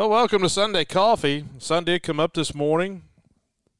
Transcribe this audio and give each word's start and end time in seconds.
Well, 0.00 0.08
welcome 0.08 0.40
to 0.40 0.48
Sunday 0.48 0.86
Coffee. 0.86 1.44
Sun 1.58 1.84
did 1.84 2.02
come 2.02 2.18
up 2.18 2.32
this 2.32 2.54
morning. 2.54 3.02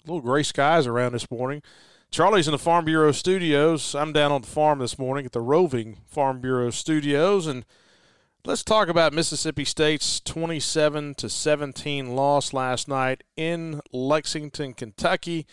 A 0.04 0.06
little 0.06 0.20
gray 0.20 0.42
skies 0.42 0.86
around 0.86 1.12
this 1.12 1.30
morning. 1.30 1.62
Charlie's 2.10 2.46
in 2.46 2.52
the 2.52 2.58
Farm 2.58 2.84
Bureau 2.84 3.10
studios. 3.10 3.94
I'm 3.94 4.12
down 4.12 4.30
on 4.30 4.42
the 4.42 4.46
farm 4.46 4.80
this 4.80 4.98
morning 4.98 5.24
at 5.24 5.32
the 5.32 5.40
Roving 5.40 5.96
Farm 6.06 6.42
Bureau 6.42 6.68
studios, 6.68 7.46
and 7.46 7.64
let's 8.44 8.62
talk 8.62 8.88
about 8.88 9.14
Mississippi 9.14 9.64
State's 9.64 10.20
27 10.20 11.14
to 11.14 11.30
17 11.30 12.14
loss 12.14 12.52
last 12.52 12.86
night 12.86 13.24
in 13.34 13.80
Lexington, 13.90 14.74
Kentucky. 14.74 15.46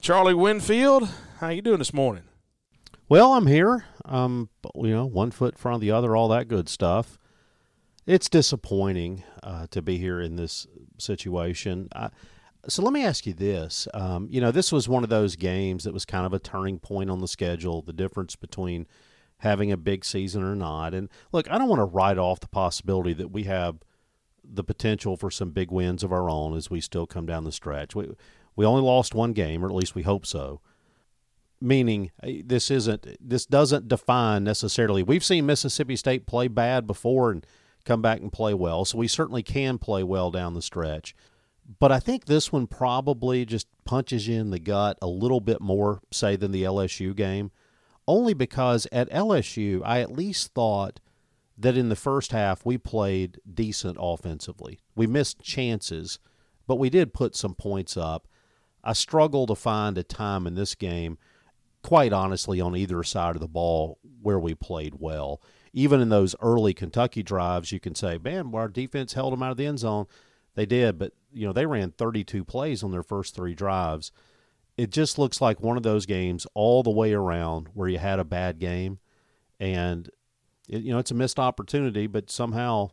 Charlie 0.00 0.32
Winfield, 0.32 1.06
how 1.40 1.50
you 1.50 1.60
doing 1.60 1.80
this 1.80 1.92
morning? 1.92 2.22
Well, 3.10 3.34
I'm 3.34 3.46
here. 3.46 3.84
Um, 4.06 4.48
you 4.74 4.88
know, 4.88 5.04
one 5.04 5.32
foot 5.32 5.52
in 5.52 5.58
front 5.58 5.74
of 5.74 5.80
the 5.82 5.90
other, 5.90 6.16
all 6.16 6.28
that 6.28 6.48
good 6.48 6.70
stuff 6.70 7.18
it's 8.08 8.30
disappointing 8.30 9.22
uh, 9.42 9.66
to 9.70 9.82
be 9.82 9.98
here 9.98 10.18
in 10.18 10.36
this 10.36 10.66
situation. 10.96 11.88
I, 11.94 12.08
so 12.66 12.82
let 12.82 12.94
me 12.94 13.04
ask 13.04 13.26
you 13.26 13.34
this. 13.34 13.86
Um, 13.92 14.28
you 14.30 14.40
know, 14.40 14.50
this 14.50 14.72
was 14.72 14.88
one 14.88 15.04
of 15.04 15.10
those 15.10 15.36
games 15.36 15.84
that 15.84 15.92
was 15.92 16.06
kind 16.06 16.24
of 16.24 16.32
a 16.32 16.38
turning 16.38 16.78
point 16.78 17.10
on 17.10 17.20
the 17.20 17.28
schedule, 17.28 17.82
the 17.82 17.92
difference 17.92 18.34
between 18.34 18.86
having 19.40 19.70
a 19.70 19.76
big 19.76 20.06
season 20.06 20.42
or 20.42 20.56
not. 20.56 20.94
And 20.94 21.10
look, 21.32 21.50
I 21.50 21.58
don't 21.58 21.68
want 21.68 21.80
to 21.80 21.84
write 21.84 22.16
off 22.16 22.40
the 22.40 22.48
possibility 22.48 23.12
that 23.12 23.30
we 23.30 23.44
have 23.44 23.76
the 24.42 24.64
potential 24.64 25.18
for 25.18 25.30
some 25.30 25.50
big 25.50 25.70
wins 25.70 26.02
of 26.02 26.10
our 26.10 26.30
own 26.30 26.56
as 26.56 26.70
we 26.70 26.80
still 26.80 27.06
come 27.06 27.26
down 27.26 27.44
the 27.44 27.52
stretch. 27.52 27.94
We, 27.94 28.08
we 28.56 28.64
only 28.64 28.82
lost 28.82 29.14
one 29.14 29.34
game, 29.34 29.62
or 29.62 29.68
at 29.68 29.74
least 29.74 29.94
we 29.94 30.02
hope 30.02 30.24
so. 30.24 30.62
Meaning, 31.60 32.10
eh, 32.22 32.40
this 32.42 32.70
isn't, 32.70 33.06
this 33.20 33.44
doesn't 33.44 33.86
define 33.86 34.44
necessarily. 34.44 35.02
We've 35.02 35.24
seen 35.24 35.44
Mississippi 35.44 35.96
State 35.96 36.26
play 36.26 36.48
bad 36.48 36.86
before, 36.86 37.30
and 37.30 37.46
come 37.88 38.02
back 38.02 38.20
and 38.20 38.32
play 38.32 38.52
well. 38.52 38.84
So 38.84 38.98
we 38.98 39.08
certainly 39.08 39.42
can 39.42 39.78
play 39.78 40.02
well 40.02 40.30
down 40.30 40.54
the 40.54 40.62
stretch. 40.62 41.16
But 41.80 41.90
I 41.90 42.00
think 42.00 42.24
this 42.24 42.52
one 42.52 42.66
probably 42.66 43.44
just 43.44 43.66
punches 43.84 44.28
you 44.28 44.38
in 44.38 44.50
the 44.50 44.58
gut 44.58 44.98
a 45.00 45.06
little 45.06 45.40
bit 45.40 45.60
more, 45.60 46.00
say, 46.12 46.36
than 46.36 46.52
the 46.52 46.64
LSU 46.64 47.16
game, 47.16 47.50
only 48.06 48.34
because 48.34 48.86
at 48.92 49.10
LSU, 49.10 49.82
I 49.84 50.00
at 50.00 50.12
least 50.12 50.52
thought 50.54 51.00
that 51.56 51.76
in 51.76 51.88
the 51.88 51.96
first 51.96 52.32
half 52.32 52.64
we 52.64 52.78
played 52.78 53.40
decent 53.52 53.96
offensively. 54.00 54.80
We 54.94 55.06
missed 55.06 55.42
chances, 55.42 56.18
but 56.66 56.76
we 56.76 56.90
did 56.90 57.12
put 57.12 57.34
some 57.34 57.54
points 57.54 57.96
up. 57.96 58.28
I 58.84 58.92
struggle 58.92 59.46
to 59.46 59.54
find 59.54 59.98
a 59.98 60.02
time 60.02 60.46
in 60.46 60.54
this 60.54 60.74
game, 60.74 61.18
quite 61.82 62.12
honestly, 62.12 62.60
on 62.60 62.76
either 62.76 63.02
side 63.02 63.34
of 63.34 63.40
the 63.40 63.48
ball 63.48 63.98
where 64.22 64.38
we 64.38 64.54
played 64.54 64.94
well 64.98 65.42
even 65.72 66.00
in 66.00 66.08
those 66.08 66.34
early 66.40 66.74
Kentucky 66.74 67.22
drives, 67.22 67.72
you 67.72 67.80
can 67.80 67.94
say, 67.94 68.18
man, 68.18 68.52
our 68.54 68.68
defense 68.68 69.12
held 69.12 69.32
them 69.32 69.42
out 69.42 69.50
of 69.50 69.56
the 69.56 69.66
end 69.66 69.78
zone. 69.80 70.06
They 70.54 70.66
did, 70.66 70.98
but 70.98 71.12
you 71.32 71.46
know 71.46 71.52
they 71.52 71.66
ran 71.66 71.92
32 71.92 72.44
plays 72.44 72.82
on 72.82 72.90
their 72.90 73.02
first 73.02 73.34
three 73.34 73.54
drives. 73.54 74.10
It 74.76 74.90
just 74.90 75.18
looks 75.18 75.40
like 75.40 75.60
one 75.60 75.76
of 75.76 75.82
those 75.82 76.06
games 76.06 76.46
all 76.54 76.82
the 76.82 76.90
way 76.90 77.12
around 77.12 77.68
where 77.74 77.88
you 77.88 77.98
had 77.98 78.18
a 78.18 78.24
bad 78.24 78.58
game, 78.58 78.98
and 79.60 80.10
it, 80.68 80.82
you 80.82 80.92
know 80.92 80.98
it's 80.98 81.10
a 81.10 81.14
missed 81.14 81.38
opportunity. 81.38 82.06
But 82.06 82.30
somehow, 82.30 82.90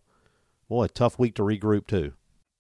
boy, 0.70 0.84
a 0.86 0.90
tough 0.90 1.18
week 1.18 1.36
to 1.36 1.42
regroup 1.42 1.88
too. 1.88 2.14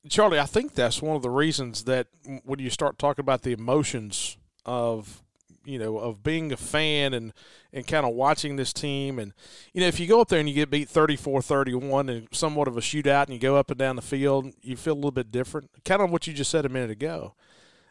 Charlie, 0.09 0.39
I 0.39 0.45
think 0.45 0.75
that's 0.75 1.01
one 1.01 1.15
of 1.15 1.23
the 1.23 1.29
reasons 1.29 1.85
that 1.85 2.07
when 2.43 2.59
you 2.59 2.69
start 2.69 2.99
talking 2.99 3.23
about 3.23 3.41
the 3.41 3.53
emotions 3.53 4.37
of 4.65 5.23
you 5.65 5.79
know 5.79 5.97
of 5.97 6.23
being 6.23 6.51
a 6.51 6.57
fan 6.57 7.13
and 7.13 7.33
and 7.73 7.85
kind 7.85 8.05
of 8.05 8.13
watching 8.13 8.55
this 8.55 8.71
team. 8.71 9.19
And 9.19 9.33
you 9.73 9.81
know 9.81 9.87
if 9.87 9.99
you 9.99 10.07
go 10.07 10.21
up 10.21 10.29
there 10.29 10.39
and 10.39 10.47
you 10.47 10.55
get 10.55 10.69
beat 10.69 10.89
34-31 10.89 12.09
and 12.09 12.27
somewhat 12.31 12.67
of 12.67 12.77
a 12.77 12.81
shootout 12.81 13.25
and 13.25 13.33
you 13.33 13.39
go 13.39 13.57
up 13.57 13.69
and 13.69 13.77
down 13.77 13.95
the 13.95 14.01
field 14.01 14.53
you 14.61 14.77
feel 14.77 14.93
a 14.93 14.95
little 14.95 15.11
bit 15.11 15.31
different 15.31 15.69
kind 15.83 16.01
of 16.01 16.11
what 16.11 16.27
you 16.27 16.33
just 16.33 16.51
said 16.51 16.65
a 16.65 16.69
minute 16.69 16.91
ago. 16.91 17.33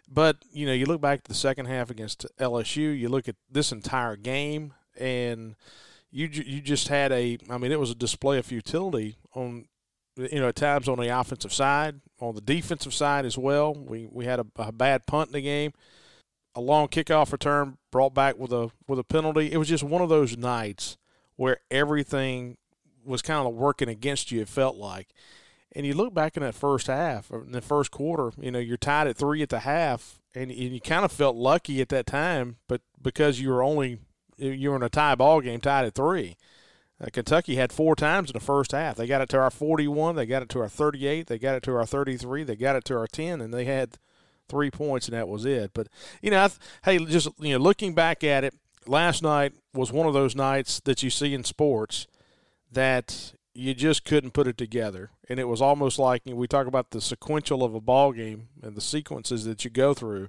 But 0.08 0.38
you 0.52 0.66
know 0.66 0.72
you 0.72 0.86
look 0.86 1.00
back 1.00 1.22
to 1.24 1.28
the 1.28 1.34
second 1.34 1.66
half 1.66 1.90
against 1.90 2.26
LSU 2.38 2.98
you 2.98 3.08
look 3.08 3.28
at 3.28 3.36
this 3.50 3.72
entire 3.72 4.16
game 4.16 4.74
and 4.98 5.56
you 6.10 6.28
you 6.28 6.60
just 6.60 6.88
had 6.88 7.12
a 7.12 7.38
I 7.50 7.58
mean 7.58 7.72
it 7.72 7.80
was 7.80 7.90
a 7.90 7.96
display 7.96 8.38
of 8.38 8.46
futility 8.46 9.18
on 9.34 9.66
you 10.16 10.40
know 10.40 10.48
at 10.48 10.56
times 10.56 10.88
on 10.88 10.98
the 10.98 11.08
offensive 11.08 11.52
side 11.52 12.00
on 12.20 12.34
the 12.34 12.40
defensive 12.40 12.94
side 12.94 13.26
as 13.26 13.36
well. 13.36 13.74
We 13.74 14.08
we 14.10 14.24
had 14.24 14.40
a, 14.40 14.46
a 14.56 14.72
bad 14.72 15.06
punt 15.06 15.28
in 15.28 15.32
the 15.34 15.42
game 15.42 15.72
a 16.54 16.60
long 16.60 16.88
kickoff 16.88 17.32
return 17.32 17.78
brought 17.91 18.15
back 18.15 18.38
with 18.38 18.53
a 18.53 18.70
with 18.87 18.98
a 18.98 19.04
penalty. 19.04 19.53
It 19.53 19.56
was 19.56 19.69
just 19.69 19.84
one 19.84 20.03
of 20.03 20.09
those 20.09 20.37
nights 20.37 20.97
where 21.37 21.59
everything 21.70 22.56
was 23.04 23.22
kind 23.22 23.47
of 23.47 23.54
working 23.54 23.88
against 23.88 24.31
you. 24.31 24.41
It 24.41 24.48
felt 24.48 24.76
like, 24.76 25.09
and 25.72 25.84
you 25.84 25.94
look 25.94 26.14
back 26.14 26.37
in 26.37 26.43
that 26.43 26.54
first 26.54 26.87
half, 26.87 27.31
in 27.31 27.53
the 27.53 27.60
first 27.60 27.91
quarter, 27.91 28.32
you 28.41 28.50
know, 28.50 28.59
you're 28.59 28.76
tied 28.76 29.06
at 29.06 29.16
three 29.16 29.43
at 29.43 29.48
the 29.48 29.60
half, 29.60 30.20
and, 30.34 30.50
and 30.50 30.72
you 30.72 30.81
kind 30.81 31.04
of 31.04 31.12
felt 31.12 31.37
lucky 31.37 31.81
at 31.81 31.88
that 31.91 32.06
time, 32.06 32.56
but 32.69 32.81
because 33.00 33.41
you 33.41 33.50
were 33.50 33.62
only 33.62 33.98
you 34.37 34.70
were 34.70 34.76
in 34.76 34.82
a 34.82 34.88
tie 34.88 35.14
ball 35.14 35.41
game, 35.41 35.60
tied 35.60 35.84
at 35.84 35.94
three. 35.94 36.37
Uh, 37.00 37.06
Kentucky 37.12 37.56
had 37.56 37.72
four 37.72 37.97
times 37.97 38.31
in 38.31 38.34
the 38.34 38.41
first 38.41 38.72
half. 38.72 38.97
They 38.97 39.06
got 39.06 39.20
it 39.20 39.28
to 39.31 39.38
our 39.38 39.50
41, 39.50 40.16
they 40.16 40.26
got 40.26 40.43
it 40.43 40.48
to 40.50 40.60
our 40.60 40.69
38, 40.69 41.26
they 41.26 41.38
got 41.38 41.56
it 41.56 41.62
to 41.64 41.75
our 41.75 41.87
33, 41.87 42.44
they 42.44 42.56
got 42.56 42.76
it 42.76 42.84
to 42.87 42.97
our 42.97 43.06
10, 43.06 43.41
and 43.41 43.53
they 43.53 43.64
had 43.64 43.98
three 44.49 44.71
points, 44.71 45.09
and 45.09 45.16
that 45.16 45.28
was 45.28 45.44
it. 45.44 45.72
But 45.75 45.88
you 46.22 46.31
know, 46.31 46.49
hey, 46.84 46.99
just 47.05 47.28
you 47.38 47.53
know, 47.53 47.59
looking 47.59 47.94
back 47.94 48.25
at 48.25 48.44
it, 48.44 48.55
last 48.87 49.22
night 49.22 49.53
was 49.72 49.93
one 49.93 50.06
of 50.06 50.15
those 50.15 50.34
nights 50.34 50.81
that 50.81 51.03
you 51.03 51.10
see 51.10 51.34
in 51.34 51.44
sports 51.44 52.06
that 52.71 53.32
you 53.55 53.75
just 53.75 54.05
couldn't 54.05 54.32
put 54.32 54.47
it 54.47 54.59
together, 54.59 55.10
and 55.28 55.38
it 55.38 55.49
was 55.49 55.62
almost 55.62 55.99
like 55.99 56.22
you 56.25 56.32
know, 56.32 56.38
we 56.38 56.47
talk 56.47 56.66
about 56.66 56.91
the 56.91 57.00
sequential 57.00 57.62
of 57.62 57.75
a 57.75 57.81
ball 57.81 58.12
game 58.12 58.49
and 58.62 58.77
the 58.77 58.81
sequences 58.81 59.44
that 59.44 59.65
you 59.65 59.71
go 59.71 59.94
through. 59.94 60.28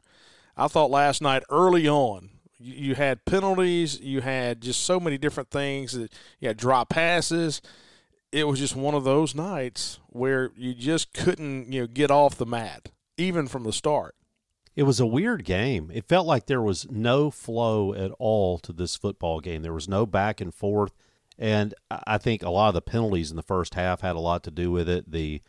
I 0.58 0.68
thought 0.68 0.92
last 0.92 1.22
night 1.22 1.44
early 1.50 1.88
on. 1.88 2.30
You 2.58 2.96
had 2.96 3.26
penalties. 3.26 4.00
You 4.00 4.22
had 4.22 4.62
just 4.62 4.82
so 4.86 4.98
many 4.98 5.18
different 5.18 5.52
things. 5.52 5.92
That 5.92 6.14
you 6.40 6.48
had 6.48 6.56
drop 6.56 6.90
passes 6.90 7.62
it 8.36 8.46
was 8.46 8.60
just 8.60 8.76
one 8.76 8.94
of 8.94 9.06
those 9.06 9.34
nights 9.34 10.00
where 10.08 10.52
you 10.58 10.74
just 10.74 11.14
couldn't 11.14 11.72
you 11.72 11.82
know 11.82 11.88
get 11.88 12.12
off 12.12 12.36
the 12.36 12.46
mat 12.46 12.92
even 13.18 13.48
from 13.48 13.64
the 13.64 13.74
start. 13.74 14.16
It 14.76 14.84
was 14.84 15.00
a 15.00 15.06
weird 15.06 15.46
game. 15.46 15.90
It 15.94 16.08
felt 16.08 16.28
like 16.28 16.48
there 16.48 16.62
was 16.62 16.90
no 16.90 17.32
flow 17.32 17.94
at 17.94 18.12
all 18.20 18.60
to 18.60 18.74
this 18.74 18.98
football 18.98 19.40
game. 19.40 19.62
There 19.62 19.74
was 19.74 19.88
no 19.88 20.06
back 20.06 20.42
and 20.42 20.54
forth. 20.54 20.94
And 21.38 21.74
I 21.90 22.18
think 22.18 22.44
a 22.44 22.50
lot 22.50 22.70
of 22.70 22.74
the 22.74 22.82
penalties 22.82 23.30
in 23.30 23.38
the 23.38 23.44
first 23.44 23.76
half 23.76 24.02
had 24.02 24.16
a 24.16 24.20
lot 24.20 24.44
to 24.44 24.52
do 24.52 24.72
with 24.72 24.90
it. 24.90 25.12
The 25.12 25.42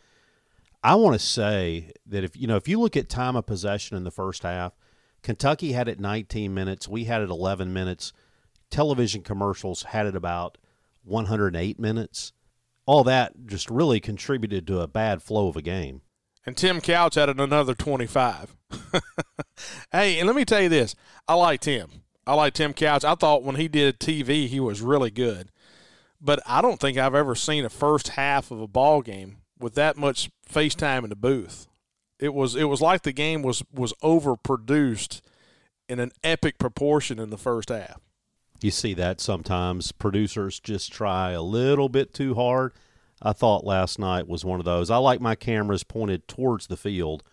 I 0.83 0.95
want 0.95 1.19
to 1.19 1.25
say 1.25 1.91
that 2.05 2.23
if 2.23 2.37
you 2.37 2.47
know 2.47 2.55
if 2.55 2.67
you 2.67 2.79
look 2.79 2.95
at 2.95 3.09
time 3.09 3.35
of 3.35 3.45
possession 3.45 3.97
in 3.97 4.03
the 4.03 4.11
first 4.11 4.43
half, 4.43 4.73
Kentucky 5.23 5.73
had 5.73 5.87
it 5.87 5.99
19 5.99 6.53
minutes, 6.53 6.87
we 6.87 7.05
had 7.05 7.21
it 7.21 7.29
11 7.29 7.73
minutes. 7.73 8.13
Television 8.69 9.21
commercials 9.21 9.83
had 9.83 10.05
it 10.05 10.15
about 10.15 10.57
108 11.03 11.79
minutes. 11.79 12.33
All 12.85 13.03
that 13.05 13.45
just 13.45 13.69
really 13.69 13.99
contributed 13.99 14.67
to 14.67 14.79
a 14.79 14.87
bad 14.87 15.21
flow 15.21 15.47
of 15.47 15.55
a 15.55 15.61
game 15.61 16.01
and 16.47 16.55
Tim 16.55 16.79
Couch 16.79 17.17
added 17.17 17.41
another 17.41 17.75
25. 17.75 18.55
hey, 19.91 20.17
and 20.17 20.25
let 20.25 20.35
me 20.35 20.45
tell 20.45 20.61
you 20.61 20.69
this. 20.69 20.95
I 21.27 21.33
like 21.33 21.59
Tim. 21.59 21.89
I 22.25 22.35
like 22.35 22.53
Tim 22.53 22.73
Couch. 22.73 23.03
I 23.03 23.15
thought 23.15 23.43
when 23.43 23.57
he 23.57 23.67
did 23.67 23.99
TV, 23.99 24.47
he 24.47 24.61
was 24.61 24.81
really 24.81 25.11
good. 25.11 25.51
But 26.21 26.39
I 26.45 26.61
don't 26.61 26.79
think 26.79 26.97
I've 26.97 27.13
ever 27.13 27.35
seen 27.35 27.65
a 27.65 27.69
first 27.69 28.09
half 28.09 28.49
of 28.49 28.61
a 28.61 28.67
ball 28.67 29.01
game 29.01 29.37
with 29.59 29.75
that 29.75 29.97
much 29.97 30.29
FaceTime 30.49 31.03
in 31.03 31.09
the 31.09 31.15
booth. 31.17 31.67
It 32.17 32.33
was 32.33 32.55
it 32.55 32.63
was 32.63 32.81
like 32.81 33.03
the 33.03 33.11
game 33.11 33.43
was 33.43 33.61
was 33.71 33.93
overproduced 34.01 35.21
in 35.87 35.99
an 35.99 36.11
epic 36.23 36.57
proportion 36.57 37.19
in 37.19 37.29
the 37.29 37.37
first 37.37 37.69
half. 37.69 37.99
You 38.61 38.71
see 38.71 38.95
that 38.95 39.21
sometimes 39.21 39.91
producers 39.91 40.59
just 40.59 40.91
try 40.91 41.31
a 41.31 41.41
little 41.43 41.89
bit 41.89 42.13
too 42.13 42.33
hard 42.33 42.73
I 43.21 43.33
thought 43.33 43.65
last 43.65 43.99
night 43.99 44.27
was 44.27 44.45
one 44.45 44.59
of 44.59 44.65
those. 44.65 44.89
I 44.89 44.97
like 44.97 45.21
my 45.21 45.35
cameras 45.35 45.83
pointed 45.83 46.27
towards 46.27 46.67
the 46.67 46.77
field, 46.77 47.23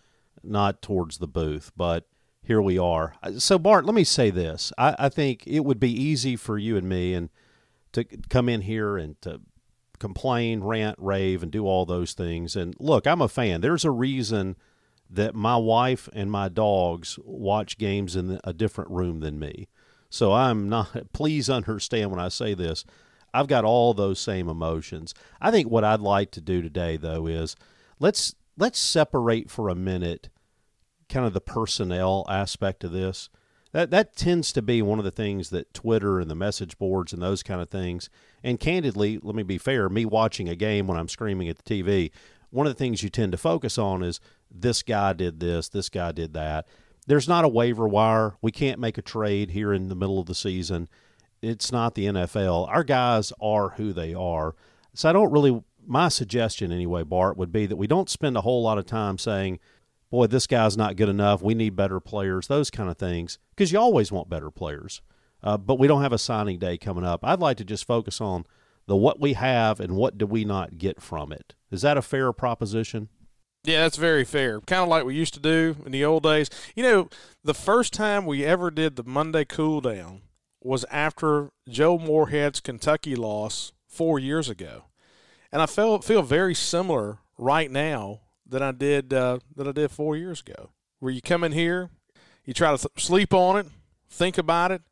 not 0.43 0.81
towards 0.81 1.19
the 1.19 1.29
booth, 1.29 1.73
but 1.77 2.07
here 2.43 2.63
we 2.63 2.79
are. 2.79 3.15
Uh, 3.23 3.33
so, 3.39 3.59
Bart, 3.59 3.85
let 3.85 3.95
me 3.95 4.05
say 4.05 4.31
this. 4.31 4.73
I, 4.79 4.95
I 4.99 5.09
think 5.09 5.47
it 5.47 5.61
would 5.61 5.81
be 5.81 5.93
easy 5.93 6.37
for 6.37 6.59
you 6.59 6.77
and 6.77 6.89
me 6.89 7.15
and 7.15 7.31
to 7.93 8.05
come 8.29 8.49
in 8.49 8.63
here 8.63 8.97
and 8.97 9.21
to 9.23 9.41
complain, 9.99 10.63
rant, 10.63 10.99
rave, 10.99 11.43
and 11.43 11.53
do 11.53 11.67
all 11.67 11.87
those 11.87 12.13
things. 12.13 12.57
And 12.57 12.75
look, 12.79 13.07
I'm 13.07 13.23
a 13.23 13.29
fan. 13.29 13.61
There's 13.61 13.85
a 13.85 13.91
reason 13.91 14.57
that 15.09 15.35
my 15.35 15.57
wife 15.57 16.09
and 16.13 16.31
my 16.31 16.49
dogs 16.49 17.19
watch 17.25 17.79
games 17.79 18.17
in 18.17 18.41
a 18.43 18.53
different 18.53 18.91
room 18.91 19.21
than 19.21 19.39
me. 19.39 19.69
So 20.11 20.33
I'm 20.33 20.69
not, 20.69 20.91
please 21.13 21.49
understand 21.49 22.11
when 22.11 22.21
I 22.21 22.29
say 22.29 22.55
this, 22.55 22.85
I've 23.35 23.49
got 23.49 23.65
all 23.65 23.93
those 23.93 24.21
same 24.21 24.49
emotions. 24.49 25.13
I 25.41 25.51
think 25.51 25.69
what 25.69 25.83
I'd 25.83 26.01
like 26.01 26.31
to 26.33 26.41
do 26.41 26.63
today, 26.63 26.97
though, 26.97 27.27
is 27.27 27.57
let's 27.99 28.35
let's 28.57 28.79
separate 28.79 29.51
for 29.51 29.69
a 29.69 29.75
minute 29.75 30.29
kind 31.09 31.27
of 31.27 31.35
the 31.35 31.41
personnel 31.41 32.25
aspect 32.29 32.85
of 32.85 32.93
this. 32.93 33.29
That 33.73 33.91
that 33.91 34.15
tends 34.15 34.53
to 34.53 34.63
be 34.63 34.81
one 34.83 35.01
of 35.01 35.05
the 35.05 35.11
things 35.11 35.51
that 35.51 35.75
Twitter 35.75 36.21
and 36.21 36.31
the 36.31 36.37
message 36.37 36.79
boards 36.79 37.13
and 37.13 37.21
those 37.21 37.43
kind 37.43 37.61
of 37.61 37.69
things. 37.69 38.09
And 38.45 38.61
candidly, 38.61 39.19
let 39.21 39.35
me 39.35 39.43
be 39.43 39.59
fair, 39.59 39.89
me 39.89 40.05
watching 40.05 40.49
a 40.49 40.55
game 40.55 40.87
when 40.87 40.97
I'm 40.97 41.09
screaming 41.09 41.49
at 41.49 41.59
the 41.59 41.83
TV, 41.83 42.13
one 42.51 42.69
of 42.69 42.73
the 42.73 42.79
things 42.79 43.03
you 43.03 43.09
tend 43.09 43.33
to 43.33 43.39
focus 43.39 43.79
on 43.79 44.05
is 44.05 44.21
this 44.49 44.85
guy 44.85 45.13
did 45.13 45.41
this, 45.41 45.69
this 45.69 45.89
guy 45.89 46.13
did 46.13 46.35
that. 46.35 46.69
There's 47.09 47.29
not 47.29 47.45
a 47.45 47.49
waiver 47.49 47.89
wire. 47.89 48.37
We 48.41 48.53
can't 48.53 48.79
make 48.79 48.97
a 48.97 49.03
trade 49.03 49.51
here 49.51 49.73
in 49.73 49.89
the 49.89 49.97
middle 49.97 50.21
of 50.21 50.27
the 50.27 50.37
season. 50.37 50.89
It's 51.45 51.71
not 51.71 51.95
the 51.95 52.07
NFL. 52.07 52.69
Our 52.69 52.85
guys 52.85 53.33
are 53.41 53.71
who 53.71 53.93
they 53.93 54.15
are. 54.15 54.55
So 54.95 55.09
I 55.09 55.13
don't 55.13 55.33
really, 55.33 55.63
my 55.87 56.09
suggestion 56.09 56.73
anyway, 56.73 57.03
Bart, 57.03 57.37
would 57.37 57.53
be 57.53 57.67
that 57.67 57.77
we 57.77 57.87
don't 57.87 58.09
spend 58.09 58.37
a 58.37 58.41
whole 58.43 58.63
lot 58.63 58.79
of 58.79 58.87
time 58.87 59.19
saying, 59.19 59.59
boy, 60.11 60.27
this 60.27 60.47
guy's 60.47 60.77
not 60.77 60.97
good 60.97 61.09
enough. 61.09 61.43
We 61.43 61.55
need 61.55 61.77
better 61.77 62.01
players, 62.01 62.47
those 62.47 62.71
kind 62.71 62.89
of 62.89 62.97
things, 62.97 63.39
because 63.51 63.73
you 63.73 63.79
always 63.79 64.13
want 64.13 64.31
better 64.31 64.51
players. 64.51 65.03
Uh, 65.43 65.59
but 65.59 65.79
we 65.79 65.87
don't 65.87 66.03
have 66.03 66.13
a 66.13 66.19
signing 66.19 66.59
day 66.59 66.79
coming 66.79 67.05
up. 67.05 67.21
I'd 67.23 67.41
like 67.41 67.59
to 67.59 67.65
just 67.65 67.87
focus 67.87 68.21
on 68.21 68.47
the 68.87 68.97
what 68.97 69.21
we 69.21 69.35
have 69.35 69.81
and 69.81 69.97
what 69.97 70.17
do 70.17 70.27
we 70.27 70.45
not 70.45 70.79
get 70.79 71.03
from 71.03 71.33
it. 71.33 71.55
Is 71.71 71.83
that 71.83 71.99
a 71.99 72.03
fair 72.03 72.33
proposition? 72.33 73.09
Yeah, 73.65 73.83
that's 73.83 73.97
very 73.97 74.25
fair. 74.25 74.61
Kind 74.61 74.83
of 74.83 74.89
like 74.89 75.05
we 75.05 75.15
used 75.15 75.35
to 75.35 75.41
do 75.41 75.77
in 75.85 75.93
the 75.93 76.05
old 76.05 76.23
days. 76.23 76.51
You 76.75 76.83
know, 76.83 77.09
the 77.43 77.55
first 77.55 77.93
time 77.93 78.27
we 78.27 78.45
ever 78.45 78.71
did 78.71 78.97
the 78.97 79.05
Monday 79.05 79.45
cool 79.45 79.81
down 79.81 80.21
was 80.65 80.85
after 80.91 81.51
Joe 81.69 81.99
Moorhead's 81.99 82.59
Kentucky 82.59 83.15
loss 83.15 83.73
four 83.87 84.19
years 84.19 84.49
ago, 84.49 84.87
and 85.53 85.63
I 85.63 85.67
felt 85.67 86.03
feel 86.03 86.23
very 86.23 86.55
similar 86.55 87.19
right 87.39 87.71
now 87.71 88.21
than 88.47 88.63
I 88.63 88.73
did 88.73 89.13
uh, 89.13 89.39
that 89.55 89.69
I 89.69 89.73
did 89.73 89.91
four 89.91 90.17
years 90.17 90.41
ago. 90.41 90.71
Where 90.99 91.13
you 91.13 91.21
come 91.21 91.45
in 91.45 91.53
here, 91.53 91.91
you 92.45 92.55
try 92.55 92.75
to 92.75 92.79
th- 92.79 93.05
sleep 93.05 93.35
on 93.35 93.59
it, 93.59 93.67
think 94.09 94.39
about 94.39 94.73
it. 94.73 94.83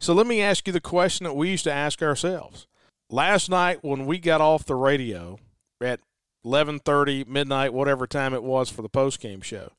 So 0.00 0.14
let 0.14 0.26
me 0.26 0.40
ask 0.40 0.66
you 0.66 0.72
the 0.72 0.80
question 0.80 1.24
that 1.24 1.36
we 1.36 1.50
used 1.50 1.64
to 1.64 1.72
ask 1.72 2.02
ourselves 2.02 2.66
last 3.10 3.50
night 3.50 3.82
when 3.82 4.06
we 4.06 4.18
got 4.18 4.40
off 4.40 4.64
the 4.64 4.74
radio 4.74 5.38
at 5.82 6.00
11:30 6.44 7.26
midnight 7.26 7.74
whatever 7.74 8.06
time 8.06 8.32
it 8.32 8.42
was 8.42 8.70
for 8.70 8.82
the 8.82 8.88
post 8.88 9.20
game 9.20 9.40
show 9.40 9.72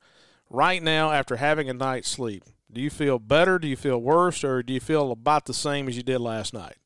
right 0.48 0.82
now 0.82 1.10
after 1.10 1.36
having 1.36 1.68
a 1.68 1.74
night's 1.74 2.08
sleep 2.08 2.44
do 2.72 2.80
you 2.80 2.90
feel 2.90 3.18
better? 3.18 3.58
Do 3.58 3.68
you 3.68 3.76
feel 3.76 3.98
worse? 3.98 4.44
Or 4.44 4.62
do 4.62 4.72
you 4.72 4.80
feel 4.80 5.12
about 5.12 5.46
the 5.46 5.54
same 5.54 5.88
as 5.88 5.96
you 5.96 6.02
did 6.02 6.20
last 6.20 6.54
night? 6.54 6.76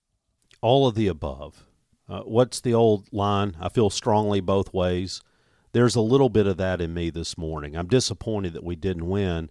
All 0.61 0.87
of 0.87 0.95
the 0.95 1.09
above. 1.09 1.65
Uh, 2.09 2.21
what's 2.21 2.61
the 2.61 2.75
old 2.75 3.13
line? 3.13 3.57
I 3.61 3.69
feel 3.69 3.91
strongly 3.91 4.41
both 4.41 4.73
ways. 4.75 5.23
There's 5.73 5.97
a 5.97 6.01
little 6.01 6.29
bit 6.29 6.47
of 6.47 6.57
that 6.59 6.81
in 6.81 6.95
me 6.95 7.11
this 7.11 7.37
morning. 7.37 7.77
I'm 7.77 7.89
disappointed 7.89 8.53
that 8.53 8.65
we 8.65 8.77
didn't 8.77 9.09
win 9.09 9.51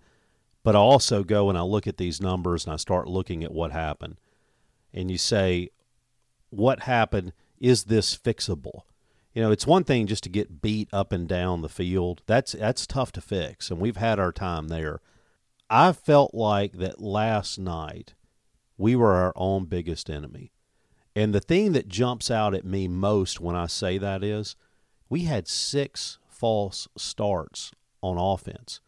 but 0.63 0.75
i 0.75 0.79
also 0.79 1.23
go 1.23 1.49
and 1.49 1.57
i 1.57 1.61
look 1.61 1.85
at 1.85 1.97
these 1.97 2.21
numbers 2.21 2.65
and 2.65 2.73
i 2.73 2.77
start 2.77 3.07
looking 3.07 3.43
at 3.43 3.51
what 3.51 3.71
happened. 3.71 4.15
And 4.93 5.11
you 5.11 5.17
say 5.17 5.69
what 6.49 6.81
happened? 6.81 7.33
Is 7.59 7.85
this 7.85 8.15
fixable? 8.15 8.81
You 9.33 9.41
know, 9.41 9.51
it's 9.51 9.65
one 9.65 9.83
thing 9.83 10.05
just 10.05 10.23
to 10.23 10.29
get 10.29 10.61
beat 10.61 10.87
up 10.93 11.11
and 11.11 11.27
down 11.27 11.61
the 11.61 11.69
field. 11.69 12.21
That's 12.27 12.51
that's 12.53 12.85
tough 12.85 13.11
to 13.13 13.21
fix, 13.21 13.71
and 13.71 13.79
we've 13.79 13.97
had 13.97 14.19
our 14.19 14.31
time 14.31 14.67
there. 14.67 15.01
I 15.75 15.91
felt 15.91 16.35
like 16.35 16.73
that 16.73 17.01
last 17.01 17.57
night 17.57 18.13
we 18.77 18.95
were 18.95 19.13
our 19.13 19.33
own 19.35 19.65
biggest 19.65 20.07
enemy. 20.07 20.51
And 21.15 21.33
the 21.33 21.39
thing 21.39 21.71
that 21.71 21.87
jumps 21.87 22.29
out 22.29 22.53
at 22.53 22.63
me 22.63 22.87
most 22.87 23.41
when 23.41 23.55
I 23.55 23.65
say 23.65 23.97
that 23.97 24.23
is 24.23 24.55
we 25.09 25.21
had 25.23 25.47
six 25.47 26.19
false 26.27 26.87
starts 26.95 27.71
on 28.03 28.19
offense, 28.19 28.81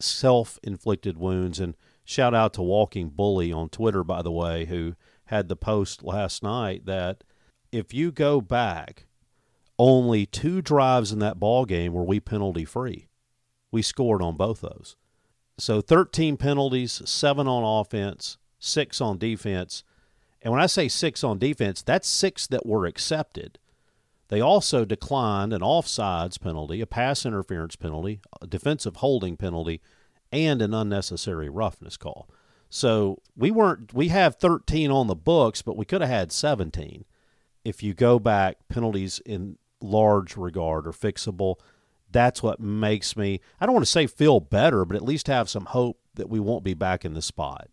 self 0.00 0.58
inflicted 0.64 1.16
wounds. 1.16 1.60
And 1.60 1.76
shout 2.04 2.34
out 2.34 2.54
to 2.54 2.62
Walking 2.62 3.10
Bully 3.10 3.52
on 3.52 3.68
Twitter, 3.68 4.02
by 4.02 4.22
the 4.22 4.32
way, 4.32 4.64
who 4.64 4.96
had 5.26 5.46
the 5.46 5.54
post 5.54 6.02
last 6.02 6.42
night 6.42 6.86
that 6.86 7.22
if 7.70 7.94
you 7.94 8.10
go 8.10 8.40
back 8.40 9.06
only 9.78 10.26
two 10.26 10.60
drives 10.60 11.12
in 11.12 11.20
that 11.20 11.38
ball 11.38 11.66
game 11.66 11.92
were 11.92 12.02
we 12.02 12.18
penalty 12.18 12.64
free. 12.64 13.06
We 13.70 13.80
scored 13.80 14.22
on 14.22 14.34
both 14.34 14.60
those. 14.60 14.96
So 15.58 15.80
13 15.80 16.36
penalties, 16.36 17.02
seven 17.04 17.48
on 17.48 17.80
offense, 17.80 18.38
six 18.58 19.00
on 19.00 19.18
defense. 19.18 19.84
And 20.42 20.52
when 20.52 20.60
I 20.60 20.66
say 20.66 20.88
six 20.88 21.24
on 21.24 21.38
defense, 21.38 21.82
that's 21.82 22.08
six 22.08 22.46
that 22.48 22.66
were 22.66 22.86
accepted. 22.86 23.58
They 24.28 24.40
also 24.40 24.84
declined 24.84 25.52
an 25.52 25.60
offsides 25.60 26.40
penalty, 26.40 26.80
a 26.80 26.86
pass 26.86 27.24
interference 27.24 27.76
penalty, 27.76 28.20
a 28.40 28.46
defensive 28.46 28.96
holding 28.96 29.36
penalty, 29.36 29.80
and 30.32 30.60
an 30.60 30.74
unnecessary 30.74 31.48
roughness 31.48 31.96
call. 31.96 32.28
So 32.68 33.22
we 33.36 33.50
weren't 33.50 33.94
we 33.94 34.08
have 34.08 34.36
13 34.36 34.90
on 34.90 35.06
the 35.06 35.14
books, 35.14 35.62
but 35.62 35.76
we 35.76 35.84
could 35.84 36.00
have 36.00 36.10
had 36.10 36.32
17. 36.32 37.04
If 37.64 37.82
you 37.82 37.94
go 37.94 38.18
back 38.18 38.58
penalties 38.68 39.20
in 39.24 39.58
large 39.80 40.36
regard 40.36 40.86
or 40.86 40.92
fixable. 40.92 41.56
That's 42.16 42.42
what 42.42 42.60
makes 42.60 43.14
me, 43.14 43.42
I 43.60 43.66
don't 43.66 43.74
want 43.74 43.84
to 43.84 43.92
say 43.92 44.06
feel 44.06 44.40
better, 44.40 44.86
but 44.86 44.96
at 44.96 45.02
least 45.02 45.26
have 45.26 45.50
some 45.50 45.66
hope 45.66 45.98
that 46.14 46.30
we 46.30 46.40
won't 46.40 46.64
be 46.64 46.72
back 46.72 47.04
in 47.04 47.12
the 47.12 47.20
spot. 47.20 47.68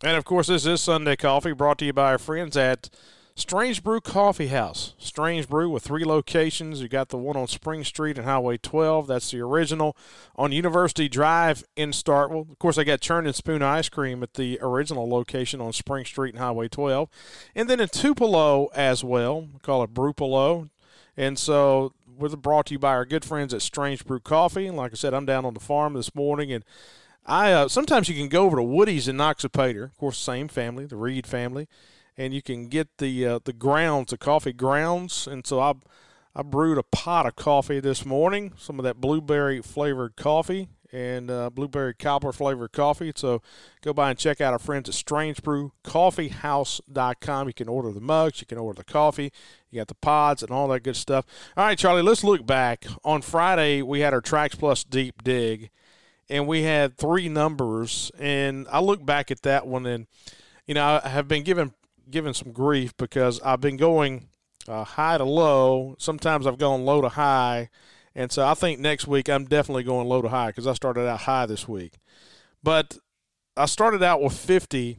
And 0.00 0.16
of 0.16 0.24
course, 0.24 0.46
this 0.46 0.64
is 0.64 0.80
Sunday 0.80 1.16
Coffee 1.16 1.52
brought 1.52 1.78
to 1.78 1.84
you 1.84 1.92
by 1.92 2.12
our 2.12 2.18
friends 2.18 2.56
at 2.56 2.88
Strange 3.34 3.82
Brew 3.82 4.00
Coffee 4.00 4.46
House. 4.46 4.94
Strange 4.96 5.48
Brew 5.48 5.68
with 5.68 5.82
three 5.82 6.04
locations. 6.04 6.82
You 6.82 6.86
got 6.86 7.08
the 7.08 7.18
one 7.18 7.36
on 7.36 7.48
Spring 7.48 7.82
Street 7.82 8.16
and 8.16 8.24
Highway 8.24 8.58
12. 8.58 9.08
That's 9.08 9.32
the 9.32 9.40
original. 9.40 9.96
On 10.36 10.52
University 10.52 11.08
Drive 11.08 11.64
in 11.74 11.90
Starkville. 11.90 12.48
Of 12.52 12.60
course, 12.60 12.78
I 12.78 12.84
got 12.84 13.00
Churn 13.00 13.26
and 13.26 13.34
Spoon 13.34 13.60
Ice 13.60 13.88
Cream 13.88 14.22
at 14.22 14.34
the 14.34 14.56
original 14.62 15.08
location 15.08 15.60
on 15.60 15.72
Spring 15.72 16.04
Street 16.04 16.34
and 16.34 16.40
Highway 16.40 16.68
12. 16.68 17.08
And 17.56 17.68
then 17.68 17.80
in 17.80 17.88
Tupelo 17.88 18.68
as 18.72 19.02
well. 19.02 19.48
We 19.52 19.58
call 19.62 19.82
it 19.82 19.92
Brupelo. 19.92 20.70
And 21.16 21.38
so 21.38 21.92
we're 22.18 22.30
brought 22.30 22.66
to 22.66 22.74
you 22.74 22.78
by 22.78 22.90
our 22.90 23.04
good 23.04 23.24
friends 23.24 23.54
at 23.54 23.62
Strange 23.62 24.04
Brew 24.04 24.20
Coffee. 24.20 24.66
And 24.66 24.76
like 24.76 24.92
I 24.92 24.96
said, 24.96 25.14
I'm 25.14 25.26
down 25.26 25.44
on 25.44 25.54
the 25.54 25.60
farm 25.60 25.94
this 25.94 26.14
morning, 26.14 26.52
and 26.52 26.64
I 27.26 27.52
uh, 27.52 27.68
sometimes 27.68 28.08
you 28.08 28.14
can 28.14 28.28
go 28.28 28.44
over 28.44 28.56
to 28.56 28.62
Woody's 28.62 29.08
in 29.08 29.16
Noxapater, 29.16 29.84
of 29.84 29.96
course, 29.96 30.18
same 30.18 30.48
family, 30.48 30.86
the 30.86 30.96
Reed 30.96 31.26
family, 31.26 31.68
and 32.16 32.34
you 32.34 32.42
can 32.42 32.68
get 32.68 32.98
the 32.98 33.26
uh, 33.26 33.38
the 33.44 33.52
grounds, 33.52 34.10
the 34.10 34.18
coffee 34.18 34.52
grounds. 34.52 35.26
And 35.26 35.46
so 35.46 35.60
I 35.60 35.74
I 36.36 36.42
brewed 36.42 36.78
a 36.78 36.82
pot 36.82 37.26
of 37.26 37.36
coffee 37.36 37.80
this 37.80 38.04
morning, 38.04 38.52
some 38.58 38.78
of 38.78 38.84
that 38.84 39.00
blueberry 39.00 39.62
flavored 39.62 40.16
coffee, 40.16 40.68
and 40.94 41.30
uh, 41.30 41.50
blueberry 41.50 41.92
cobbler 41.92 42.32
flavored 42.32 42.72
coffee. 42.72 43.12
So 43.14 43.42
go 43.82 43.92
by 43.92 44.08
and 44.10 44.18
check 44.18 44.40
out 44.40 44.52
our 44.52 44.60
friends 44.60 44.88
at 44.88 44.94
StrangeBrewCoffeehouse.com. 44.94 47.48
You 47.48 47.54
can 47.54 47.68
order 47.68 47.90
the 47.90 48.00
mugs, 48.00 48.40
you 48.40 48.46
can 48.46 48.58
order 48.58 48.78
the 48.78 48.84
coffee, 48.84 49.32
you 49.70 49.80
got 49.80 49.88
the 49.88 49.96
pods 49.96 50.44
and 50.44 50.52
all 50.52 50.68
that 50.68 50.84
good 50.84 50.94
stuff. 50.94 51.26
All 51.56 51.64
right, 51.64 51.76
Charlie, 51.76 52.02
let's 52.02 52.22
look 52.22 52.46
back. 52.46 52.84
On 53.04 53.22
Friday, 53.22 53.82
we 53.82 53.98
had 54.00 54.14
our 54.14 54.20
Tracks 54.20 54.54
Plus 54.54 54.84
Deep 54.84 55.24
Dig, 55.24 55.70
and 56.30 56.46
we 56.46 56.62
had 56.62 56.96
three 56.96 57.28
numbers. 57.28 58.12
And 58.16 58.68
I 58.70 58.78
look 58.80 59.04
back 59.04 59.32
at 59.32 59.42
that 59.42 59.66
one, 59.66 59.86
and 59.86 60.06
you 60.64 60.74
know 60.74 61.00
I 61.02 61.08
have 61.08 61.26
been 61.26 61.42
given 61.42 61.74
given 62.08 62.34
some 62.34 62.52
grief 62.52 62.96
because 62.96 63.40
I've 63.40 63.60
been 63.60 63.76
going 63.76 64.28
uh, 64.68 64.84
high 64.84 65.18
to 65.18 65.24
low. 65.24 65.96
Sometimes 65.98 66.46
I've 66.46 66.58
gone 66.58 66.84
low 66.84 67.00
to 67.00 67.08
high 67.08 67.68
and 68.14 68.30
so 68.30 68.46
I 68.46 68.54
think 68.54 68.80
next 68.80 69.06
week 69.06 69.28
I'm 69.28 69.44
definitely 69.44 69.84
going 69.84 70.08
low 70.08 70.22
to 70.22 70.28
high 70.28 70.48
because 70.48 70.66
I 70.66 70.74
started 70.74 71.06
out 71.06 71.20
high 71.20 71.46
this 71.46 71.66
week. 71.68 71.94
But 72.62 72.98
I 73.56 73.66
started 73.66 74.02
out 74.02 74.22
with 74.22 74.32
50, 74.32 74.98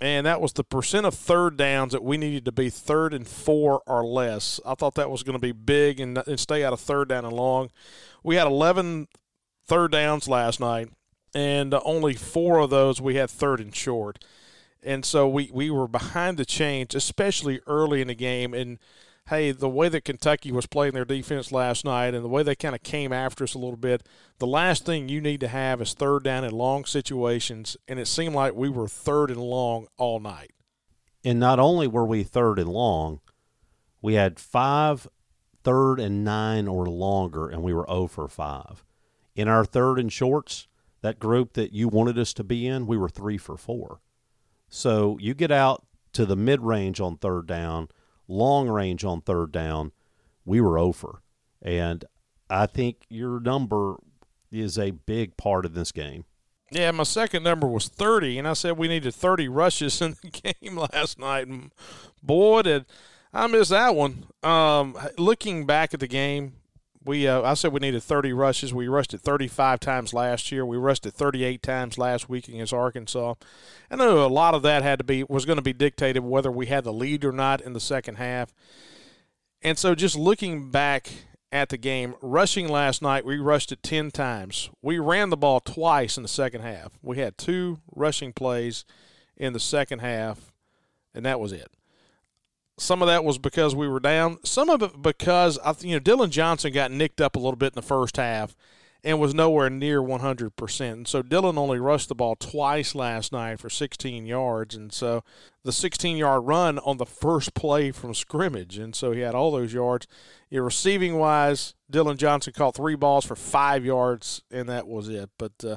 and 0.00 0.26
that 0.26 0.40
was 0.40 0.52
the 0.52 0.64
percent 0.64 1.06
of 1.06 1.14
third 1.14 1.56
downs 1.56 1.92
that 1.92 2.02
we 2.02 2.16
needed 2.16 2.44
to 2.46 2.52
be 2.52 2.70
third 2.70 3.12
and 3.12 3.26
four 3.26 3.82
or 3.86 4.04
less. 4.04 4.60
I 4.64 4.74
thought 4.74 4.94
that 4.94 5.10
was 5.10 5.22
going 5.22 5.34
to 5.34 5.40
be 5.40 5.52
big 5.52 6.00
and, 6.00 6.18
and 6.26 6.40
stay 6.40 6.64
out 6.64 6.72
of 6.72 6.80
third 6.80 7.08
down 7.08 7.24
and 7.24 7.34
long. 7.34 7.70
We 8.22 8.36
had 8.36 8.46
11 8.46 9.08
third 9.66 9.92
downs 9.92 10.28
last 10.28 10.60
night, 10.60 10.88
and 11.34 11.74
only 11.84 12.14
four 12.14 12.58
of 12.58 12.70
those 12.70 13.00
we 13.00 13.16
had 13.16 13.30
third 13.30 13.60
and 13.60 13.74
short. 13.74 14.24
And 14.82 15.04
so 15.04 15.26
we, 15.28 15.50
we 15.52 15.70
were 15.70 15.88
behind 15.88 16.36
the 16.36 16.44
chains, 16.44 16.94
especially 16.94 17.60
early 17.66 18.00
in 18.00 18.08
the 18.08 18.14
game. 18.14 18.52
And 18.52 18.78
hey, 19.28 19.52
the 19.52 19.68
way 19.68 19.88
that 19.88 20.04
Kentucky 20.04 20.52
was 20.52 20.66
playing 20.66 20.92
their 20.92 21.04
defense 21.04 21.50
last 21.50 21.84
night 21.84 22.14
and 22.14 22.24
the 22.24 22.28
way 22.28 22.42
they 22.42 22.54
kind 22.54 22.74
of 22.74 22.82
came 22.82 23.12
after 23.12 23.44
us 23.44 23.54
a 23.54 23.58
little 23.58 23.76
bit, 23.76 24.06
the 24.38 24.46
last 24.46 24.84
thing 24.84 25.08
you 25.08 25.20
need 25.20 25.40
to 25.40 25.48
have 25.48 25.80
is 25.80 25.94
third 25.94 26.22
down 26.24 26.44
in 26.44 26.50
long 26.50 26.84
situations. 26.84 27.76
And 27.88 27.98
it 27.98 28.06
seemed 28.06 28.34
like 28.34 28.54
we 28.54 28.68
were 28.68 28.88
third 28.88 29.30
and 29.30 29.40
long 29.40 29.86
all 29.96 30.20
night. 30.20 30.52
And 31.24 31.40
not 31.40 31.58
only 31.58 31.86
were 31.86 32.04
we 32.04 32.22
third 32.22 32.58
and 32.58 32.68
long, 32.68 33.20
We 34.02 34.14
had 34.14 34.38
five 34.38 35.08
third 35.62 35.98
and 35.98 36.22
nine 36.22 36.68
or 36.68 36.84
longer, 36.84 37.48
and 37.48 37.62
we 37.62 37.72
were 37.72 37.86
0 37.88 38.06
for 38.08 38.28
5. 38.28 38.84
In 39.34 39.48
our 39.48 39.64
third 39.64 39.98
and 39.98 40.12
shorts, 40.12 40.68
that 41.00 41.18
group 41.18 41.54
that 41.54 41.72
you 41.72 41.88
wanted 41.88 42.18
us 42.18 42.34
to 42.34 42.44
be 42.44 42.66
in, 42.66 42.86
we 42.86 42.98
were 42.98 43.08
3 43.08 43.38
for 43.38 43.56
4. 43.56 44.00
So 44.68 45.16
you 45.20 45.32
get 45.32 45.50
out 45.50 45.86
to 46.12 46.26
the 46.26 46.36
mid 46.36 46.60
range 46.60 47.00
on 47.00 47.16
third 47.16 47.46
down, 47.46 47.88
long 48.28 48.68
range 48.68 49.04
on 49.04 49.20
third 49.20 49.52
down, 49.52 49.92
we 50.44 50.60
were 50.60 50.78
over. 50.78 51.22
And 51.62 52.04
I 52.50 52.66
think 52.66 53.06
your 53.08 53.40
number 53.40 53.96
is 54.50 54.78
a 54.78 54.92
big 54.92 55.36
part 55.36 55.64
of 55.64 55.74
this 55.74 55.92
game. 55.92 56.24
Yeah, 56.70 56.90
my 56.90 57.04
second 57.04 57.42
number 57.44 57.66
was 57.66 57.88
30, 57.88 58.38
and 58.38 58.48
I 58.48 58.52
said 58.54 58.76
we 58.76 58.88
needed 58.88 59.14
30 59.14 59.48
rushes 59.48 60.00
in 60.02 60.16
the 60.22 60.30
game 60.30 60.76
last 60.76 61.18
night. 61.18 61.46
And 61.46 61.72
boy, 62.22 62.62
did 62.62 62.86
I 63.32 63.46
miss 63.46 63.68
that 63.70 63.94
one. 63.94 64.26
Um, 64.42 64.96
looking 65.18 65.66
back 65.66 65.92
at 65.92 66.00
the 66.00 66.06
game, 66.06 66.54
we 67.04 67.28
uh, 67.28 67.42
I 67.42 67.54
said 67.54 67.72
we 67.72 67.80
needed 67.80 68.02
30 68.02 68.32
rushes. 68.32 68.72
We 68.72 68.88
rushed 68.88 69.14
it 69.14 69.20
35 69.20 69.80
times 69.80 70.14
last 70.14 70.50
year. 70.50 70.64
We 70.64 70.76
rushed 70.76 71.06
it 71.06 71.14
38 71.14 71.62
times 71.62 71.98
last 71.98 72.28
week 72.28 72.48
against 72.48 72.72
Arkansas. 72.72 73.34
I 73.90 73.96
know 73.96 74.24
a 74.24 74.28
lot 74.28 74.54
of 74.54 74.62
that 74.62 74.82
had 74.82 74.98
to 74.98 75.04
be 75.04 75.24
was 75.24 75.44
going 75.44 75.58
to 75.58 75.62
be 75.62 75.72
dictated 75.72 76.24
whether 76.24 76.50
we 76.50 76.66
had 76.66 76.84
the 76.84 76.92
lead 76.92 77.24
or 77.24 77.32
not 77.32 77.60
in 77.60 77.74
the 77.74 77.80
second 77.80 78.16
half. 78.16 78.54
And 79.62 79.78
so 79.78 79.94
just 79.94 80.16
looking 80.16 80.70
back 80.70 81.10
at 81.52 81.68
the 81.68 81.76
game, 81.78 82.14
rushing 82.20 82.68
last 82.68 83.00
night, 83.00 83.24
we 83.24 83.38
rushed 83.38 83.70
it 83.70 83.82
10 83.82 84.10
times. 84.10 84.70
We 84.82 84.98
ran 84.98 85.30
the 85.30 85.36
ball 85.36 85.60
twice 85.60 86.16
in 86.16 86.22
the 86.22 86.28
second 86.28 86.62
half. 86.62 86.98
We 87.00 87.18
had 87.18 87.38
two 87.38 87.78
rushing 87.94 88.32
plays 88.32 88.84
in 89.36 89.52
the 89.52 89.60
second 89.60 90.00
half, 90.00 90.52
and 91.14 91.24
that 91.24 91.38
was 91.38 91.52
it. 91.52 91.70
Some 92.76 93.02
of 93.02 93.08
that 93.08 93.24
was 93.24 93.38
because 93.38 93.74
we 93.74 93.88
were 93.88 94.00
down. 94.00 94.38
Some 94.44 94.68
of 94.68 94.82
it 94.82 95.00
because 95.00 95.58
I, 95.64 95.74
you 95.80 95.92
know 95.92 96.00
Dillon 96.00 96.30
Johnson 96.30 96.72
got 96.72 96.90
nicked 96.90 97.20
up 97.20 97.36
a 97.36 97.38
little 97.38 97.56
bit 97.56 97.72
in 97.72 97.76
the 97.76 97.82
first 97.82 98.16
half, 98.16 98.56
and 99.04 99.20
was 99.20 99.34
nowhere 99.34 99.68
near 99.68 100.00
100%. 100.00 100.92
And 100.92 101.06
so 101.06 101.20
Dillon 101.20 101.58
only 101.58 101.78
rushed 101.78 102.08
the 102.08 102.14
ball 102.14 102.36
twice 102.36 102.94
last 102.94 103.32
night 103.32 103.60
for 103.60 103.68
16 103.68 104.24
yards. 104.24 104.74
And 104.74 104.90
so 104.92 105.22
the 105.62 105.72
16 105.72 106.16
yard 106.16 106.46
run 106.46 106.78
on 106.78 106.96
the 106.96 107.04
first 107.04 107.52
play 107.52 107.90
from 107.90 108.14
scrimmage. 108.14 108.78
And 108.78 108.96
so 108.96 109.12
he 109.12 109.20
had 109.20 109.34
all 109.34 109.52
those 109.52 109.74
yards. 109.74 110.06
Yeah, 110.48 110.60
receiving 110.60 111.18
wise, 111.18 111.74
Dillon 111.90 112.16
Johnson 112.16 112.54
caught 112.54 112.76
three 112.76 112.94
balls 112.94 113.26
for 113.26 113.36
five 113.36 113.84
yards, 113.84 114.42
and 114.50 114.68
that 114.70 114.86
was 114.86 115.10
it. 115.10 115.28
But 115.38 115.52
uh, 115.62 115.76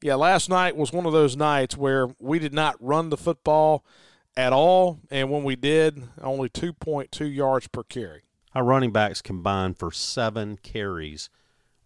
yeah, 0.00 0.14
last 0.14 0.48
night 0.48 0.76
was 0.76 0.92
one 0.92 1.06
of 1.06 1.12
those 1.12 1.36
nights 1.36 1.76
where 1.76 2.08
we 2.20 2.38
did 2.38 2.54
not 2.54 2.76
run 2.78 3.10
the 3.10 3.16
football 3.16 3.84
at 4.38 4.54
all. 4.54 5.00
And 5.10 5.30
when 5.30 5.44
we 5.44 5.56
did, 5.56 6.08
only 6.22 6.48
2.2 6.48 7.34
yards 7.34 7.68
per 7.68 7.82
carry. 7.82 8.22
Our 8.54 8.64
running 8.64 8.92
backs 8.92 9.20
combined 9.20 9.76
for 9.76 9.92
seven 9.92 10.56
carries 10.62 11.28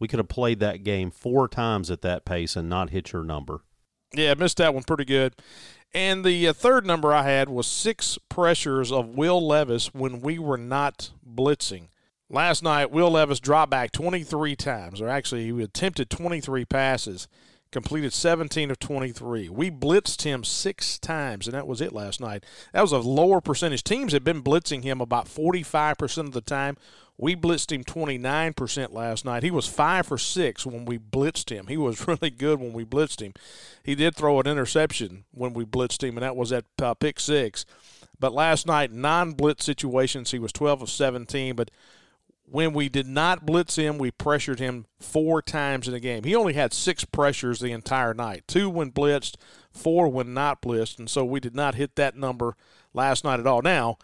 we 0.02 0.08
could 0.08 0.18
have 0.18 0.28
played 0.28 0.58
that 0.58 0.82
game 0.82 1.12
four 1.12 1.46
times 1.46 1.88
at 1.88 2.02
that 2.02 2.24
pace 2.24 2.56
and 2.56 2.68
not 2.68 2.90
hit 2.90 3.12
your 3.12 3.22
number. 3.22 3.60
Yeah, 4.12 4.34
missed 4.34 4.56
that 4.56 4.74
one 4.74 4.82
pretty 4.82 5.04
good. 5.04 5.34
And 5.94 6.24
the 6.24 6.48
uh, 6.48 6.52
third 6.52 6.84
number 6.84 7.12
I 7.12 7.22
had 7.22 7.48
was 7.48 7.68
six 7.68 8.18
pressures 8.28 8.90
of 8.90 9.10
Will 9.10 9.46
Levis 9.46 9.94
when 9.94 10.20
we 10.20 10.40
were 10.40 10.58
not 10.58 11.12
blitzing. 11.24 11.86
Last 12.28 12.64
night, 12.64 12.90
Will 12.90 13.12
Levis 13.12 13.38
dropped 13.38 13.70
back 13.70 13.92
23 13.92 14.56
times, 14.56 15.00
or 15.00 15.08
actually, 15.08 15.44
he 15.44 15.62
attempted 15.62 16.10
23 16.10 16.64
passes 16.64 17.28
completed 17.72 18.12
17 18.12 18.70
of 18.70 18.78
23. 18.78 19.48
We 19.48 19.70
blitzed 19.70 20.22
him 20.22 20.44
six 20.44 20.98
times, 20.98 21.48
and 21.48 21.54
that 21.54 21.66
was 21.66 21.80
it 21.80 21.92
last 21.92 22.20
night. 22.20 22.44
That 22.72 22.82
was 22.82 22.92
a 22.92 22.98
lower 22.98 23.40
percentage. 23.40 23.82
Teams 23.82 24.12
had 24.12 24.22
been 24.22 24.42
blitzing 24.42 24.84
him 24.84 25.00
about 25.00 25.26
45% 25.26 26.18
of 26.18 26.32
the 26.32 26.42
time. 26.42 26.76
We 27.16 27.34
blitzed 27.34 27.72
him 27.72 27.82
29% 27.82 28.92
last 28.92 29.24
night. 29.24 29.42
He 29.42 29.50
was 29.50 29.66
5 29.66 30.06
for 30.06 30.18
6 30.18 30.66
when 30.66 30.84
we 30.84 30.98
blitzed 30.98 31.50
him. 31.50 31.66
He 31.66 31.76
was 31.76 32.06
really 32.08 32.30
good 32.30 32.60
when 32.60 32.72
we 32.72 32.84
blitzed 32.84 33.20
him. 33.20 33.32
He 33.82 33.94
did 33.94 34.14
throw 34.14 34.38
an 34.38 34.46
interception 34.46 35.24
when 35.32 35.54
we 35.54 35.64
blitzed 35.64 36.06
him, 36.06 36.16
and 36.16 36.22
that 36.22 36.36
was 36.36 36.52
at 36.52 36.64
uh, 36.80 36.94
pick 36.94 37.18
6. 37.18 37.64
But 38.18 38.32
last 38.32 38.66
night, 38.66 38.92
non 38.92 39.32
blitz 39.32 39.64
situations, 39.64 40.30
he 40.30 40.38
was 40.38 40.52
12 40.52 40.82
of 40.82 40.90
17. 40.90 41.56
But 41.56 41.70
when 42.52 42.74
we 42.74 42.90
did 42.90 43.06
not 43.06 43.46
blitz 43.46 43.76
him, 43.76 43.96
we 43.96 44.10
pressured 44.10 44.58
him 44.58 44.84
four 45.00 45.40
times 45.40 45.88
in 45.88 45.94
the 45.94 46.00
game. 46.00 46.22
He 46.22 46.34
only 46.34 46.52
had 46.52 46.74
six 46.74 47.02
pressures 47.02 47.60
the 47.60 47.72
entire 47.72 48.12
night 48.12 48.44
two 48.46 48.68
when 48.68 48.92
blitzed, 48.92 49.36
four 49.70 50.08
when 50.08 50.34
not 50.34 50.60
blitzed. 50.60 50.98
And 50.98 51.08
so 51.08 51.24
we 51.24 51.40
did 51.40 51.54
not 51.54 51.76
hit 51.76 51.96
that 51.96 52.14
number 52.14 52.54
last 52.92 53.24
night 53.24 53.40
at 53.40 53.46
all. 53.46 53.62
Now, 53.62 53.96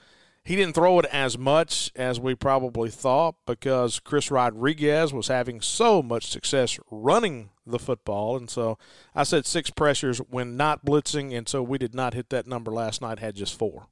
he 0.45 0.57
didn't 0.57 0.75
throw 0.75 0.99
it 0.99 1.05
as 1.13 1.37
much 1.37 1.93
as 1.95 2.19
we 2.19 2.35
probably 2.35 2.89
thought 2.89 3.35
because 3.45 4.01
Chris 4.01 4.31
Rodriguez 4.31 5.13
was 5.13 5.29
having 5.29 5.61
so 5.61 6.03
much 6.03 6.31
success 6.31 6.81
running 6.91 7.51
the 7.67 7.79
football. 7.79 8.35
And 8.35 8.49
so 8.49 8.79
I 9.15 9.25
said 9.25 9.45
six 9.45 9.69
pressures 9.69 10.21
when 10.31 10.57
not 10.57 10.87
blitzing. 10.87 11.37
And 11.37 11.47
so 11.47 11.63
we 11.63 11.77
did 11.77 11.95
not 11.95 12.15
hit 12.15 12.31
that 12.31 12.47
number 12.47 12.73
last 12.73 13.03
night, 13.03 13.19
had 13.19 13.37
just 13.37 13.59
four. 13.59 13.89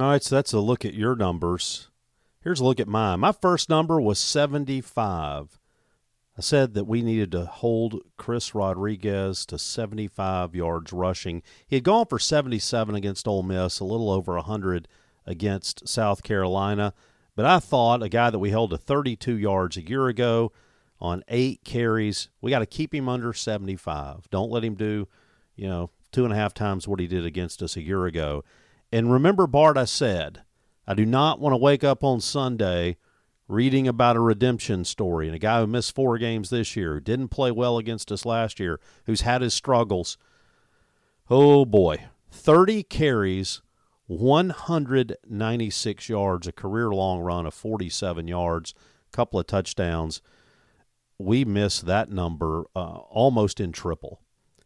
All 0.00 0.08
right, 0.08 0.22
so 0.22 0.34
that's 0.34 0.54
a 0.54 0.60
look 0.60 0.86
at 0.86 0.94
your 0.94 1.14
numbers. 1.14 1.88
Here's 2.46 2.60
a 2.60 2.64
look 2.64 2.78
at 2.78 2.86
mine. 2.86 3.18
My 3.18 3.32
first 3.32 3.68
number 3.68 4.00
was 4.00 4.20
75. 4.20 5.58
I 6.38 6.40
said 6.40 6.74
that 6.74 6.84
we 6.84 7.02
needed 7.02 7.32
to 7.32 7.44
hold 7.44 8.02
Chris 8.16 8.54
Rodriguez 8.54 9.44
to 9.46 9.58
75 9.58 10.54
yards 10.54 10.92
rushing. 10.92 11.42
He 11.66 11.74
had 11.74 11.82
gone 11.82 12.06
for 12.06 12.20
77 12.20 12.94
against 12.94 13.26
Ole 13.26 13.42
Miss, 13.42 13.80
a 13.80 13.84
little 13.84 14.12
over 14.12 14.36
100 14.36 14.86
against 15.26 15.88
South 15.88 16.22
Carolina. 16.22 16.94
But 17.34 17.46
I 17.46 17.58
thought 17.58 18.04
a 18.04 18.08
guy 18.08 18.30
that 18.30 18.38
we 18.38 18.50
held 18.50 18.70
to 18.70 18.78
32 18.78 19.36
yards 19.36 19.76
a 19.76 19.82
year 19.82 20.06
ago 20.06 20.52
on 21.00 21.24
eight 21.26 21.64
carries, 21.64 22.28
we 22.40 22.52
got 22.52 22.60
to 22.60 22.66
keep 22.66 22.94
him 22.94 23.08
under 23.08 23.32
75. 23.32 24.30
Don't 24.30 24.52
let 24.52 24.62
him 24.62 24.76
do, 24.76 25.08
you 25.56 25.66
know, 25.66 25.90
two 26.12 26.22
and 26.22 26.32
a 26.32 26.36
half 26.36 26.54
times 26.54 26.86
what 26.86 27.00
he 27.00 27.08
did 27.08 27.26
against 27.26 27.60
us 27.60 27.76
a 27.76 27.82
year 27.82 28.06
ago. 28.06 28.44
And 28.92 29.12
remember, 29.12 29.48
Bart, 29.48 29.76
I 29.76 29.84
said 29.84 30.42
I 30.86 30.94
do 30.94 31.04
not 31.04 31.40
want 31.40 31.52
to 31.52 31.58
wake 31.58 31.82
up 31.82 32.04
on 32.04 32.20
Sunday 32.20 32.96
reading 33.48 33.88
about 33.88 34.16
a 34.16 34.20
redemption 34.20 34.84
story 34.84 35.26
and 35.26 35.34
a 35.34 35.38
guy 35.38 35.60
who 35.60 35.66
missed 35.66 35.94
four 35.94 36.18
games 36.18 36.50
this 36.50 36.76
year, 36.76 36.94
who 36.94 37.00
didn't 37.00 37.28
play 37.28 37.50
well 37.50 37.78
against 37.78 38.12
us 38.12 38.24
last 38.24 38.60
year, 38.60 38.78
who's 39.06 39.22
had 39.22 39.42
his 39.42 39.54
struggles. 39.54 40.16
Oh 41.28 41.64
boy, 41.64 42.04
30 42.30 42.84
carries, 42.84 43.62
196 44.06 46.08
yards, 46.08 46.46
a 46.46 46.52
career 46.52 46.90
long 46.90 47.20
run 47.20 47.46
of 47.46 47.54
47 47.54 48.28
yards, 48.28 48.74
a 49.12 49.16
couple 49.16 49.40
of 49.40 49.46
touchdowns. 49.46 50.22
We 51.18 51.44
missed 51.44 51.86
that 51.86 52.10
number 52.10 52.66
uh, 52.76 52.98
almost 53.10 53.58
in 53.58 53.72
triple. 53.72 54.20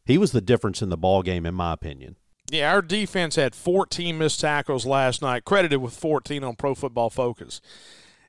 He 0.05 0.19
was 0.19 0.33
the 0.33 0.41
difference 0.41 0.83
in 0.83 0.91
the 0.91 0.99
ball 0.99 1.23
game, 1.23 1.47
in 1.47 1.55
my 1.55 1.73
opinion. 1.73 2.17
Yeah, 2.51 2.73
our 2.73 2.83
defense 2.83 3.37
had 3.37 3.55
14 3.55 4.19
missed 4.19 4.41
tackles 4.41 4.85
last 4.85 5.23
night, 5.23 5.45
credited 5.45 5.81
with 5.81 5.95
14 5.95 6.43
on 6.43 6.57
Pro 6.57 6.75
Football 6.75 7.09
Focus. 7.09 7.61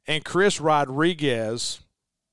And 0.05 0.23
Chris 0.23 0.61
Rodriguez, 0.61 1.81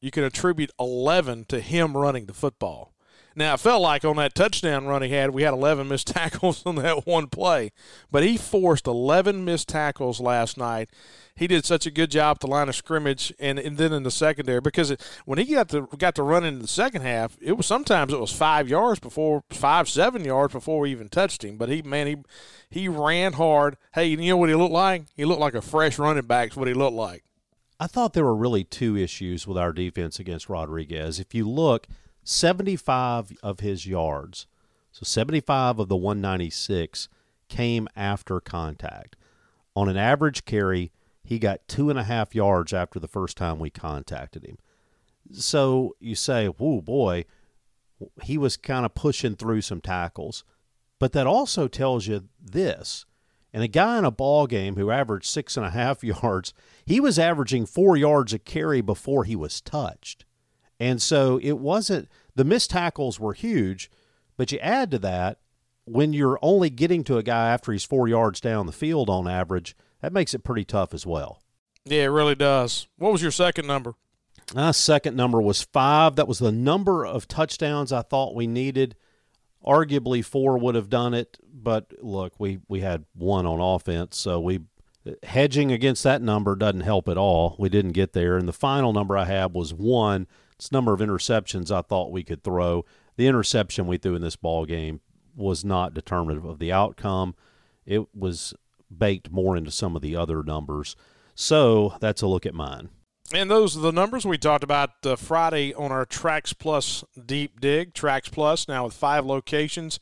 you 0.02 0.10
can 0.10 0.22
attribute 0.22 0.70
11 0.78 1.46
to 1.46 1.60
him 1.60 1.96
running 1.96 2.26
the 2.26 2.34
football. 2.34 2.92
Now, 3.38 3.54
it 3.54 3.60
felt 3.60 3.80
like 3.80 4.04
on 4.04 4.16
that 4.16 4.34
touchdown 4.34 4.86
run 4.86 5.02
he 5.02 5.10
had, 5.10 5.30
we 5.30 5.42
had 5.42 5.54
11 5.54 5.88
missed 5.88 6.06
tackles 6.14 6.64
on 6.66 6.76
that 6.76 7.06
one 7.06 7.28
play. 7.28 7.72
But 8.10 8.22
he 8.22 8.36
forced 8.36 8.86
11 8.86 9.44
missed 9.44 9.68
tackles 9.68 10.20
last 10.20 10.58
night 10.58 10.90
he 11.38 11.46
did 11.46 11.64
such 11.64 11.86
a 11.86 11.90
good 11.92 12.10
job 12.10 12.36
at 12.36 12.40
the 12.40 12.48
line 12.48 12.68
of 12.68 12.74
scrimmage 12.74 13.32
and, 13.38 13.60
and 13.60 13.78
then 13.78 13.92
in 13.92 14.02
the 14.02 14.10
secondary 14.10 14.60
because 14.60 14.90
it, 14.90 15.00
when 15.24 15.38
he 15.38 15.54
got 15.54 15.68
to 15.68 15.88
got 15.96 16.16
to 16.16 16.22
run 16.24 16.44
in 16.44 16.58
the 16.58 16.66
second 16.66 17.02
half, 17.02 17.38
it 17.40 17.56
was 17.56 17.64
sometimes 17.64 18.12
it 18.12 18.18
was 18.18 18.32
five 18.32 18.68
yards 18.68 18.98
before 18.98 19.44
five 19.50 19.88
seven 19.88 20.24
yards 20.24 20.52
before 20.52 20.80
we 20.80 20.90
even 20.90 21.08
touched 21.08 21.44
him. 21.44 21.56
But 21.56 21.68
he 21.68 21.80
man 21.80 22.08
he 22.08 22.16
he 22.68 22.88
ran 22.88 23.34
hard. 23.34 23.76
Hey, 23.94 24.06
you 24.06 24.16
know 24.16 24.36
what 24.36 24.48
he 24.48 24.56
looked 24.56 24.72
like? 24.72 25.04
He 25.14 25.24
looked 25.24 25.40
like 25.40 25.54
a 25.54 25.62
fresh 25.62 25.96
running 25.96 26.26
back. 26.26 26.54
what 26.54 26.66
he 26.66 26.74
looked 26.74 26.96
like. 26.96 27.22
I 27.78 27.86
thought 27.86 28.14
there 28.14 28.24
were 28.24 28.34
really 28.34 28.64
two 28.64 28.96
issues 28.96 29.46
with 29.46 29.56
our 29.56 29.72
defense 29.72 30.18
against 30.18 30.48
Rodriguez. 30.48 31.20
If 31.20 31.32
you 31.32 31.48
look, 31.48 31.86
75 32.28 33.32
of 33.42 33.60
his 33.60 33.86
yards, 33.86 34.46
so 34.92 35.00
75 35.02 35.78
of 35.78 35.88
the 35.88 35.96
196 35.96 37.08
came 37.48 37.88
after 37.96 38.38
contact. 38.38 39.16
On 39.74 39.88
an 39.88 39.96
average 39.96 40.44
carry, 40.44 40.92
he 41.24 41.38
got 41.38 41.66
two 41.68 41.88
and 41.88 41.98
a 41.98 42.04
half 42.04 42.34
yards 42.34 42.74
after 42.74 43.00
the 43.00 43.08
first 43.08 43.38
time 43.38 43.58
we 43.58 43.70
contacted 43.70 44.44
him. 44.44 44.58
So 45.32 45.96
you 46.00 46.14
say, 46.14 46.48
whoa, 46.48 46.82
boy, 46.82 47.24
he 48.22 48.36
was 48.36 48.58
kind 48.58 48.84
of 48.84 48.94
pushing 48.94 49.34
through 49.34 49.62
some 49.62 49.80
tackles. 49.80 50.44
But 50.98 51.12
that 51.12 51.26
also 51.26 51.66
tells 51.66 52.08
you 52.08 52.28
this. 52.38 53.06
And 53.54 53.62
a 53.62 53.68
guy 53.68 53.96
in 53.96 54.04
a 54.04 54.10
ball 54.10 54.46
game 54.46 54.76
who 54.76 54.90
averaged 54.90 55.24
six 55.24 55.56
and 55.56 55.64
a 55.64 55.70
half 55.70 56.04
yards, 56.04 56.52
he 56.84 57.00
was 57.00 57.18
averaging 57.18 57.64
four 57.64 57.96
yards 57.96 58.34
a 58.34 58.38
carry 58.38 58.82
before 58.82 59.24
he 59.24 59.34
was 59.34 59.62
touched. 59.62 60.26
And 60.80 61.02
so 61.02 61.38
it 61.42 61.58
wasn't, 61.58 62.08
the 62.34 62.44
missed 62.44 62.70
tackles 62.70 63.18
were 63.18 63.32
huge, 63.32 63.90
but 64.36 64.52
you 64.52 64.58
add 64.60 64.90
to 64.92 64.98
that, 65.00 65.40
when 65.84 66.12
you're 66.12 66.38
only 66.42 66.70
getting 66.70 67.02
to 67.04 67.16
a 67.16 67.22
guy 67.22 67.48
after 67.48 67.72
he's 67.72 67.84
four 67.84 68.08
yards 68.08 68.40
down 68.40 68.66
the 68.66 68.72
field 68.72 69.08
on 69.08 69.26
average, 69.26 69.74
that 70.00 70.12
makes 70.12 70.34
it 70.34 70.44
pretty 70.44 70.64
tough 70.64 70.92
as 70.92 71.06
well. 71.06 71.42
Yeah, 71.84 72.02
it 72.02 72.08
really 72.08 72.34
does. 72.34 72.86
What 72.98 73.12
was 73.12 73.22
your 73.22 73.30
second 73.30 73.66
number? 73.66 73.94
My 74.54 74.70
second 74.70 75.16
number 75.16 75.40
was 75.40 75.62
five. 75.62 76.16
That 76.16 76.28
was 76.28 76.38
the 76.38 76.52
number 76.52 77.04
of 77.04 77.26
touchdowns 77.26 77.92
I 77.92 78.02
thought 78.02 78.34
we 78.34 78.46
needed. 78.46 78.94
Arguably, 79.66 80.24
four 80.24 80.58
would 80.58 80.74
have 80.74 80.88
done 80.88 81.14
it, 81.14 81.38
but 81.52 81.92
look, 82.00 82.34
we, 82.38 82.60
we 82.68 82.80
had 82.80 83.04
one 83.14 83.46
on 83.46 83.60
offense, 83.60 84.16
so 84.16 84.38
we 84.40 84.60
hedging 85.22 85.72
against 85.72 86.04
that 86.04 86.22
number 86.22 86.54
doesn't 86.54 86.80
help 86.82 87.08
at 87.08 87.16
all. 87.16 87.56
We 87.58 87.68
didn't 87.68 87.92
get 87.92 88.12
there, 88.12 88.36
and 88.36 88.46
the 88.46 88.52
final 88.52 88.92
number 88.92 89.16
I 89.16 89.24
had 89.24 89.54
was 89.54 89.74
one. 89.74 90.26
It's 90.58 90.72
number 90.72 90.92
of 90.92 91.00
interceptions 91.00 91.70
I 91.70 91.82
thought 91.82 92.10
we 92.10 92.24
could 92.24 92.42
throw. 92.42 92.84
The 93.16 93.26
interception 93.26 93.86
we 93.86 93.96
threw 93.96 94.16
in 94.16 94.22
this 94.22 94.36
ball 94.36 94.66
game 94.66 95.00
was 95.36 95.64
not 95.64 95.94
determinative 95.94 96.44
of 96.44 96.58
the 96.58 96.72
outcome. 96.72 97.34
It 97.86 98.14
was 98.14 98.54
baked 98.96 99.30
more 99.30 99.56
into 99.56 99.70
some 99.70 99.94
of 99.94 100.02
the 100.02 100.16
other 100.16 100.42
numbers. 100.42 100.96
So 101.34 101.94
that's 102.00 102.22
a 102.22 102.26
look 102.26 102.44
at 102.44 102.54
mine. 102.54 102.88
And 103.32 103.50
those 103.50 103.76
are 103.76 103.80
the 103.80 103.92
numbers 103.92 104.24
we 104.24 104.38
talked 104.38 104.64
about 104.64 104.90
uh, 105.04 105.14
Friday 105.14 105.74
on 105.74 105.92
our 105.92 106.06
Tracks 106.06 106.52
Plus 106.54 107.04
deep 107.24 107.60
dig. 107.60 107.94
Tracks 107.94 108.28
Plus 108.28 108.66
now 108.66 108.84
with 108.84 108.94
five 108.94 109.24
locations 109.24 110.00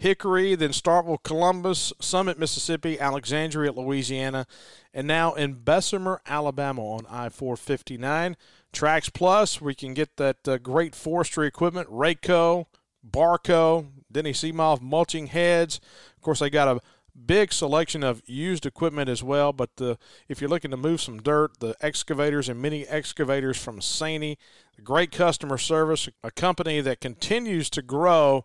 Hickory, 0.00 0.54
then 0.54 0.70
Starkville, 0.70 1.22
Columbus, 1.22 1.92
Summit, 2.00 2.38
Mississippi, 2.38 2.98
Alexandria, 2.98 3.70
Louisiana, 3.70 4.46
and 4.94 5.06
now 5.06 5.34
in 5.34 5.62
Bessemer, 5.62 6.22
Alabama 6.26 6.80
on 6.80 7.04
I 7.04 7.28
459. 7.28 8.34
Tracks 8.72 9.08
Plus, 9.08 9.60
we 9.60 9.74
can 9.74 9.94
get 9.94 10.16
that 10.16 10.46
uh, 10.46 10.58
great 10.58 10.94
forestry 10.94 11.46
equipment, 11.46 11.88
Rayco, 11.88 12.66
Barko, 13.08 13.88
Denis 14.10 14.42
Cimaf 14.42 14.80
mulching 14.80 15.28
heads. 15.28 15.80
Of 16.16 16.22
course, 16.22 16.40
they 16.40 16.50
got 16.50 16.68
a 16.68 16.80
big 17.26 17.52
selection 17.52 18.02
of 18.02 18.22
used 18.26 18.66
equipment 18.66 19.08
as 19.08 19.22
well. 19.22 19.52
But 19.52 19.76
the, 19.76 19.98
if 20.28 20.40
you're 20.40 20.50
looking 20.50 20.70
to 20.70 20.76
move 20.76 21.00
some 21.00 21.20
dirt, 21.20 21.60
the 21.60 21.74
excavators 21.80 22.48
and 22.48 22.60
mini 22.60 22.86
excavators 22.86 23.58
from 23.58 23.80
SANY, 23.80 24.38
great 24.82 25.12
customer 25.12 25.58
service, 25.58 26.08
a 26.22 26.30
company 26.30 26.80
that 26.80 27.00
continues 27.00 27.70
to 27.70 27.82
grow, 27.82 28.44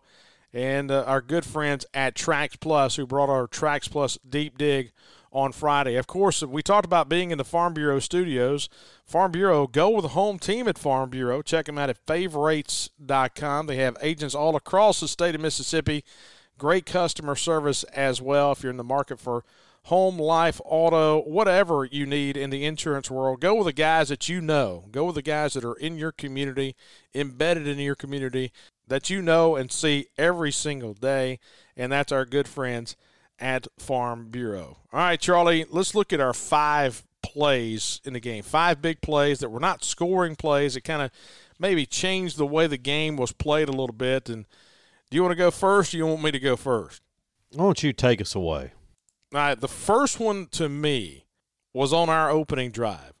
and 0.52 0.90
uh, 0.90 1.04
our 1.06 1.20
good 1.20 1.44
friends 1.44 1.84
at 1.94 2.14
Tracks 2.14 2.56
Plus 2.56 2.96
who 2.96 3.06
brought 3.06 3.28
our 3.28 3.46
Tracks 3.46 3.88
Plus 3.88 4.18
deep 4.28 4.58
dig 4.58 4.92
on 5.36 5.52
Friday. 5.52 5.96
Of 5.96 6.06
course, 6.06 6.42
we 6.42 6.62
talked 6.62 6.86
about 6.86 7.08
being 7.08 7.30
in 7.30 7.38
the 7.38 7.44
Farm 7.44 7.74
Bureau 7.74 7.98
studios. 7.98 8.68
Farm 9.04 9.30
Bureau, 9.30 9.66
go 9.66 9.90
with 9.90 10.02
the 10.04 10.08
home 10.08 10.38
team 10.38 10.66
at 10.66 10.78
Farm 10.78 11.10
Bureau. 11.10 11.42
Check 11.42 11.66
them 11.66 11.78
out 11.78 11.90
at 11.90 11.98
favorites.com. 12.06 13.66
They 13.66 13.76
have 13.76 13.96
agents 14.00 14.34
all 14.34 14.56
across 14.56 15.00
the 15.00 15.08
state 15.08 15.34
of 15.34 15.40
Mississippi 15.40 16.04
Great 16.58 16.86
customer 16.86 17.36
service 17.36 17.84
as 17.84 18.22
well. 18.22 18.52
If 18.52 18.62
you're 18.62 18.70
in 18.70 18.78
the 18.78 18.84
market 18.84 19.20
for 19.20 19.44
home, 19.84 20.18
life, 20.18 20.58
auto, 20.64 21.20
whatever 21.20 21.84
you 21.84 22.06
need 22.06 22.34
in 22.36 22.48
the 22.48 22.64
insurance 22.64 23.10
world, 23.10 23.40
go 23.40 23.56
with 23.56 23.66
the 23.66 23.74
guys 23.74 24.08
that 24.08 24.26
you 24.26 24.40
know. 24.40 24.86
Go 24.90 25.04
with 25.04 25.16
the 25.16 25.22
guys 25.22 25.52
that 25.52 25.66
are 25.66 25.74
in 25.74 25.98
your 25.98 26.12
community, 26.12 26.74
embedded 27.14 27.66
in 27.68 27.78
your 27.78 27.94
community, 27.94 28.52
that 28.88 29.10
you 29.10 29.20
know 29.20 29.54
and 29.54 29.70
see 29.70 30.06
every 30.16 30.50
single 30.50 30.94
day. 30.94 31.38
And 31.76 31.92
that's 31.92 32.10
our 32.10 32.24
good 32.24 32.48
friends 32.48 32.96
at 33.38 33.66
Farm 33.78 34.28
Bureau. 34.30 34.78
All 34.92 35.00
right, 35.00 35.20
Charlie, 35.20 35.66
let's 35.70 35.94
look 35.94 36.12
at 36.12 36.20
our 36.20 36.32
five 36.32 37.04
plays 37.22 38.00
in 38.04 38.12
the 38.12 38.20
game. 38.20 38.42
Five 38.42 38.80
big 38.80 39.00
plays 39.00 39.40
that 39.40 39.50
were 39.50 39.60
not 39.60 39.84
scoring 39.84 40.36
plays. 40.36 40.76
It 40.76 40.82
kind 40.82 41.02
of 41.02 41.10
maybe 41.58 41.86
changed 41.86 42.36
the 42.36 42.46
way 42.46 42.66
the 42.66 42.78
game 42.78 43.16
was 43.16 43.32
played 43.32 43.68
a 43.68 43.72
little 43.72 43.94
bit. 43.94 44.28
And 44.28 44.46
do 45.10 45.16
you 45.16 45.22
want 45.22 45.32
to 45.32 45.36
go 45.36 45.50
first 45.50 45.92
or 45.92 45.98
you 45.98 46.06
want 46.06 46.22
me 46.22 46.30
to 46.30 46.38
go 46.38 46.56
first? 46.56 47.02
Why 47.52 47.64
don't 47.64 47.82
you 47.82 47.92
take 47.92 48.20
us 48.20 48.34
away? 48.34 48.72
All 49.34 49.40
right, 49.40 49.60
the 49.60 49.68
first 49.68 50.20
one 50.20 50.46
to 50.52 50.68
me 50.68 51.26
was 51.72 51.92
on 51.92 52.08
our 52.08 52.30
opening 52.30 52.70
drive. 52.70 53.12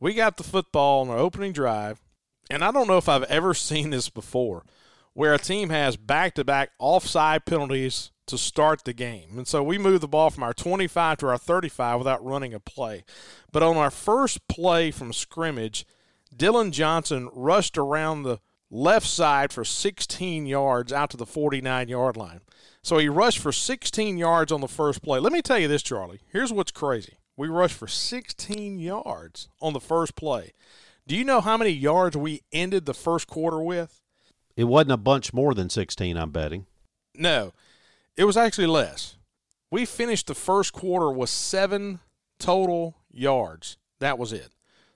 We 0.00 0.14
got 0.14 0.36
the 0.36 0.44
football 0.44 1.00
on 1.00 1.08
our 1.08 1.18
opening 1.18 1.52
drive, 1.52 2.00
and 2.48 2.62
I 2.62 2.70
don't 2.70 2.86
know 2.86 2.98
if 2.98 3.08
I've 3.08 3.24
ever 3.24 3.54
seen 3.54 3.90
this 3.90 4.08
before 4.08 4.64
where 5.14 5.34
a 5.34 5.38
team 5.38 5.70
has 5.70 5.96
back 5.96 6.34
to 6.34 6.44
back 6.44 6.70
offside 6.78 7.44
penalties 7.44 8.12
to 8.28 8.38
start 8.38 8.84
the 8.84 8.92
game. 8.92 9.36
And 9.36 9.46
so 9.46 9.62
we 9.62 9.78
moved 9.78 10.02
the 10.02 10.08
ball 10.08 10.30
from 10.30 10.42
our 10.42 10.54
25 10.54 11.18
to 11.18 11.28
our 11.28 11.38
35 11.38 11.98
without 11.98 12.24
running 12.24 12.54
a 12.54 12.60
play. 12.60 13.04
But 13.52 13.62
on 13.62 13.76
our 13.76 13.90
first 13.90 14.46
play 14.48 14.90
from 14.90 15.12
scrimmage, 15.12 15.86
Dillon 16.34 16.72
Johnson 16.72 17.28
rushed 17.32 17.76
around 17.76 18.22
the 18.22 18.40
left 18.70 19.06
side 19.06 19.52
for 19.52 19.64
16 19.64 20.46
yards 20.46 20.92
out 20.92 21.10
to 21.10 21.16
the 21.16 21.26
49 21.26 21.88
yard 21.88 22.16
line. 22.16 22.40
So 22.82 22.98
he 22.98 23.08
rushed 23.08 23.38
for 23.38 23.52
16 23.52 24.18
yards 24.18 24.52
on 24.52 24.60
the 24.60 24.68
first 24.68 25.02
play. 25.02 25.18
Let 25.18 25.32
me 25.32 25.42
tell 25.42 25.58
you 25.58 25.68
this, 25.68 25.82
Charlie. 25.82 26.20
Here's 26.30 26.52
what's 26.52 26.72
crazy. 26.72 27.18
We 27.36 27.48
rushed 27.48 27.76
for 27.76 27.88
16 27.88 28.78
yards 28.78 29.48
on 29.60 29.72
the 29.72 29.80
first 29.80 30.16
play. 30.16 30.52
Do 31.06 31.16
you 31.16 31.24
know 31.24 31.40
how 31.40 31.56
many 31.56 31.70
yards 31.70 32.16
we 32.16 32.42
ended 32.52 32.84
the 32.84 32.94
first 32.94 33.26
quarter 33.26 33.60
with? 33.60 34.02
It 34.56 34.64
wasn't 34.64 34.92
a 34.92 34.96
bunch 34.96 35.32
more 35.32 35.54
than 35.54 35.70
16, 35.70 36.16
I'm 36.16 36.30
betting. 36.30 36.66
No, 37.14 37.52
it 38.18 38.24
was 38.24 38.36
actually 38.36 38.66
less. 38.66 39.16
We 39.70 39.86
finished 39.86 40.26
the 40.26 40.34
first 40.34 40.72
quarter 40.72 41.10
with 41.10 41.30
seven 41.30 42.00
total 42.38 42.96
yards. 43.10 43.78
That 44.00 44.18
was 44.18 44.32
it. 44.32 44.48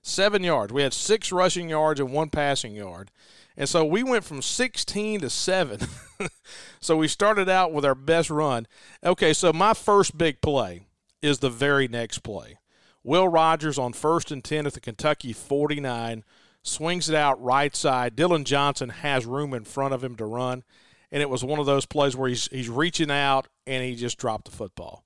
Seven 0.02 0.42
yards. 0.42 0.72
We 0.72 0.82
had 0.82 0.92
six 0.92 1.30
rushing 1.30 1.68
yards 1.68 2.00
and 2.00 2.12
one 2.12 2.30
passing 2.30 2.74
yard. 2.74 3.12
And 3.56 3.68
so 3.68 3.84
we 3.84 4.02
went 4.02 4.24
from 4.24 4.42
16 4.42 5.20
to 5.20 5.30
7. 5.30 5.80
so 6.80 6.96
we 6.96 7.06
started 7.06 7.48
out 7.48 7.72
with 7.72 7.84
our 7.84 7.94
best 7.94 8.28
run. 8.28 8.66
Okay, 9.04 9.32
so 9.32 9.52
my 9.52 9.72
first 9.72 10.18
big 10.18 10.40
play 10.40 10.86
is 11.20 11.38
the 11.38 11.50
very 11.50 11.86
next 11.86 12.20
play. 12.20 12.58
Will 13.04 13.28
Rogers 13.28 13.78
on 13.78 13.92
first 13.92 14.32
and 14.32 14.42
10 14.42 14.66
at 14.66 14.74
the 14.74 14.80
Kentucky 14.80 15.32
49 15.32 16.24
swings 16.64 17.08
it 17.08 17.14
out 17.14 17.40
right 17.40 17.76
side. 17.76 18.16
Dillon 18.16 18.44
Johnson 18.44 18.88
has 18.88 19.26
room 19.26 19.54
in 19.54 19.64
front 19.64 19.94
of 19.94 20.02
him 20.02 20.16
to 20.16 20.24
run. 20.24 20.64
And 21.12 21.22
it 21.22 21.30
was 21.30 21.44
one 21.44 21.60
of 21.60 21.66
those 21.66 21.86
plays 21.86 22.16
where 22.16 22.28
he's, 22.28 22.48
he's 22.48 22.68
reaching 22.68 23.10
out 23.10 23.46
and 23.66 23.84
he 23.84 23.94
just 23.94 24.18
dropped 24.18 24.46
the 24.46 24.50
football. 24.50 25.04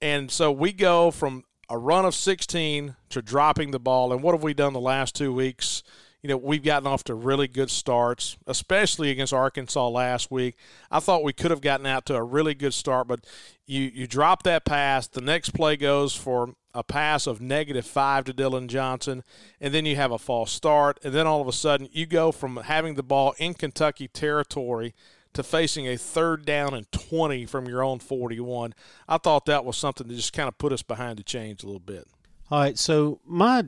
And 0.00 0.30
so 0.30 0.50
we 0.50 0.72
go 0.72 1.10
from 1.10 1.44
a 1.68 1.76
run 1.76 2.06
of 2.06 2.14
16 2.14 2.96
to 3.10 3.22
dropping 3.22 3.72
the 3.72 3.78
ball. 3.78 4.12
And 4.12 4.22
what 4.22 4.32
have 4.32 4.42
we 4.42 4.54
done 4.54 4.72
the 4.72 4.80
last 4.80 5.14
two 5.14 5.32
weeks? 5.32 5.82
you 6.22 6.28
know, 6.28 6.36
we've 6.36 6.62
gotten 6.62 6.86
off 6.86 7.02
to 7.04 7.14
really 7.14 7.48
good 7.48 7.70
starts, 7.70 8.36
especially 8.46 9.10
against 9.10 9.32
Arkansas 9.32 9.88
last 9.88 10.30
week. 10.30 10.56
I 10.88 11.00
thought 11.00 11.24
we 11.24 11.32
could 11.32 11.50
have 11.50 11.60
gotten 11.60 11.84
out 11.84 12.06
to 12.06 12.14
a 12.14 12.22
really 12.22 12.54
good 12.54 12.74
start, 12.74 13.08
but 13.08 13.26
you, 13.66 13.90
you 13.92 14.06
drop 14.06 14.44
that 14.44 14.64
pass. 14.64 15.08
The 15.08 15.20
next 15.20 15.50
play 15.50 15.76
goes 15.76 16.14
for 16.14 16.54
a 16.74 16.84
pass 16.84 17.26
of 17.26 17.40
negative 17.40 17.84
five 17.84 18.24
to 18.24 18.32
Dillon 18.32 18.68
Johnson, 18.68 19.24
and 19.60 19.74
then 19.74 19.84
you 19.84 19.96
have 19.96 20.12
a 20.12 20.18
false 20.18 20.52
start. 20.52 21.00
And 21.02 21.12
then 21.12 21.26
all 21.26 21.40
of 21.40 21.48
a 21.48 21.52
sudden, 21.52 21.88
you 21.90 22.06
go 22.06 22.30
from 22.30 22.56
having 22.56 22.94
the 22.94 23.02
ball 23.02 23.34
in 23.38 23.54
Kentucky 23.54 24.06
territory 24.06 24.94
to 25.34 25.42
facing 25.42 25.86
a 25.86 25.96
third 25.96 26.44
down 26.44 26.74
and 26.74 26.90
20 26.92 27.46
from 27.46 27.66
your 27.66 27.82
own 27.82 27.98
41. 27.98 28.74
I 29.08 29.18
thought 29.18 29.46
that 29.46 29.64
was 29.64 29.76
something 29.76 30.06
that 30.06 30.14
just 30.14 30.32
kind 30.32 30.48
of 30.48 30.58
put 30.58 30.72
us 30.72 30.82
behind 30.82 31.18
the 31.18 31.22
chains 31.22 31.62
a 31.62 31.66
little 31.66 31.80
bit. 31.80 32.06
All 32.50 32.60
right, 32.60 32.78
so 32.78 33.20
my 33.24 33.66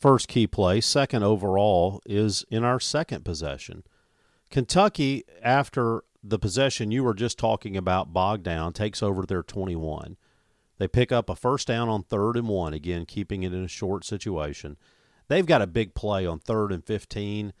first 0.00 0.28
key 0.28 0.46
play, 0.46 0.80
second 0.80 1.22
overall, 1.22 2.02
is 2.04 2.44
in 2.50 2.64
our 2.64 2.80
second 2.80 3.24
possession. 3.24 3.84
Kentucky, 4.50 5.24
after 5.42 6.02
the 6.22 6.38
possession 6.38 6.90
you 6.90 7.04
were 7.04 7.14
just 7.14 7.38
talking 7.38 7.76
about, 7.76 8.12
bogged 8.12 8.44
down, 8.44 8.72
takes 8.72 9.02
over 9.02 9.24
their 9.26 9.42
21. 9.42 10.16
They 10.78 10.88
pick 10.88 11.12
up 11.12 11.30
a 11.30 11.36
first 11.36 11.68
down 11.68 11.88
on 11.88 12.02
third 12.02 12.36
and 12.36 12.48
one, 12.48 12.74
again, 12.74 13.06
keeping 13.06 13.42
it 13.42 13.52
in 13.52 13.64
a 13.64 13.68
short 13.68 14.04
situation. 14.04 14.76
They've 15.28 15.46
got 15.46 15.62
a 15.62 15.66
big 15.66 15.94
play 15.94 16.26
on 16.26 16.38
third 16.38 16.72
and 16.72 16.84
15, 16.84 17.52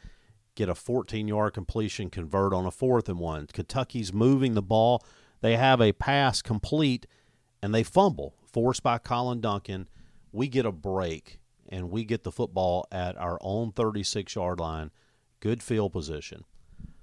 get 0.54 0.68
a 0.68 0.74
14 0.74 1.28
yard 1.28 1.54
completion, 1.54 2.10
convert 2.10 2.52
on 2.52 2.66
a 2.66 2.70
fourth 2.70 3.08
and 3.08 3.18
one. 3.18 3.46
Kentucky's 3.46 4.12
moving 4.12 4.54
the 4.54 4.62
ball. 4.62 5.04
They 5.40 5.56
have 5.56 5.80
a 5.80 5.92
pass 5.92 6.42
complete, 6.42 7.06
and 7.62 7.74
they 7.74 7.82
fumble, 7.82 8.34
forced 8.46 8.82
by 8.82 8.98
Colin 8.98 9.40
Duncan. 9.40 9.88
We 10.32 10.48
get 10.48 10.66
a 10.66 10.72
break 10.72 11.38
and 11.68 11.90
we 11.90 12.04
get 12.04 12.22
the 12.22 12.32
football 12.32 12.86
at 12.92 13.16
our 13.16 13.38
own 13.40 13.72
36 13.72 14.34
yard 14.34 14.60
line. 14.60 14.90
Good 15.40 15.62
field 15.62 15.92
position. 15.92 16.44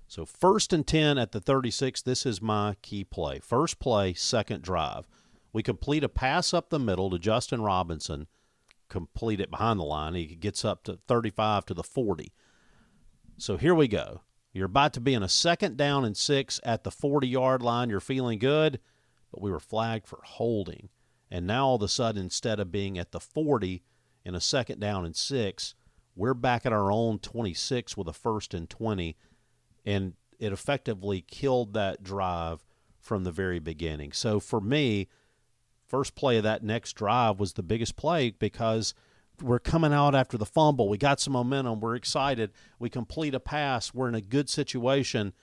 So, 0.07 0.25
first 0.25 0.73
and 0.73 0.85
10 0.85 1.17
at 1.17 1.31
the 1.31 1.39
36, 1.39 2.01
this 2.01 2.25
is 2.25 2.41
my 2.41 2.75
key 2.81 3.03
play. 3.03 3.39
First 3.39 3.79
play, 3.79 4.13
second 4.13 4.61
drive. 4.61 5.07
We 5.53 5.63
complete 5.63 6.03
a 6.03 6.09
pass 6.09 6.53
up 6.53 6.69
the 6.69 6.79
middle 6.79 7.09
to 7.11 7.19
Justin 7.19 7.61
Robinson, 7.61 8.27
complete 8.89 9.39
it 9.39 9.49
behind 9.49 9.79
the 9.79 9.85
line. 9.85 10.15
He 10.15 10.25
gets 10.25 10.65
up 10.65 10.83
to 10.83 10.99
35 11.07 11.65
to 11.67 11.73
the 11.73 11.83
40. 11.83 12.33
So, 13.41 13.57
here 13.57 13.75
we 13.75 13.87
go. 13.87 14.21
You're 14.53 14.65
about 14.65 14.93
to 14.93 14.99
be 15.01 15.13
in 15.13 15.23
a 15.23 15.29
second 15.29 15.77
down 15.77 16.05
and 16.05 16.15
six 16.15 16.59
at 16.63 16.83
the 16.83 16.91
40 16.91 17.27
yard 17.27 17.61
line. 17.61 17.89
You're 17.89 17.99
feeling 17.99 18.39
good, 18.39 18.79
but 19.31 19.41
we 19.41 19.49
were 19.49 19.59
flagged 19.59 20.07
for 20.07 20.19
holding. 20.23 20.89
And 21.29 21.47
now 21.47 21.67
all 21.67 21.75
of 21.75 21.81
a 21.81 21.87
sudden, 21.87 22.21
instead 22.21 22.59
of 22.59 22.71
being 22.71 22.99
at 22.99 23.11
the 23.11 23.19
40, 23.19 23.81
in 24.23 24.35
a 24.35 24.41
second 24.41 24.79
down 24.79 25.05
and 25.05 25.15
six. 25.15 25.75
We're 26.15 26.33
back 26.33 26.65
at 26.65 26.73
our 26.73 26.91
own 26.91 27.19
26 27.19 27.95
with 27.95 28.07
a 28.07 28.13
first 28.13 28.53
and 28.53 28.69
20, 28.69 29.15
and 29.85 30.13
it 30.39 30.51
effectively 30.51 31.21
killed 31.21 31.73
that 31.73 32.03
drive 32.03 32.65
from 32.99 33.23
the 33.23 33.31
very 33.31 33.59
beginning. 33.59 34.11
So 34.11 34.39
for 34.39 34.61
me, 34.61 35.07
first 35.87 36.15
play 36.15 36.37
of 36.37 36.43
that 36.43 36.63
next 36.63 36.93
drive 36.93 37.39
was 37.39 37.53
the 37.53 37.63
biggest 37.63 37.95
play 37.95 38.31
because 38.31 38.93
we're 39.41 39.59
coming 39.59 39.93
out 39.93 40.15
after 40.15 40.37
the 40.37 40.45
fumble. 40.45 40.89
We 40.89 40.97
got 40.97 41.19
some 41.19 41.33
momentum. 41.33 41.79
We're 41.79 41.95
excited. 41.95 42.51
We 42.79 42.89
complete 42.89 43.35
a 43.35 43.39
pass. 43.39 43.93
We're 43.93 44.09
in 44.09 44.15
a 44.15 44.21
good 44.21 44.49
situation. 44.49 45.33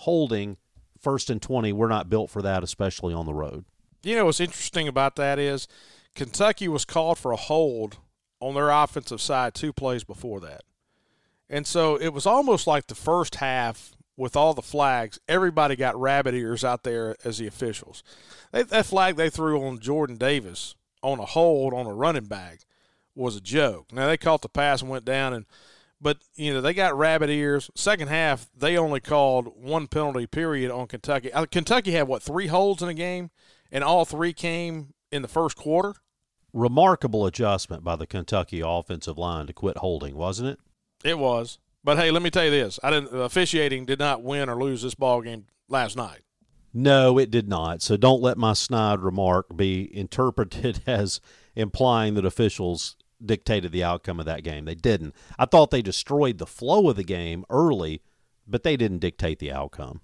Holding 0.00 0.56
first 1.00 1.30
and 1.30 1.40
20, 1.40 1.72
we're 1.72 1.88
not 1.88 2.10
built 2.10 2.30
for 2.30 2.42
that, 2.42 2.62
especially 2.62 3.14
on 3.14 3.26
the 3.26 3.34
road. 3.34 3.64
You 4.02 4.16
know 4.16 4.26
what's 4.26 4.40
interesting 4.40 4.88
about 4.88 5.16
that 5.16 5.38
is 5.38 5.66
Kentucky 6.14 6.68
was 6.68 6.84
called 6.84 7.18
for 7.18 7.32
a 7.32 7.36
hold 7.36 7.98
on 8.40 8.54
their 8.54 8.70
offensive 8.70 9.20
side 9.20 9.54
two 9.54 9.72
plays 9.72 10.04
before 10.04 10.40
that. 10.40 10.62
And 11.48 11.66
so 11.66 11.96
it 11.96 12.12
was 12.12 12.26
almost 12.26 12.66
like 12.66 12.86
the 12.86 12.94
first 12.94 13.36
half 13.36 13.92
with 14.16 14.36
all 14.36 14.54
the 14.54 14.62
flags, 14.62 15.18
everybody 15.28 15.76
got 15.76 15.98
rabbit 16.00 16.34
ears 16.34 16.64
out 16.64 16.82
there 16.82 17.16
as 17.24 17.38
the 17.38 17.46
officials. 17.46 18.02
They, 18.50 18.62
that 18.62 18.86
flag 18.86 19.16
they 19.16 19.30
threw 19.30 19.62
on 19.66 19.78
Jordan 19.78 20.16
Davis 20.16 20.74
on 21.02 21.18
a 21.18 21.26
hold 21.26 21.74
on 21.74 21.86
a 21.86 21.92
running 21.92 22.24
back 22.24 22.60
was 23.16 23.36
a 23.36 23.40
joke. 23.40 23.92
Now 23.92 24.06
they 24.06 24.16
caught 24.16 24.42
the 24.42 24.48
pass 24.48 24.82
and 24.82 24.90
went 24.90 25.04
down 25.04 25.32
and 25.32 25.46
but 26.00 26.18
you 26.34 26.52
know 26.52 26.60
they 26.60 26.74
got 26.74 26.96
rabbit 26.96 27.30
ears. 27.30 27.70
Second 27.74 28.08
half 28.08 28.48
they 28.56 28.76
only 28.76 29.00
called 29.00 29.52
one 29.56 29.86
penalty 29.86 30.26
period 30.26 30.70
on 30.70 30.86
Kentucky. 30.86 31.32
Uh, 31.32 31.46
Kentucky 31.46 31.92
had 31.92 32.08
what 32.08 32.22
three 32.22 32.48
holds 32.48 32.82
in 32.82 32.88
a 32.88 32.94
game, 32.94 33.30
and 33.72 33.82
all 33.82 34.04
three 34.04 34.32
came 34.32 34.92
in 35.10 35.22
the 35.22 35.28
first 35.28 35.56
quarter. 35.56 35.94
Remarkable 36.52 37.26
adjustment 37.26 37.84
by 37.84 37.96
the 37.96 38.06
Kentucky 38.06 38.62
offensive 38.64 39.18
line 39.18 39.46
to 39.46 39.52
quit 39.52 39.78
holding, 39.78 40.16
wasn't 40.16 40.48
it? 40.50 40.58
It 41.04 41.18
was. 41.18 41.58
But 41.82 41.98
hey, 41.98 42.10
let 42.10 42.22
me 42.22 42.30
tell 42.30 42.44
you 42.44 42.50
this: 42.50 42.78
I 42.82 42.90
didn't. 42.90 43.18
Officiating 43.18 43.86
did 43.86 43.98
not 43.98 44.22
win 44.22 44.48
or 44.48 44.62
lose 44.62 44.82
this 44.82 44.94
ball 44.94 45.22
game 45.22 45.46
last 45.68 45.96
night. 45.96 46.20
No, 46.74 47.18
it 47.18 47.30
did 47.30 47.48
not. 47.48 47.80
So 47.80 47.96
don't 47.96 48.20
let 48.20 48.36
my 48.36 48.52
snide 48.52 49.00
remark 49.00 49.56
be 49.56 49.96
interpreted 49.96 50.82
as 50.86 51.22
implying 51.54 52.14
that 52.14 52.26
officials 52.26 52.96
dictated 53.24 53.72
the 53.72 53.84
outcome 53.84 54.20
of 54.20 54.26
that 54.26 54.44
game. 54.44 54.64
They 54.64 54.74
didn't. 54.74 55.14
I 55.38 55.46
thought 55.46 55.70
they 55.70 55.82
destroyed 55.82 56.38
the 56.38 56.46
flow 56.46 56.88
of 56.88 56.96
the 56.96 57.04
game 57.04 57.44
early, 57.50 58.02
but 58.46 58.62
they 58.62 58.76
didn't 58.76 58.98
dictate 58.98 59.38
the 59.38 59.52
outcome. 59.52 60.00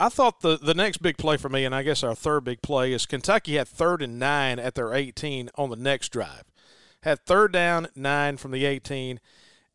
I 0.00 0.08
thought 0.08 0.40
the 0.40 0.58
the 0.58 0.74
next 0.74 0.98
big 0.98 1.16
play 1.16 1.36
for 1.36 1.48
me, 1.48 1.64
and 1.64 1.74
I 1.74 1.82
guess 1.82 2.02
our 2.02 2.14
third 2.14 2.44
big 2.44 2.62
play 2.62 2.92
is 2.92 3.06
Kentucky 3.06 3.56
had 3.56 3.68
third 3.68 4.02
and 4.02 4.18
nine 4.18 4.58
at 4.58 4.74
their 4.74 4.92
18 4.92 5.50
on 5.54 5.70
the 5.70 5.76
next 5.76 6.10
drive. 6.10 6.44
Had 7.02 7.24
third 7.24 7.52
down 7.52 7.88
nine 7.94 8.36
from 8.36 8.50
the 8.50 8.64
18, 8.64 9.20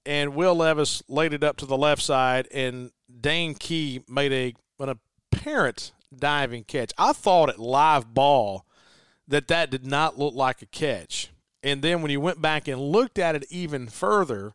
and 0.05 0.35
Will 0.35 0.55
Levis 0.55 1.03
laid 1.07 1.33
it 1.33 1.43
up 1.43 1.57
to 1.57 1.65
the 1.65 1.77
left 1.77 2.01
side, 2.01 2.47
and 2.53 2.91
Dane 3.21 3.55
Key 3.55 4.01
made 4.09 4.33
a 4.33 4.53
an 4.83 4.89
apparent 5.31 5.93
diving 6.15 6.63
catch. 6.65 6.91
I 6.97 7.13
thought 7.13 7.49
at 7.49 7.59
live 7.59 8.13
ball 8.13 8.65
that 9.27 9.47
that 9.47 9.69
did 9.69 9.85
not 9.85 10.17
look 10.17 10.33
like 10.33 10.61
a 10.61 10.65
catch. 10.65 11.31
And 11.63 11.81
then 11.81 12.01
when 12.01 12.11
you 12.11 12.21
went 12.21 12.41
back 12.41 12.67
and 12.67 12.79
looked 12.79 13.19
at 13.19 13.35
it 13.35 13.45
even 13.49 13.87
further, 13.87 14.53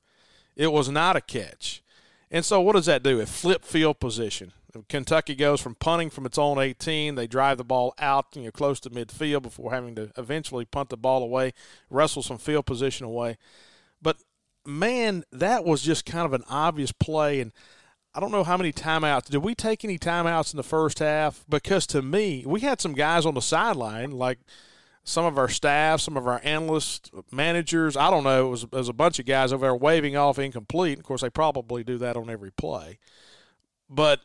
it 0.56 0.72
was 0.72 0.88
not 0.88 1.16
a 1.16 1.20
catch. 1.20 1.82
And 2.30 2.44
so 2.44 2.60
what 2.60 2.74
does 2.74 2.86
that 2.86 3.02
do? 3.02 3.20
It 3.20 3.28
flip 3.28 3.64
field 3.64 4.00
position. 4.00 4.52
Kentucky 4.88 5.36
goes 5.36 5.60
from 5.60 5.76
punting 5.76 6.10
from 6.10 6.26
its 6.26 6.38
own 6.38 6.58
18. 6.58 7.14
They 7.14 7.28
drive 7.28 7.58
the 7.58 7.64
ball 7.64 7.94
out, 7.98 8.34
you 8.34 8.42
know, 8.42 8.50
close 8.50 8.80
to 8.80 8.90
midfield 8.90 9.42
before 9.42 9.72
having 9.72 9.94
to 9.94 10.10
eventually 10.16 10.64
punt 10.64 10.88
the 10.88 10.96
ball 10.96 11.22
away, 11.22 11.52
wrestle 11.90 12.22
some 12.22 12.38
field 12.38 12.66
position 12.66 13.06
away. 13.06 13.38
But 14.02 14.16
man, 14.66 15.22
that 15.30 15.64
was 15.64 15.82
just 15.82 16.06
kind 16.06 16.26
of 16.26 16.32
an 16.32 16.42
obvious 16.48 16.90
play. 16.90 17.40
And 17.40 17.52
I 18.14 18.20
don't 18.20 18.32
know 18.32 18.42
how 18.42 18.56
many 18.56 18.72
timeouts. 18.72 19.26
Did 19.26 19.44
we 19.44 19.54
take 19.54 19.84
any 19.84 19.96
timeouts 19.96 20.52
in 20.52 20.56
the 20.56 20.64
first 20.64 20.98
half? 20.98 21.44
Because 21.48 21.86
to 21.88 22.02
me, 22.02 22.42
we 22.44 22.60
had 22.60 22.80
some 22.80 22.94
guys 22.94 23.26
on 23.26 23.34
the 23.34 23.42
sideline 23.42 24.10
like– 24.10 24.38
some 25.04 25.26
of 25.26 25.36
our 25.36 25.48
staff, 25.48 26.00
some 26.00 26.16
of 26.16 26.26
our 26.26 26.40
analysts, 26.42 27.10
managers. 27.30 27.96
I 27.96 28.10
don't 28.10 28.24
know. 28.24 28.46
It 28.46 28.50
was, 28.50 28.62
it 28.64 28.72
was 28.72 28.88
a 28.88 28.94
bunch 28.94 29.18
of 29.18 29.26
guys 29.26 29.52
over 29.52 29.66
there 29.66 29.74
waving 29.76 30.16
off 30.16 30.38
incomplete. 30.38 30.98
Of 30.98 31.04
course, 31.04 31.20
they 31.20 31.30
probably 31.30 31.84
do 31.84 31.98
that 31.98 32.16
on 32.16 32.30
every 32.30 32.50
play. 32.50 32.98
But 33.88 34.20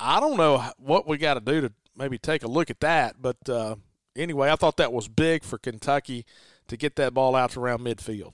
I 0.00 0.18
don't 0.18 0.38
know 0.38 0.64
what 0.78 1.06
we 1.06 1.18
got 1.18 1.34
to 1.34 1.40
do 1.40 1.60
to 1.60 1.72
maybe 1.96 2.16
take 2.16 2.42
a 2.42 2.48
look 2.48 2.70
at 2.70 2.80
that. 2.80 3.16
But 3.20 3.48
uh, 3.48 3.76
anyway, 4.16 4.50
I 4.50 4.56
thought 4.56 4.78
that 4.78 4.92
was 4.92 5.06
big 5.06 5.44
for 5.44 5.58
Kentucky 5.58 6.24
to 6.68 6.78
get 6.78 6.96
that 6.96 7.12
ball 7.12 7.36
out 7.36 7.50
to 7.50 7.60
around 7.60 7.80
midfield. 7.80 8.32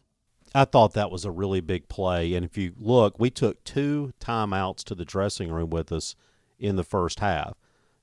I 0.54 0.64
thought 0.64 0.94
that 0.94 1.10
was 1.10 1.24
a 1.24 1.30
really 1.30 1.60
big 1.60 1.88
play. 1.88 2.34
And 2.34 2.44
if 2.44 2.56
you 2.56 2.74
look, 2.78 3.18
we 3.18 3.28
took 3.28 3.64
two 3.64 4.12
timeouts 4.20 4.84
to 4.84 4.94
the 4.94 5.04
dressing 5.04 5.50
room 5.50 5.70
with 5.70 5.90
us 5.90 6.14
in 6.60 6.76
the 6.76 6.84
first 6.84 7.20
half. 7.20 7.54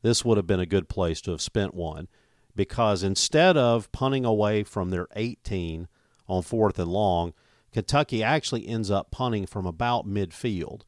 This 0.01 0.25
would 0.25 0.37
have 0.37 0.47
been 0.47 0.59
a 0.59 0.65
good 0.65 0.89
place 0.89 1.21
to 1.21 1.31
have 1.31 1.41
spent 1.41 1.73
one 1.73 2.07
because 2.55 3.03
instead 3.03 3.57
of 3.57 3.91
punting 3.91 4.25
away 4.25 4.63
from 4.63 4.89
their 4.89 5.07
18 5.15 5.87
on 6.27 6.41
fourth 6.41 6.79
and 6.79 6.91
long, 6.91 7.33
Kentucky 7.71 8.23
actually 8.23 8.67
ends 8.67 8.89
up 8.89 9.11
punting 9.11 9.45
from 9.45 9.65
about 9.65 10.07
midfield 10.07 10.81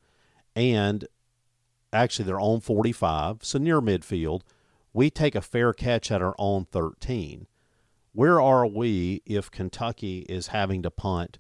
and 0.56 1.08
actually 1.94 2.26
their 2.26 2.40
own 2.40 2.60
45, 2.60 3.44
so 3.44 3.60
near 3.60 3.82
midfield. 3.82 4.42
We 4.94 5.10
take 5.10 5.36
a 5.36 5.42
fair 5.42 5.74
catch 5.74 6.12
at 6.12 6.22
our 6.22 6.36
own 6.38 6.66
13. 6.66 7.48
Where 8.14 8.42
are 8.42 8.68
we 8.68 9.22
if 9.26 9.50
Kentucky 9.50 10.26
is 10.28 10.48
having 10.48 10.82
to 10.84 10.92
punt, 10.92 11.40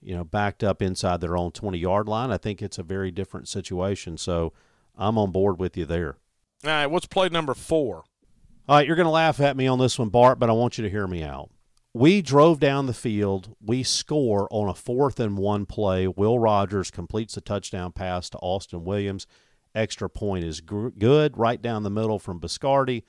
you 0.00 0.16
know, 0.16 0.24
backed 0.24 0.64
up 0.64 0.80
inside 0.80 1.20
their 1.20 1.36
own 1.36 1.52
20 1.52 1.78
yard 1.78 2.08
line? 2.08 2.30
I 2.30 2.38
think 2.38 2.62
it's 2.62 2.78
a 2.78 2.82
very 2.82 3.10
different 3.10 3.48
situation. 3.48 4.16
So 4.16 4.54
I'm 4.96 5.18
on 5.18 5.30
board 5.30 5.58
with 5.58 5.76
you 5.76 5.84
there. 5.84 6.16
All 6.64 6.70
right, 6.70 6.86
what's 6.86 7.06
play 7.06 7.28
number 7.28 7.52
four? 7.52 8.04
All 8.68 8.74
right, 8.74 8.86
you're 8.86 8.96
going 8.96 9.06
to 9.06 9.10
laugh 9.10 9.38
at 9.38 9.56
me 9.56 9.68
on 9.68 9.78
this 9.78 9.96
one, 9.96 10.08
Bart, 10.08 10.40
but 10.40 10.50
I 10.50 10.52
want 10.52 10.76
you 10.76 10.82
to 10.82 10.90
hear 10.90 11.06
me 11.06 11.22
out. 11.22 11.50
We 11.94 12.20
drove 12.20 12.58
down 12.58 12.86
the 12.86 12.92
field. 12.92 13.54
We 13.64 13.84
score 13.84 14.48
on 14.50 14.68
a 14.68 14.74
fourth 14.74 15.20
and 15.20 15.38
one 15.38 15.66
play. 15.66 16.08
Will 16.08 16.40
Rogers 16.40 16.90
completes 16.90 17.36
a 17.36 17.40
touchdown 17.40 17.92
pass 17.92 18.28
to 18.30 18.38
Austin 18.38 18.82
Williams. 18.82 19.28
Extra 19.72 20.10
point 20.10 20.44
is 20.44 20.60
good 20.60 21.38
right 21.38 21.62
down 21.62 21.84
the 21.84 21.90
middle 21.90 22.18
from 22.18 22.40
Biscardi. 22.40 23.04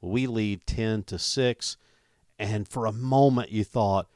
We 0.00 0.28
lead 0.28 0.64
10 0.68 1.02
to 1.04 1.18
6. 1.18 1.76
And 2.38 2.68
for 2.68 2.86
a 2.86 2.92
moment, 2.92 3.50
you 3.50 3.64
thought, 3.64 4.08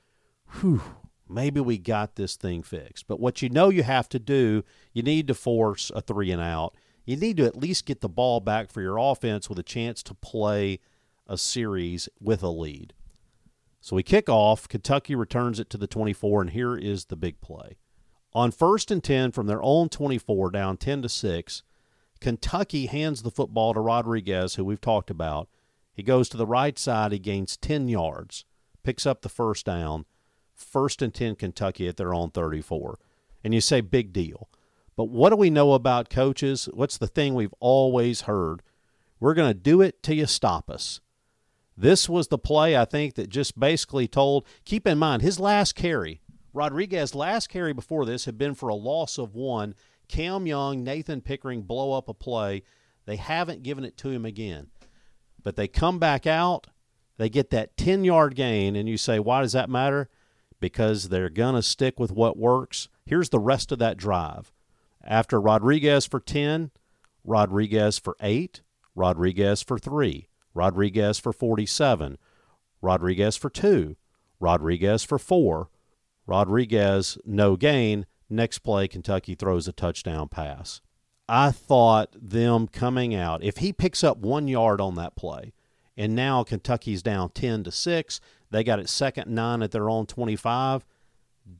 whew, 0.61 0.81
maybe 1.29 1.59
we 1.59 1.77
got 1.77 2.15
this 2.15 2.37
thing 2.37 2.63
fixed. 2.63 3.09
But 3.09 3.19
what 3.19 3.43
you 3.43 3.49
know 3.49 3.69
you 3.69 3.83
have 3.83 4.09
to 4.11 4.21
do, 4.21 4.63
you 4.93 5.03
need 5.03 5.27
to 5.27 5.35
force 5.35 5.91
a 5.93 6.01
three 6.01 6.31
and 6.31 6.41
out 6.41 6.77
you 7.05 7.17
need 7.17 7.37
to 7.37 7.45
at 7.45 7.57
least 7.57 7.87
get 7.87 8.01
the 8.01 8.09
ball 8.09 8.41
back 8.41 8.71
for 8.71 8.81
your 8.81 8.99
offense 8.99 9.49
with 9.49 9.59
a 9.59 9.63
chance 9.63 10.03
to 10.05 10.15
play 10.15 10.81
a 11.27 11.37
series 11.37 12.09
with 12.21 12.43
a 12.43 12.49
lead. 12.49 12.95
So 13.81 13.97
we 13.97 14.03
kick 14.03 14.29
off. 14.29 14.67
Kentucky 14.69 15.15
returns 15.15 15.61
it 15.61 15.69
to 15.71 15.77
the 15.77 15.87
24, 15.87 16.43
and 16.43 16.51
here 16.51 16.77
is 16.77 17.07
the 17.07 17.17
big 17.17 17.41
play. 17.41 17.77
On 18.33 18.51
first 18.51 18.91
and 18.91 19.05
10 19.05 19.33
from 19.33 19.47
their 19.47 19.63
own 19.63 19.89
24, 19.89 20.51
down 20.51 20.77
10 20.77 21.03
to 21.03 21.09
6, 21.09 21.63
Kentucky 22.21 22.87
hands 22.87 23.23
the 23.23 23.31
football 23.31 23.75
to 23.75 23.81
Rodriguez, 23.81 24.55
who 24.55 24.65
we've 24.65 24.81
talked 24.81 25.11
about. 25.11 25.49
He 25.93 26.03
goes 26.03 26.29
to 26.31 26.37
the 26.37 26.47
right 26.47 26.79
side. 26.79 27.13
He 27.13 27.19
gains 27.19 27.57
10 27.59 27.89
yards, 27.89 28.45
picks 28.83 29.07
up 29.07 29.23
the 29.23 29.29
first 29.29 29.67
down. 29.67 30.07
First 30.55 31.03
and 31.03 31.13
10, 31.13 31.37
Kentucky 31.37 31.87
at 31.87 31.97
their 31.97 32.15
own 32.15 32.31
34. 32.31 32.99
And 33.45 33.53
you 33.53 33.61
say, 33.61 33.81
big 33.81 34.13
deal. 34.13 34.49
But 34.97 35.09
what 35.09 35.31
do 35.31 35.37
we 35.37 35.51
know 35.51 35.73
about 35.73 36.11
coaches? 36.11 36.69
What's 36.73 36.99
the 36.99 37.07
thing 37.07 37.35
we've 37.35 37.55
always 37.61 38.23
heard? 38.23 38.63
We're 39.21 39.35
going 39.35 39.51
to 39.51 39.59
do 39.59 39.81
it 39.81 40.03
till 40.03 40.17
you 40.17 40.27
stop 40.27 40.71
us. 40.71 41.01
This 41.77 42.09
was 42.09 42.29
the 42.29 42.39
play, 42.39 42.77
I 42.77 42.85
think, 42.85 43.15
that 43.15 43.29
just 43.29 43.59
basically 43.59 44.07
told 44.07 44.47
keep 44.65 44.87
in 44.87 44.99
mind, 44.99 45.23
his 45.23 45.41
last 45.41 45.75
carry, 45.75 46.21
Rodriguez's 46.55 47.17
last 47.17 47.49
carry 47.49 47.73
before 47.73 48.07
this 48.07 48.25
had 48.25 48.39
been 48.39 48.55
for 48.55 48.69
a 48.69 48.77
loss 48.77 49.19
of 49.19 49.35
one. 49.35 49.75
Cam 50.07 50.47
Young, 50.47 50.85
Nathan 50.85 51.21
Pickering 51.21 51.63
blow 51.63 51.93
up 51.93 52.09
a 52.09 52.15
play. 52.15 52.63
They 53.07 53.17
haven't 53.17 53.65
given 53.65 53.85
it 53.85 53.97
to 53.99 54.11
him 54.11 54.25
again. 54.25 54.69
But 55.43 55.57
they 55.57 55.67
come 55.67 55.99
back 55.99 56.27
out, 56.27 56.69
they 57.19 57.29
get 57.29 57.51
that 57.51 57.77
10 57.77 58.05
yard 58.05 58.35
gain, 58.37 58.77
and 58.77 58.89
you 58.89 58.97
say, 58.97 59.19
why 59.19 59.43
does 59.43 59.53
that 59.53 59.69
matter? 59.69 60.09
Because 60.61 61.09
they're 61.09 61.29
going 61.29 61.57
to 61.57 61.63
stick 61.63 61.99
with 61.99 62.13
what 62.13 62.39
works. 62.39 62.89
Here's 63.05 63.29
the 63.29 63.41
rest 63.41 63.73
of 63.73 63.81
that 63.81 63.97
drive 63.97 64.53
after 65.07 65.41
Rodriguez 65.41 66.07
for 66.07 66.21
10, 66.21 66.71
Rodriguez 67.25 67.99
for 67.99 68.17
8, 68.21 68.63
Rodriguez 68.95 69.63
for 69.63 69.79
3, 69.79 70.29
Rodriguez 70.55 71.19
for 71.19 71.33
47, 71.33 72.19
Rodriguez 72.81 73.37
for 73.37 73.51
2, 73.51 73.97
Rodriguez 74.41 75.05
for 75.05 75.19
4, 75.19 75.69
Rodriguez 76.27 77.19
no 77.25 77.57
gain. 77.57 78.07
Next 78.31 78.61
play, 78.61 78.89
Kentucky 78.89 79.35
throws 79.35 79.69
a 79.69 79.73
touchdown 79.73 80.29
pass. 80.29 80.81
I 81.29 81.51
thought 81.51 82.15
them 82.21 82.69
coming 82.69 83.15
out, 83.15 83.43
if 83.43 83.59
he 83.59 83.73
picks 83.73 84.05
up 84.05 84.19
one 84.19 84.49
yard 84.49 84.81
on 84.81 84.95
that 84.97 85.17
play, 85.17 85.53
and 85.97 86.15
now 86.15 86.43
Kentucky's 86.43 87.03
down 87.03 87.31
10 87.31 87.65
to 87.65 87.71
6, 87.71 88.21
they 88.51 88.65
got 88.65 88.79
it 88.79 88.89
second 88.89 89.31
nine 89.31 89.63
at 89.63 89.71
their 89.71 89.89
own 89.89 90.07
25, 90.07 90.85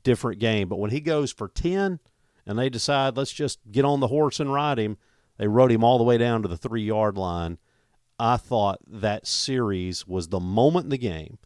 different 0.03 0.39
game. 0.39 0.67
But 0.67 0.79
when 0.79 0.91
he 0.91 0.99
goes 0.99 1.31
for 1.31 1.47
10, 1.47 1.99
and 2.45 2.57
they 2.57 2.69
decide 2.69 3.17
let's 3.17 3.31
just 3.31 3.59
get 3.71 3.85
on 3.85 3.99
the 3.99 4.07
horse 4.07 4.39
and 4.39 4.53
ride 4.53 4.79
him. 4.79 4.97
They 5.37 5.47
rode 5.47 5.71
him 5.71 5.83
all 5.83 5.97
the 5.97 6.03
way 6.03 6.17
down 6.17 6.41
to 6.41 6.47
the 6.47 6.57
three 6.57 6.83
yard 6.83 7.17
line. 7.17 7.57
I 8.17 8.37
thought 8.37 8.79
that 8.87 9.27
series 9.27 10.07
was 10.07 10.29
the 10.29 10.39
moment 10.39 10.85
in 10.85 10.89
the 10.89 10.97
game 10.97 11.37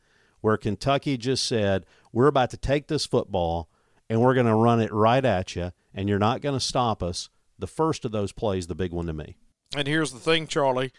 where 0.41 0.57
Kentucky 0.57 1.17
just 1.17 1.45
said, 1.45 1.85
we're 2.13 2.27
about 2.27 2.51
to 2.51 2.57
take 2.57 2.87
this 2.87 3.05
football 3.05 3.69
and 4.09 4.21
we're 4.21 4.33
going 4.33 4.45
to 4.45 4.55
run 4.55 4.81
it 4.81 4.91
right 4.91 5.23
at 5.23 5.55
you, 5.55 5.71
and 5.93 6.09
you're 6.09 6.17
not 6.17 6.41
going 6.41 6.55
to 6.55 6.59
stop 6.59 7.03
us. 7.03 7.29
The 7.59 7.67
first 7.67 8.05
of 8.05 8.11
those 8.11 8.31
plays, 8.31 8.65
the 8.65 8.73
big 8.73 8.91
one 8.91 9.05
to 9.05 9.13
me. 9.13 9.35
And 9.75 9.87
here's 9.87 10.11
the 10.11 10.19
thing, 10.19 10.47
Charlie. 10.47 10.91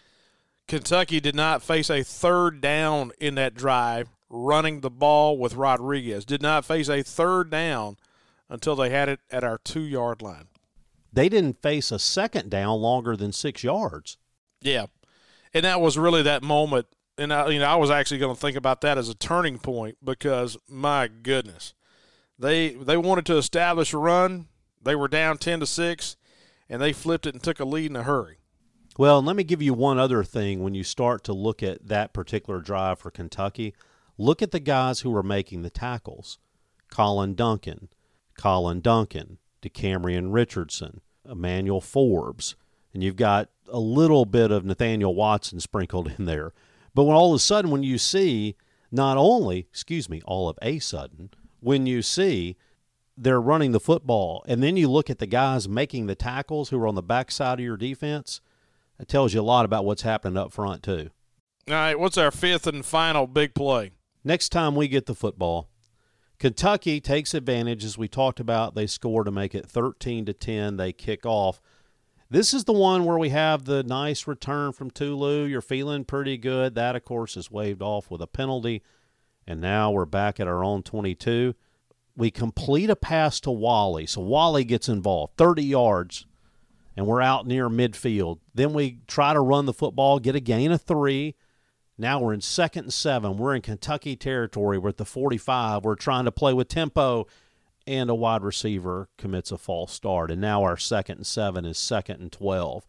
Kentucky 0.68 1.18
did 1.18 1.34
not 1.34 1.62
face 1.62 1.90
a 1.90 2.04
third 2.04 2.60
down 2.60 3.10
in 3.18 3.34
that 3.34 3.54
drive 3.54 4.10
running 4.28 4.80
the 4.80 4.90
ball 4.90 5.36
with 5.36 5.56
Rodriguez. 5.56 6.24
Did 6.24 6.42
not 6.42 6.64
face 6.64 6.88
a 6.88 7.02
third 7.02 7.50
down 7.50 7.96
until 8.50 8.76
they 8.76 8.90
had 8.90 9.08
it 9.08 9.20
at 9.30 9.44
our 9.44 9.56
two 9.56 9.82
yard 9.82 10.20
line. 10.20 10.48
They 11.12 11.28
didn't 11.28 11.62
face 11.62 11.90
a 11.90 11.98
second 11.98 12.50
down 12.50 12.80
longer 12.80 13.16
than 13.16 13.32
six 13.32 13.64
yards. 13.64 14.18
Yeah. 14.60 14.86
And 15.54 15.64
that 15.64 15.80
was 15.80 15.96
really 15.96 16.22
that 16.22 16.42
moment. 16.42 16.86
And 17.16 17.32
I, 17.32 17.48
you 17.48 17.58
know, 17.58 17.66
I 17.66 17.76
was 17.76 17.90
actually 17.90 18.18
going 18.18 18.34
to 18.34 18.40
think 18.40 18.56
about 18.56 18.82
that 18.82 18.98
as 18.98 19.08
a 19.08 19.14
turning 19.14 19.58
point 19.58 19.98
because 20.04 20.56
my 20.68 21.08
goodness, 21.08 21.74
they 22.38 22.70
they 22.70 22.96
wanted 22.96 23.26
to 23.26 23.36
establish 23.36 23.92
a 23.92 23.98
run. 23.98 24.46
They 24.82 24.94
were 24.94 25.08
down 25.08 25.38
ten 25.38 25.60
to 25.60 25.66
six, 25.66 26.16
and 26.68 26.80
they 26.80 26.92
flipped 26.92 27.26
it 27.26 27.34
and 27.34 27.42
took 27.42 27.60
a 27.60 27.64
lead 27.64 27.90
in 27.90 27.96
a 27.96 28.04
hurry. 28.04 28.38
Well, 28.96 29.22
let 29.22 29.36
me 29.36 29.44
give 29.44 29.62
you 29.62 29.74
one 29.74 29.98
other 29.98 30.24
thing 30.24 30.62
when 30.62 30.74
you 30.74 30.84
start 30.84 31.24
to 31.24 31.32
look 31.32 31.62
at 31.62 31.86
that 31.88 32.12
particular 32.12 32.60
drive 32.60 32.98
for 32.98 33.10
Kentucky. 33.10 33.74
Look 34.16 34.42
at 34.42 34.50
the 34.50 34.60
guys 34.60 35.00
who 35.00 35.10
were 35.10 35.22
making 35.22 35.62
the 35.62 35.70
tackles 35.70 36.38
Colin 36.90 37.34
Duncan, 37.34 37.88
Colin 38.40 38.80
Duncan, 38.80 39.36
DeCamerion 39.60 40.32
Richardson, 40.32 41.02
Emmanuel 41.28 41.82
Forbes, 41.82 42.56
and 42.94 43.04
you've 43.04 43.16
got 43.16 43.50
a 43.68 43.78
little 43.78 44.24
bit 44.24 44.50
of 44.50 44.64
Nathaniel 44.64 45.14
Watson 45.14 45.60
sprinkled 45.60 46.14
in 46.18 46.24
there. 46.24 46.54
But 46.94 47.04
when 47.04 47.14
all 47.14 47.34
of 47.34 47.36
a 47.36 47.38
sudden, 47.38 47.70
when 47.70 47.82
you 47.82 47.98
see 47.98 48.56
not 48.90 49.18
only, 49.18 49.58
excuse 49.70 50.08
me, 50.08 50.22
all 50.24 50.48
of 50.48 50.58
a 50.62 50.78
sudden, 50.78 51.28
when 51.60 51.84
you 51.84 52.00
see 52.00 52.56
they're 53.14 53.40
running 53.40 53.72
the 53.72 53.78
football, 53.78 54.42
and 54.48 54.62
then 54.62 54.78
you 54.78 54.88
look 54.88 55.10
at 55.10 55.18
the 55.18 55.26
guys 55.26 55.68
making 55.68 56.06
the 56.06 56.14
tackles 56.14 56.70
who 56.70 56.78
are 56.80 56.88
on 56.88 56.94
the 56.94 57.02
backside 57.02 57.58
of 57.58 57.64
your 57.64 57.76
defense, 57.76 58.40
it 58.98 59.06
tells 59.06 59.34
you 59.34 59.40
a 59.40 59.42
lot 59.42 59.66
about 59.66 59.84
what's 59.84 60.02
happening 60.02 60.38
up 60.38 60.50
front, 60.50 60.82
too. 60.82 61.10
All 61.68 61.74
right, 61.74 61.98
what's 61.98 62.16
our 62.16 62.30
fifth 62.30 62.66
and 62.66 62.86
final 62.86 63.26
big 63.26 63.54
play? 63.54 63.90
Next 64.24 64.48
time 64.48 64.74
we 64.74 64.88
get 64.88 65.04
the 65.04 65.14
football, 65.14 65.68
Kentucky 66.40 67.02
takes 67.02 67.34
advantage, 67.34 67.84
as 67.84 67.98
we 67.98 68.08
talked 68.08 68.40
about. 68.40 68.74
They 68.74 68.86
score 68.86 69.24
to 69.24 69.30
make 69.30 69.54
it 69.54 69.66
13 69.66 70.24
to 70.24 70.32
10. 70.32 70.78
They 70.78 70.90
kick 70.90 71.26
off. 71.26 71.60
This 72.30 72.54
is 72.54 72.64
the 72.64 72.72
one 72.72 73.04
where 73.04 73.18
we 73.18 73.28
have 73.28 73.66
the 73.66 73.82
nice 73.82 74.26
return 74.26 74.72
from 74.72 74.90
Tulu. 74.90 75.44
You're 75.44 75.60
feeling 75.60 76.06
pretty 76.06 76.38
good. 76.38 76.74
That, 76.74 76.96
of 76.96 77.04
course, 77.04 77.36
is 77.36 77.50
waved 77.50 77.82
off 77.82 78.10
with 78.10 78.22
a 78.22 78.26
penalty. 78.26 78.82
And 79.46 79.60
now 79.60 79.90
we're 79.90 80.06
back 80.06 80.40
at 80.40 80.48
our 80.48 80.64
own 80.64 80.82
22. 80.82 81.54
We 82.16 82.30
complete 82.30 82.88
a 82.88 82.96
pass 82.96 83.38
to 83.40 83.50
Walley. 83.50 84.06
So 84.06 84.22
Walley 84.22 84.64
gets 84.64 84.88
involved, 84.88 85.36
30 85.36 85.62
yards, 85.62 86.26
and 86.96 87.06
we're 87.06 87.20
out 87.20 87.46
near 87.46 87.68
midfield. 87.68 88.38
Then 88.54 88.72
we 88.72 89.00
try 89.06 89.34
to 89.34 89.40
run 89.40 89.66
the 89.66 89.74
football, 89.74 90.18
get 90.18 90.36
a 90.36 90.40
gain 90.40 90.72
of 90.72 90.80
three. 90.80 91.34
Now 92.00 92.18
we're 92.18 92.32
in 92.32 92.40
second 92.40 92.84
and 92.84 92.94
seven. 92.94 93.36
We're 93.36 93.54
in 93.54 93.60
Kentucky 93.60 94.16
territory. 94.16 94.78
We're 94.78 94.88
at 94.88 94.96
the 94.96 95.04
45. 95.04 95.84
We're 95.84 95.94
trying 95.96 96.24
to 96.24 96.32
play 96.32 96.54
with 96.54 96.68
tempo 96.68 97.26
and 97.86 98.08
a 98.08 98.14
wide 98.14 98.42
receiver 98.42 99.10
commits 99.18 99.52
a 99.52 99.58
false 99.58 99.92
start. 99.92 100.30
And 100.30 100.40
now 100.40 100.62
our 100.62 100.78
second 100.78 101.18
and 101.18 101.26
seven 101.26 101.66
is 101.66 101.76
second 101.76 102.22
and 102.22 102.32
12. 102.32 102.86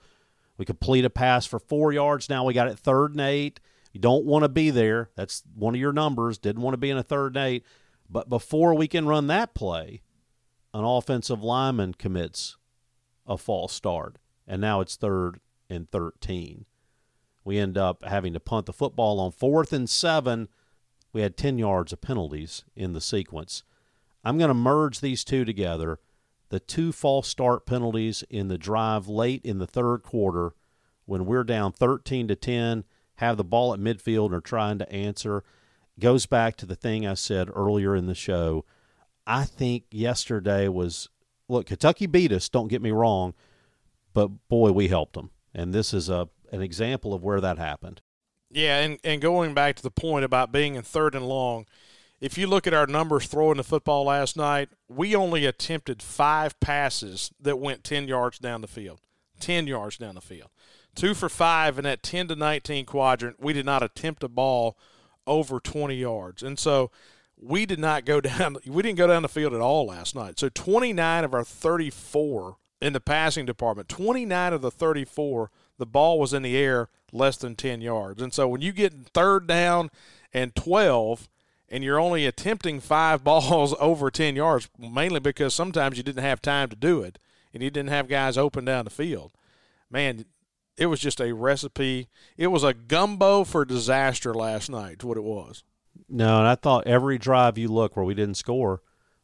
We 0.58 0.64
complete 0.64 1.04
a 1.04 1.10
pass 1.10 1.46
for 1.46 1.60
four 1.60 1.92
yards. 1.92 2.30
Now 2.30 2.46
we 2.46 2.54
got 2.54 2.70
it 2.70 2.80
third 2.80 3.12
and 3.12 3.20
eight. 3.20 3.60
You 3.92 4.00
don't 4.00 4.24
want 4.24 4.44
to 4.44 4.50
be 4.50 4.70
there. 4.70 5.10
That's 5.16 5.44
one 5.56 5.76
of 5.76 5.82
your 5.82 5.92
numbers. 5.92 6.38
Didn't 6.38 6.62
want 6.62 6.74
to 6.74 6.78
be 6.78 6.90
in 6.90 6.98
a 6.98 7.04
third 7.04 7.36
and 7.36 7.46
eight. 7.46 7.66
But 8.10 8.30
before 8.30 8.74
we 8.76 8.88
can 8.88 9.08
run 9.08 9.28
that 9.28 9.54
play, 9.54 10.04
an 10.74 10.86
offensive 10.86 11.44
lineman 11.44 11.96
commits 11.96 12.56
a 13.28 13.38
false 13.38 13.74
start. 13.74 14.20
And 14.48 14.62
now 14.62 14.80
it's 14.80 14.96
third 14.96 15.42
and 15.70 15.90
13. 15.92 16.66
We 17.52 17.60
end 17.60 17.78
up 17.78 18.06
having 18.06 18.32
to 18.32 18.40
punt 18.40 18.66
the 18.66 18.72
football 18.72 19.20
on 19.20 19.34
fourth 19.34 19.74
and 19.74 19.90
seven. 19.90 20.48
We 21.12 21.20
had 21.20 21.36
10 21.36 21.58
yards 21.58 21.92
of 21.92 22.00
penalties 22.00 22.64
in 22.78 22.94
the 22.94 23.02
sequence. 23.02 23.64
I'm 24.24 24.38
going 24.38 24.48
to 24.48 24.54
merge 24.54 25.02
these 25.02 25.26
two 25.26 25.44
together. 25.44 26.00
The 26.48 26.62
two 26.62 26.94
false 26.94 27.28
start 27.28 27.66
penalties 27.66 28.24
in 28.30 28.48
the 28.48 28.58
drive 28.58 29.10
late 29.10 29.42
in 29.44 29.60
the 29.60 29.68
third 29.68 30.02
quarter 30.02 30.54
when 31.04 31.26
we're 31.26 31.44
down 31.44 31.74
13 31.74 32.30
to 32.30 32.38
10, 32.38 32.86
have 33.16 33.36
the 33.36 33.44
ball 33.44 33.74
at 33.74 33.82
midfield 33.82 34.28
and 34.28 34.36
are 34.36 34.40
trying 34.40 34.78
to 34.78 34.90
answer 34.90 35.44
goes 36.00 36.26
back 36.26 36.56
to 36.56 36.66
the 36.66 36.78
thing 36.78 37.06
I 37.06 37.16
said 37.16 37.50
earlier 37.54 37.98
in 37.98 38.06
the 38.06 38.16
show. 38.16 38.64
I 39.28 39.44
think 39.44 39.84
yesterday 39.92 40.70
was 40.70 41.10
look, 41.50 41.66
Kentucky 41.66 42.06
beat 42.06 42.32
us, 42.32 42.48
don't 42.48 42.70
get 42.70 42.82
me 42.82 42.92
wrong, 42.92 43.34
but 44.14 44.30
boy, 44.48 44.72
we 44.72 44.88
helped 44.88 45.16
them. 45.16 45.32
And 45.54 45.74
this 45.74 45.94
is 45.94 46.08
a 46.08 46.30
an 46.52 46.62
example 46.62 47.14
of 47.14 47.24
where 47.24 47.42
that 47.42 47.58
happened. 47.58 48.02
Yeah, 48.50 48.80
and, 48.80 49.00
and 49.04 49.22
going 49.22 49.54
back 49.54 49.78
to 49.78 49.84
the 49.84 49.92
point 49.92 50.26
about 50.26 50.52
being 50.52 50.76
in 50.76 50.84
third 50.84 51.16
and 51.16 51.28
long, 51.28 51.66
if 52.20 52.38
you 52.38 52.46
look 52.48 52.68
at 52.68 52.74
our 52.74 52.86
numbers 52.86 53.26
throwing 53.26 53.58
the 53.58 53.64
football 53.64 54.06
last 54.06 54.38
night, 54.38 54.70
we 54.88 55.16
only 55.16 55.46
attempted 55.46 56.04
five 56.04 56.60
passes 56.60 57.32
that 57.40 57.60
went 57.60 57.84
10 57.84 58.08
yards 58.08 58.38
down 58.38 58.62
the 58.62 58.68
field. 58.68 59.00
10 59.40 59.66
yards 59.68 59.98
down 59.98 60.16
the 60.16 60.22
field. 60.22 60.50
Two 60.94 61.14
for 61.14 61.30
five 61.30 61.78
in 61.78 61.84
that 61.86 62.04
10 62.04 62.28
to 62.28 62.36
19 62.36 62.86
quadrant. 62.86 63.40
We 63.40 63.54
did 63.54 63.66
not 63.66 63.82
attempt 63.82 64.24
a 64.24 64.30
ball 64.30 64.78
over 65.26 65.60
20 65.60 65.96
yards. 65.96 66.44
And 66.44 66.60
so 66.60 66.92
we 67.40 67.66
did 67.66 67.80
not 67.80 68.06
go 68.06 68.22
down, 68.22 68.58
we 68.68 68.84
didn't 68.84 68.98
go 68.98 69.08
down 69.08 69.24
the 69.24 69.30
field 69.30 69.54
at 69.54 69.62
all 69.62 69.88
last 69.88 70.16
night. 70.16 70.38
So 70.40 70.50
29 70.50 71.24
of 71.24 71.34
our 71.34 71.44
34 71.44 72.58
in 72.82 72.94
the 72.94 73.00
passing 73.00 73.46
department, 73.46 73.90
29 73.90 74.54
of 74.54 74.62
the 74.62 74.72
34, 74.72 75.50
the 75.82 75.86
ball 75.88 76.20
was 76.20 76.32
in 76.32 76.44
the 76.44 76.56
air 76.56 76.90
less 77.12 77.36
than 77.38 77.56
10 77.56 77.82
yards. 77.82 78.22
And 78.22 78.32
so 78.32 78.48
when 78.48 78.62
you 78.62 78.72
get 78.72 78.94
third 79.14 79.48
down 79.48 79.90
and 80.32 80.56
12, 80.56 81.28
and 81.68 81.84
you're 81.84 82.00
only 82.00 82.28
attempting 82.28 82.80
five 82.80 83.24
balls 83.26 83.74
over 83.80 84.12
10 84.12 84.36
yards, 84.36 84.70
mainly 84.78 85.20
because 85.20 85.56
sometimes 85.56 85.98
you 85.98 86.04
didn't 86.04 86.24
have 86.24 86.42
time 86.42 86.70
to 86.70 86.76
do 86.76 87.02
it 87.02 87.18
and 87.52 87.64
you 87.64 87.72
didn't 87.72 87.90
have 87.90 88.08
guys 88.08 88.38
open 88.38 88.64
down 88.64 88.86
the 88.86 88.92
field. 88.92 89.32
Man, 89.90 90.26
it 90.78 90.86
was 90.86 91.00
just 91.00 91.20
a 91.20 91.34
recipe. 91.34 92.08
It 92.38 92.48
was 92.48 92.64
a 92.64 92.76
gumbo 92.76 93.44
for 93.44 93.66
disaster 93.66 94.34
last 94.36 94.70
night, 94.70 95.04
what 95.04 95.18
it 95.18 95.24
was. 95.24 95.64
No, 96.08 96.38
and 96.38 96.48
I 96.48 96.56
thought 96.56 96.86
every 96.86 97.18
drive 97.18 97.58
you 97.58 97.70
look 97.70 97.96
where 97.96 98.06
we 98.06 98.14
didn't 98.14 98.36
score, 98.36 98.82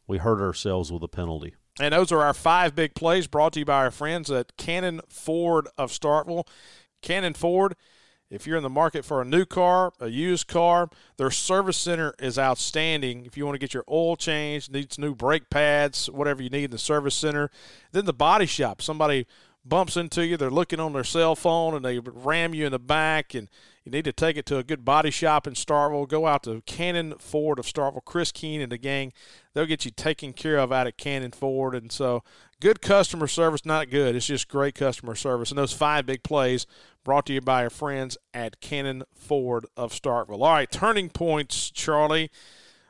we 0.08 0.18
hurt 0.18 0.40
ourselves 0.40 0.90
with 0.90 1.04
a 1.04 1.08
penalty. 1.08 1.54
And 1.80 1.94
those 1.94 2.10
are 2.12 2.22
our 2.22 2.34
five 2.34 2.74
big 2.74 2.94
plays 2.94 3.26
brought 3.26 3.52
to 3.54 3.60
you 3.60 3.64
by 3.64 3.84
our 3.84 3.90
friends 3.90 4.30
at 4.30 4.56
Cannon 4.56 5.00
Ford 5.08 5.68
of 5.76 5.90
Starkville. 5.90 6.46
Cannon 7.02 7.34
Ford 7.34 7.76
if 8.30 8.46
you're 8.46 8.58
in 8.58 8.62
the 8.62 8.68
market 8.68 9.04
for 9.06 9.22
a 9.22 9.24
new 9.24 9.46
car, 9.46 9.92
a 10.00 10.08
used 10.08 10.48
car, 10.48 10.90
their 11.16 11.30
service 11.30 11.78
center 11.78 12.12
is 12.18 12.38
outstanding. 12.38 13.24
If 13.24 13.38
you 13.38 13.46
want 13.46 13.54
to 13.54 13.58
get 13.58 13.72
your 13.72 13.84
oil 13.90 14.16
changed, 14.16 14.70
needs 14.70 14.98
new 14.98 15.14
brake 15.14 15.48
pads, 15.48 16.10
whatever 16.10 16.42
you 16.42 16.50
need 16.50 16.64
in 16.64 16.70
the 16.70 16.78
service 16.78 17.14
center, 17.14 17.50
then 17.92 18.04
the 18.04 18.12
body 18.12 18.44
shop. 18.44 18.82
Somebody 18.82 19.26
bumps 19.64 19.96
into 19.96 20.26
you, 20.26 20.36
they're 20.36 20.50
looking 20.50 20.80
on 20.80 20.92
their 20.92 21.04
cell 21.04 21.34
phone 21.34 21.74
and 21.74 21.84
they 21.84 21.98
ram 21.98 22.54
you 22.54 22.66
in 22.66 22.72
the 22.72 22.78
back 22.78 23.34
and 23.34 23.48
you 23.84 23.92
need 23.92 24.04
to 24.04 24.12
take 24.12 24.36
it 24.36 24.46
to 24.46 24.58
a 24.58 24.64
good 24.64 24.84
body 24.84 25.10
shop 25.10 25.46
in 25.46 25.54
Starkville. 25.54 26.08
Go 26.08 26.26
out 26.26 26.42
to 26.44 26.62
Cannon 26.66 27.14
Ford 27.18 27.58
of 27.58 27.66
Starkville. 27.66 28.04
Chris 28.04 28.32
Keene 28.32 28.60
and 28.60 28.72
the 28.72 28.78
gang, 28.78 29.12
they'll 29.54 29.66
get 29.66 29.84
you 29.84 29.90
taken 29.90 30.32
care 30.32 30.58
of 30.58 30.72
out 30.72 30.86
at 30.86 30.98
Cannon 30.98 31.32
Ford. 31.32 31.74
And 31.74 31.90
so, 31.90 32.22
good 32.60 32.80
customer 32.80 33.26
service, 33.26 33.64
not 33.64 33.90
good. 33.90 34.14
It's 34.14 34.26
just 34.26 34.48
great 34.48 34.74
customer 34.74 35.14
service. 35.14 35.50
And 35.50 35.58
those 35.58 35.72
five 35.72 36.06
big 36.06 36.22
plays 36.22 36.66
brought 37.04 37.26
to 37.26 37.32
you 37.32 37.40
by 37.40 37.64
our 37.64 37.70
friends 37.70 38.18
at 38.34 38.60
Cannon 38.60 39.04
Ford 39.14 39.66
of 39.76 39.92
Starkville. 39.92 40.42
All 40.42 40.52
right, 40.52 40.70
turning 40.70 41.08
points, 41.08 41.70
Charlie. 41.70 42.30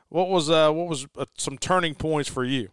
What 0.09 0.29
was 0.29 0.49
uh, 0.49 0.71
what 0.71 0.87
was 0.87 1.07
uh, 1.17 1.25
some 1.37 1.57
turning 1.57 1.95
points 1.95 2.29
for 2.29 2.43
you? 2.43 2.69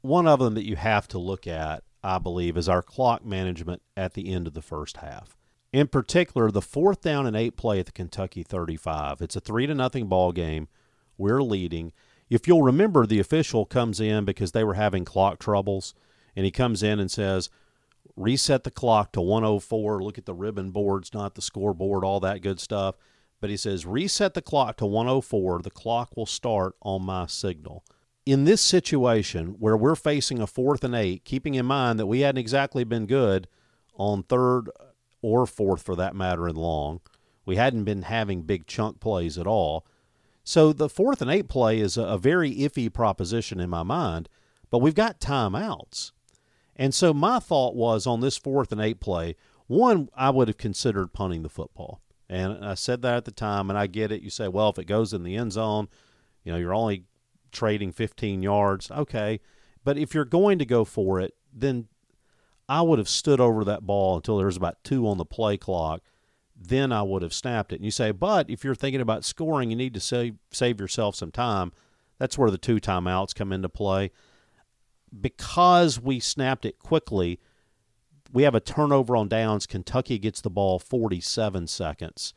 One 0.00 0.26
of 0.26 0.38
them 0.38 0.54
that 0.54 0.64
you 0.64 0.76
have 0.76 1.06
to 1.08 1.18
look 1.18 1.46
at, 1.46 1.82
I 2.02 2.18
believe, 2.18 2.56
is 2.56 2.68
our 2.68 2.82
clock 2.82 3.24
management 3.24 3.82
at 3.96 4.14
the 4.14 4.32
end 4.32 4.46
of 4.46 4.54
the 4.54 4.62
first 4.62 4.98
half. 4.98 5.37
In 5.72 5.88
particular, 5.88 6.50
the 6.50 6.62
fourth 6.62 7.02
down 7.02 7.26
and 7.26 7.36
eight 7.36 7.56
play 7.56 7.78
at 7.78 7.86
the 7.86 7.92
Kentucky 7.92 8.42
35. 8.42 9.20
It's 9.20 9.36
a 9.36 9.40
three 9.40 9.66
to 9.66 9.74
nothing 9.74 10.06
ball 10.06 10.32
game. 10.32 10.68
We're 11.18 11.42
leading. 11.42 11.92
If 12.30 12.46
you'll 12.46 12.62
remember, 12.62 13.06
the 13.06 13.20
official 13.20 13.66
comes 13.66 14.00
in 14.00 14.24
because 14.24 14.52
they 14.52 14.64
were 14.64 14.74
having 14.74 15.04
clock 15.04 15.38
troubles, 15.38 15.94
and 16.34 16.44
he 16.44 16.50
comes 16.50 16.82
in 16.82 16.98
and 16.98 17.10
says, 17.10 17.50
reset 18.16 18.64
the 18.64 18.70
clock 18.70 19.12
to 19.12 19.20
104, 19.20 20.02
look 20.02 20.18
at 20.18 20.26
the 20.26 20.34
ribbon 20.34 20.70
boards, 20.70 21.12
not 21.12 21.34
the 21.34 21.42
scoreboard, 21.42 22.04
all 22.04 22.20
that 22.20 22.42
good 22.42 22.60
stuff. 22.60 22.96
But 23.40 23.50
he 23.50 23.56
says, 23.56 23.86
reset 23.86 24.34
the 24.34 24.42
clock 24.42 24.78
to 24.78 24.86
104, 24.86 25.60
the 25.62 25.70
clock 25.70 26.16
will 26.16 26.26
start 26.26 26.74
on 26.82 27.02
my 27.02 27.26
signal. 27.26 27.84
In 28.26 28.44
this 28.44 28.60
situation 28.60 29.56
where 29.58 29.76
we're 29.76 29.94
facing 29.94 30.40
a 30.40 30.46
fourth 30.46 30.84
and 30.84 30.94
eight, 30.94 31.24
keeping 31.24 31.54
in 31.54 31.66
mind 31.66 31.98
that 31.98 32.06
we 32.06 32.20
hadn't 32.20 32.40
exactly 32.40 32.84
been 32.84 33.06
good 33.06 33.48
on 33.94 34.22
third 34.22 34.70
or 35.22 35.46
fourth 35.46 35.82
for 35.82 35.96
that 35.96 36.14
matter 36.14 36.48
in 36.48 36.56
long, 36.56 37.00
we 37.44 37.56
hadn't 37.56 37.84
been 37.84 38.02
having 38.02 38.42
big 38.42 38.66
chunk 38.66 39.00
plays 39.00 39.38
at 39.38 39.46
all. 39.46 39.86
So 40.44 40.72
the 40.72 40.88
fourth 40.88 41.20
and 41.20 41.30
eight 41.30 41.48
play 41.48 41.78
is 41.78 41.96
a, 41.96 42.02
a 42.02 42.18
very 42.18 42.54
iffy 42.54 42.92
proposition 42.92 43.60
in 43.60 43.70
my 43.70 43.82
mind, 43.82 44.28
but 44.70 44.78
we've 44.78 44.94
got 44.94 45.20
timeouts. 45.20 46.12
And 46.76 46.94
so 46.94 47.12
my 47.12 47.38
thought 47.38 47.74
was 47.74 48.06
on 48.06 48.20
this 48.20 48.38
fourth 48.38 48.70
and 48.70 48.80
eight 48.80 49.00
play, 49.00 49.36
one, 49.66 50.08
I 50.14 50.30
would 50.30 50.48
have 50.48 50.56
considered 50.56 51.12
punting 51.12 51.42
the 51.42 51.48
football. 51.48 52.00
And 52.28 52.64
I 52.64 52.74
said 52.74 53.02
that 53.02 53.16
at 53.16 53.24
the 53.24 53.30
time, 53.30 53.70
and 53.70 53.78
I 53.78 53.86
get 53.86 54.12
it. 54.12 54.22
You 54.22 54.30
say, 54.30 54.48
well, 54.48 54.70
if 54.70 54.78
it 54.78 54.86
goes 54.86 55.12
in 55.12 55.22
the 55.22 55.36
end 55.36 55.52
zone, 55.52 55.88
you 56.44 56.52
know, 56.52 56.58
you're 56.58 56.74
only 56.74 57.04
trading 57.52 57.92
15 57.92 58.42
yards. 58.42 58.90
Okay. 58.90 59.40
But 59.84 59.98
if 59.98 60.14
you're 60.14 60.24
going 60.24 60.58
to 60.58 60.66
go 60.66 60.84
for 60.84 61.20
it, 61.20 61.34
then 61.52 61.88
I 62.68 62.82
would 62.82 62.98
have 62.98 63.08
stood 63.08 63.40
over 63.40 63.64
that 63.64 63.86
ball 63.86 64.16
until 64.16 64.36
there 64.36 64.46
was 64.46 64.56
about 64.56 64.82
two 64.84 65.08
on 65.08 65.16
the 65.16 65.24
play 65.24 65.56
clock. 65.56 66.02
Then 66.54 66.92
I 66.92 67.02
would 67.02 67.22
have 67.22 67.32
snapped 67.32 67.72
it. 67.72 67.76
And 67.76 67.84
you 67.84 67.90
say, 67.90 68.10
but 68.10 68.50
if 68.50 68.64
you're 68.64 68.74
thinking 68.74 69.00
about 69.00 69.24
scoring, 69.24 69.70
you 69.70 69.76
need 69.76 69.94
to 69.94 70.00
save 70.00 70.36
save 70.50 70.80
yourself 70.80 71.14
some 71.14 71.30
time. 71.30 71.72
That's 72.18 72.36
where 72.36 72.50
the 72.50 72.58
two 72.58 72.76
timeouts 72.76 73.34
come 73.34 73.52
into 73.52 73.68
play. 73.68 74.10
Because 75.18 76.00
we 76.00 76.20
snapped 76.20 76.66
it 76.66 76.78
quickly, 76.78 77.40
we 78.32 78.42
have 78.42 78.54
a 78.54 78.60
turnover 78.60 79.16
on 79.16 79.28
downs. 79.28 79.66
Kentucky 79.66 80.18
gets 80.18 80.40
the 80.40 80.50
ball 80.50 80.78
47 80.78 81.68
seconds. 81.68 82.34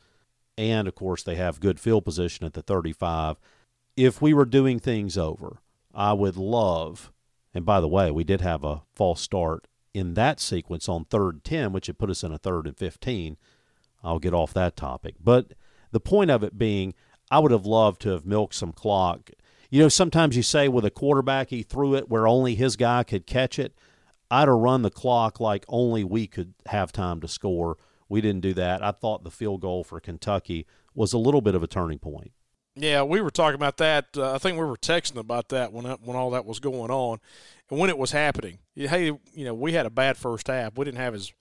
And 0.56 0.86
of 0.88 0.94
course, 0.94 1.22
they 1.22 1.34
have 1.34 1.60
good 1.60 1.80
field 1.80 2.04
position 2.04 2.46
at 2.46 2.54
the 2.54 2.62
35. 2.62 3.36
If 3.96 4.22
we 4.22 4.32
were 4.32 4.44
doing 4.46 4.78
things 4.78 5.18
over, 5.18 5.58
I 5.94 6.12
would 6.14 6.36
love, 6.36 7.12
and 7.52 7.66
by 7.66 7.80
the 7.80 7.88
way, 7.88 8.10
we 8.10 8.24
did 8.24 8.40
have 8.40 8.64
a 8.64 8.82
false 8.94 9.20
start 9.20 9.66
in 9.94 10.14
that 10.14 10.40
sequence 10.40 10.88
on 10.88 11.04
third 11.04 11.44
10, 11.44 11.72
which 11.72 11.86
had 11.86 11.98
put 11.98 12.10
us 12.10 12.22
in 12.22 12.32
a 12.32 12.38
third 12.38 12.66
and 12.66 12.76
15. 12.76 13.36
I'll 14.02 14.18
get 14.18 14.34
off 14.34 14.54
that 14.54 14.76
topic. 14.76 15.14
But 15.22 15.52
the 15.90 16.00
point 16.00 16.30
of 16.30 16.42
it 16.42 16.58
being, 16.58 16.94
I 17.30 17.38
would 17.38 17.52
have 17.52 17.66
loved 17.66 18.00
to 18.02 18.10
have 18.10 18.26
milked 18.26 18.54
some 18.54 18.72
clock. 18.72 19.30
You 19.70 19.80
know, 19.80 19.88
sometimes 19.88 20.36
you 20.36 20.42
say 20.42 20.68
with 20.68 20.84
a 20.84 20.90
quarterback, 20.90 21.50
he 21.50 21.62
threw 21.62 21.94
it 21.94 22.08
where 22.08 22.26
only 22.26 22.54
his 22.54 22.76
guy 22.76 23.04
could 23.04 23.26
catch 23.26 23.58
it. 23.58 23.74
I'd 24.30 24.48
have 24.48 24.56
run 24.56 24.82
the 24.82 24.90
clock 24.90 25.40
like 25.40 25.64
only 25.68 26.04
we 26.04 26.26
could 26.26 26.54
have 26.66 26.92
time 26.92 27.20
to 27.20 27.28
score. 27.28 27.76
We 28.08 28.20
didn't 28.20 28.42
do 28.42 28.54
that. 28.54 28.82
I 28.82 28.90
thought 28.90 29.24
the 29.24 29.30
field 29.30 29.60
goal 29.60 29.84
for 29.84 30.00
Kentucky 30.00 30.66
was 30.94 31.12
a 31.12 31.18
little 31.18 31.40
bit 31.40 31.54
of 31.54 31.62
a 31.62 31.66
turning 31.66 31.98
point. 31.98 32.32
Yeah, 32.74 33.02
we 33.02 33.20
were 33.20 33.30
talking 33.30 33.54
about 33.54 33.76
that. 33.78 34.06
Uh, 34.16 34.32
I 34.34 34.38
think 34.38 34.58
we 34.58 34.64
were 34.64 34.76
texting 34.76 35.18
about 35.18 35.48
that 35.50 35.72
when 35.72 35.84
when 35.84 36.16
all 36.16 36.30
that 36.30 36.46
was 36.46 36.58
going 36.58 36.90
on, 36.90 37.20
and 37.70 37.78
when 37.78 37.90
it 37.90 37.98
was 37.98 38.12
happening. 38.12 38.58
Hey, 38.74 39.06
you 39.06 39.44
know, 39.44 39.54
we 39.54 39.72
had 39.72 39.84
a 39.86 39.90
bad 39.90 40.16
first 40.16 40.46
half. 40.46 40.76
We 40.76 40.84
didn't 40.84 41.00
have 41.00 41.14
as. 41.14 41.32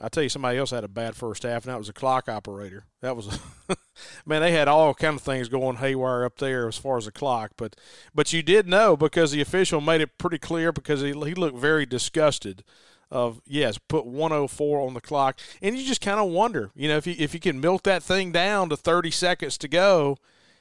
I 0.00 0.08
tell 0.08 0.22
you, 0.22 0.28
somebody 0.28 0.58
else 0.58 0.70
had 0.70 0.84
a 0.84 0.88
bad 0.88 1.16
first 1.16 1.42
half, 1.42 1.64
and 1.64 1.72
that 1.72 1.78
was 1.78 1.88
a 1.88 1.92
clock 1.92 2.28
operator. 2.28 2.84
That 3.00 3.16
was, 3.16 3.40
a, 3.68 3.76
man, 4.26 4.42
they 4.42 4.52
had 4.52 4.68
all 4.68 4.94
kind 4.94 5.16
of 5.16 5.22
things 5.22 5.48
going 5.48 5.78
haywire 5.78 6.24
up 6.24 6.38
there 6.38 6.68
as 6.68 6.76
far 6.76 6.98
as 6.98 7.06
the 7.06 7.10
clock. 7.10 7.52
But, 7.56 7.74
but 8.14 8.32
you 8.32 8.44
did 8.44 8.68
know 8.68 8.96
because 8.96 9.32
the 9.32 9.40
official 9.40 9.80
made 9.80 10.00
it 10.00 10.16
pretty 10.16 10.38
clear 10.38 10.70
because 10.70 11.00
he 11.00 11.08
he 11.08 11.34
looked 11.34 11.58
very 11.58 11.84
disgusted 11.84 12.62
of 13.10 13.40
yes, 13.44 13.78
put 13.78 14.06
104 14.06 14.80
on 14.80 14.94
the 14.94 15.00
clock, 15.00 15.40
and 15.62 15.76
you 15.76 15.84
just 15.84 16.02
kind 16.02 16.20
of 16.20 16.28
wonder, 16.28 16.70
you 16.76 16.86
know, 16.86 16.98
if 16.98 17.06
you 17.06 17.16
if 17.18 17.34
you 17.34 17.40
can 17.40 17.58
milk 17.60 17.82
that 17.84 18.02
thing 18.02 18.30
down 18.30 18.68
to 18.68 18.76
30 18.76 19.10
seconds 19.10 19.58
to 19.58 19.66
go 19.66 20.18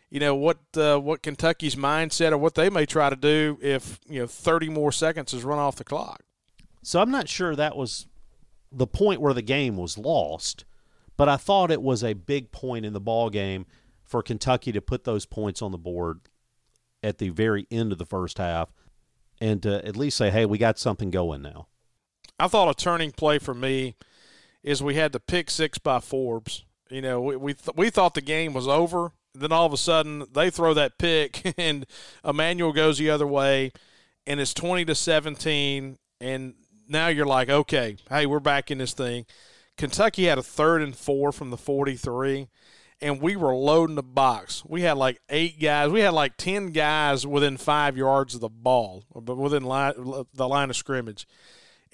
you 0.09 0.19
know 0.19 0.35
what 0.35 0.59
uh, 0.75 0.97
what 0.97 1.21
Kentucky's 1.21 1.75
mindset 1.75 2.31
or 2.31 2.37
what 2.37 2.55
they 2.55 2.69
may 2.69 2.85
try 2.85 3.09
to 3.09 3.15
do 3.15 3.57
if 3.61 3.99
you 4.07 4.19
know 4.19 4.27
30 4.27 4.69
more 4.69 4.91
seconds 4.91 5.33
is 5.33 5.43
run 5.43 5.59
off 5.59 5.75
the 5.75 5.83
clock. 5.83 6.21
So 6.83 7.01
I'm 7.01 7.11
not 7.11 7.27
sure 7.27 7.55
that 7.55 7.75
was 7.75 8.07
the 8.71 8.87
point 8.87 9.21
where 9.21 9.33
the 9.33 9.41
game 9.41 9.75
was 9.75 9.97
lost, 9.97 10.65
but 11.17 11.27
I 11.27 11.37
thought 11.37 11.71
it 11.71 11.81
was 11.81 12.03
a 12.03 12.13
big 12.13 12.51
point 12.51 12.85
in 12.85 12.93
the 12.93 13.01
ball 13.01 13.29
game 13.29 13.65
for 14.03 14.23
Kentucky 14.23 14.71
to 14.71 14.81
put 14.81 15.03
those 15.03 15.25
points 15.25 15.61
on 15.61 15.71
the 15.71 15.77
board 15.77 16.21
at 17.03 17.17
the 17.17 17.29
very 17.29 17.67
end 17.69 17.91
of 17.91 17.97
the 17.97 18.05
first 18.05 18.37
half 18.37 18.71
and 19.39 19.61
to 19.63 19.85
at 19.85 19.97
least 19.97 20.17
say, 20.17 20.29
"Hey, 20.29 20.45
we 20.45 20.57
got 20.57 20.79
something 20.79 21.11
going 21.11 21.41
now." 21.41 21.67
I 22.39 22.47
thought 22.47 22.69
a 22.69 22.73
turning 22.73 23.11
play 23.11 23.39
for 23.39 23.53
me 23.53 23.95
is 24.63 24.81
we 24.81 24.95
had 24.95 25.11
the 25.11 25.19
pick 25.19 25.49
six 25.49 25.77
by 25.77 25.99
Forbes. 25.99 26.63
You 26.89 27.01
know, 27.01 27.19
we 27.19 27.35
we, 27.35 27.53
th- 27.53 27.75
we 27.75 27.89
thought 27.89 28.13
the 28.13 28.21
game 28.21 28.53
was 28.53 28.67
over 28.67 29.11
then 29.39 29.51
all 29.51 29.65
of 29.65 29.73
a 29.73 29.77
sudden 29.77 30.25
they 30.33 30.49
throw 30.49 30.73
that 30.73 30.97
pick 30.97 31.53
and 31.57 31.85
Emmanuel 32.23 32.73
goes 32.73 32.97
the 32.97 33.09
other 33.09 33.27
way 33.27 33.71
and 34.25 34.39
it's 34.39 34.53
20 34.53 34.85
to 34.85 34.95
17 34.95 35.97
and 36.19 36.53
now 36.87 37.07
you're 37.07 37.25
like 37.25 37.49
okay 37.49 37.97
hey 38.09 38.25
we're 38.25 38.39
back 38.39 38.71
in 38.71 38.77
this 38.77 38.93
thing. 38.93 39.25
Kentucky 39.77 40.25
had 40.25 40.39
a 40.39 40.43
third 40.43 40.81
and 40.81 40.95
4 40.95 41.31
from 41.31 41.51
the 41.51 41.57
43 41.57 42.47
and 42.99 43.21
we 43.21 43.35
were 43.35 43.55
loading 43.55 43.95
the 43.95 44.01
box. 44.01 44.63
We 44.65 44.81
had 44.81 44.97
like 44.97 45.21
8 45.29 45.61
guys. 45.61 45.91
We 45.91 45.99
had 45.99 46.13
like 46.13 46.35
10 46.37 46.71
guys 46.71 47.27
within 47.27 47.57
5 47.57 47.95
yards 47.95 48.35
of 48.35 48.41
the 48.41 48.49
ball 48.49 49.03
but 49.13 49.37
within 49.37 49.63
the 49.63 50.47
line 50.47 50.69
of 50.69 50.75
scrimmage 50.75 51.27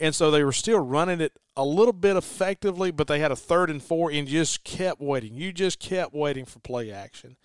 and 0.03 0.13
so 0.13 0.29
they 0.29 0.43
were 0.43 0.51
still 0.51 0.79
running 0.79 1.21
it 1.21 1.39
a 1.55 1.63
little 1.63 1.93
bit 1.93 2.17
effectively, 2.17 2.91
but 2.91 3.07
they 3.07 3.19
had 3.19 3.31
a 3.31 3.37
third 3.37 3.69
and 3.69 3.81
four 3.81 4.11
and 4.11 4.27
just 4.27 4.65
kept 4.65 4.99
waiting. 4.99 5.33
You 5.33 5.53
just 5.53 5.79
kept 5.79 6.13
waiting 6.13 6.43
for 6.43 6.59
play 6.59 6.91
action. 6.91 7.37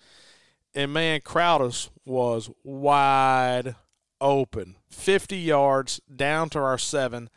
And 0.75 0.91
man, 0.91 1.21
Crowders 1.21 1.89
was 2.03 2.51
wide 2.61 3.75
open. 4.19 4.75
50 4.89 5.37
yards 5.37 6.01
down 6.13 6.49
to 6.49 6.59
our 6.59 6.77
seven. 6.77 7.29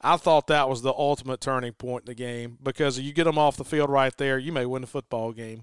I 0.00 0.16
thought 0.16 0.48
that 0.48 0.68
was 0.68 0.82
the 0.82 0.92
ultimate 0.92 1.40
turning 1.40 1.74
point 1.74 2.02
in 2.02 2.06
the 2.06 2.16
game 2.16 2.58
because 2.60 2.98
you 2.98 3.12
get 3.12 3.24
them 3.24 3.38
off 3.38 3.56
the 3.56 3.64
field 3.64 3.90
right 3.90 4.16
there, 4.16 4.38
you 4.38 4.50
may 4.50 4.66
win 4.66 4.82
the 4.82 4.88
football 4.88 5.30
game. 5.30 5.62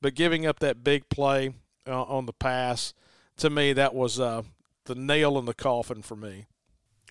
But 0.00 0.14
giving 0.14 0.46
up 0.46 0.60
that 0.60 0.84
big 0.84 1.08
play 1.08 1.52
uh, 1.84 2.04
on 2.04 2.26
the 2.26 2.32
pass, 2.32 2.94
to 3.38 3.50
me, 3.50 3.72
that 3.72 3.92
was 3.92 4.20
uh, 4.20 4.42
the 4.84 4.94
nail 4.94 5.36
in 5.36 5.46
the 5.46 5.52
coffin 5.52 6.00
for 6.00 6.14
me. 6.14 6.46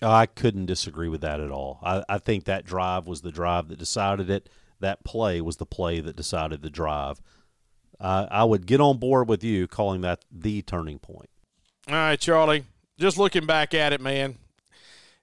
Oh, 0.02 0.10
I 0.10 0.26
couldn't 0.26 0.66
disagree 0.66 1.08
with 1.08 1.20
that 1.20 1.40
at 1.40 1.52
all. 1.52 1.78
I, 1.82 2.02
I 2.08 2.18
think 2.18 2.44
that 2.44 2.64
drive 2.64 3.06
was 3.06 3.20
the 3.20 3.30
drive 3.30 3.68
that 3.68 3.78
decided 3.78 4.28
it. 4.28 4.48
That 4.80 5.04
play 5.04 5.40
was 5.40 5.58
the 5.58 5.66
play 5.66 6.00
that 6.00 6.16
decided 6.16 6.62
the 6.62 6.70
drive. 6.70 7.22
Uh, 8.00 8.26
I 8.28 8.42
would 8.42 8.66
get 8.66 8.80
on 8.80 8.98
board 8.98 9.28
with 9.28 9.44
you 9.44 9.68
calling 9.68 10.00
that 10.00 10.24
the 10.30 10.60
turning 10.62 10.98
point. 10.98 11.30
All 11.86 11.94
right, 11.94 12.18
Charlie. 12.18 12.64
Just 12.98 13.16
looking 13.16 13.46
back 13.46 13.74
at 13.74 13.92
it, 13.92 14.00
man. 14.00 14.38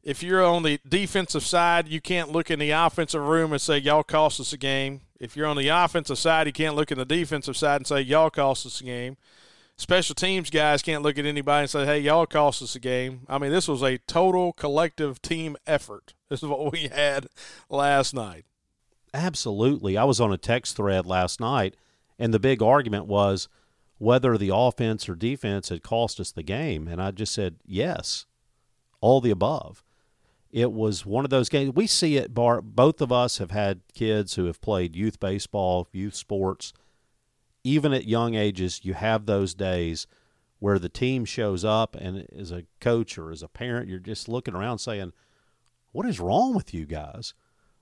If 0.01 0.23
you're 0.23 0.45
on 0.45 0.63
the 0.63 0.79
defensive 0.87 1.43
side, 1.43 1.89
you 1.89 1.99
can't 1.99 2.31
look 2.31 2.49
in 2.49 2.57
the 2.57 2.71
offensive 2.71 3.21
room 3.21 3.51
and 3.51 3.61
say 3.61 3.77
y'all 3.77 4.03
cost 4.03 4.39
us 4.39 4.53
a 4.53 4.57
game. 4.57 5.01
If 5.19 5.35
you're 5.35 5.45
on 5.45 5.57
the 5.57 5.67
offensive 5.67 6.17
side, 6.17 6.47
you 6.47 6.53
can't 6.53 6.75
look 6.75 6.89
in 6.89 6.97
the 6.97 7.05
defensive 7.05 7.57
side 7.57 7.77
and 7.77 7.87
say 7.87 7.99
y'all 7.99 8.29
cost 8.29 8.65
us 8.65 8.79
a 8.79 8.85
game 8.85 9.17
special 9.79 10.13
teams 10.13 10.49
guys 10.49 10.81
can't 10.81 11.01
look 11.01 11.17
at 11.17 11.25
anybody 11.25 11.61
and 11.61 11.69
say, 11.69 11.85
hey, 11.85 11.99
y'all 11.99 12.25
cost 12.25 12.61
us 12.61 12.75
a 12.75 12.79
game. 12.79 13.21
I 13.29 13.37
mean, 13.37 13.51
this 13.51 13.67
was 13.67 13.81
a 13.81 13.97
total 13.97 14.53
collective 14.53 15.21
team 15.21 15.55
effort. 15.65 16.13
This 16.29 16.43
is 16.43 16.49
what 16.49 16.71
we 16.71 16.89
had 16.89 17.27
last 17.69 18.13
night. 18.13 18.45
Absolutely. 19.13 19.97
I 19.97 20.03
was 20.03 20.21
on 20.21 20.33
a 20.33 20.37
text 20.37 20.75
thread 20.75 21.05
last 21.05 21.39
night, 21.39 21.75
and 22.19 22.33
the 22.33 22.39
big 22.39 22.61
argument 22.61 23.05
was 23.05 23.47
whether 23.97 24.37
the 24.37 24.53
offense 24.53 25.09
or 25.09 25.15
defense 25.15 25.69
had 25.69 25.81
cost 25.81 26.19
us 26.19 26.31
the 26.31 26.43
game. 26.43 26.87
And 26.87 27.01
I 27.01 27.11
just 27.11 27.33
said, 27.33 27.55
yes, 27.65 28.25
all 29.01 29.21
the 29.21 29.31
above. 29.31 29.83
It 30.51 30.71
was 30.71 31.05
one 31.05 31.23
of 31.23 31.29
those 31.29 31.47
games. 31.47 31.73
We 31.75 31.87
see 31.87 32.17
it, 32.17 32.33
Bart. 32.33 32.63
Both 32.75 33.01
of 33.01 33.11
us 33.11 33.37
have 33.37 33.51
had 33.51 33.81
kids 33.93 34.35
who 34.35 34.45
have 34.45 34.61
played 34.61 34.95
youth 34.95 35.21
baseball, 35.21 35.87
youth 35.93 36.15
sports– 36.15 36.73
even 37.63 37.93
at 37.93 38.07
young 38.07 38.35
ages, 38.35 38.81
you 38.83 38.93
have 38.93 39.25
those 39.25 39.53
days 39.53 40.07
where 40.59 40.79
the 40.79 40.89
team 40.89 41.25
shows 41.25 41.63
up, 41.63 41.95
and 41.95 42.27
as 42.37 42.51
a 42.51 42.65
coach 42.81 43.17
or 43.17 43.31
as 43.31 43.41
a 43.41 43.47
parent, 43.47 43.87
you're 43.87 43.99
just 43.99 44.27
looking 44.27 44.53
around 44.53 44.79
saying, 44.79 45.13
What 45.91 46.05
is 46.05 46.19
wrong 46.19 46.53
with 46.53 46.73
you 46.73 46.85
guys? 46.85 47.33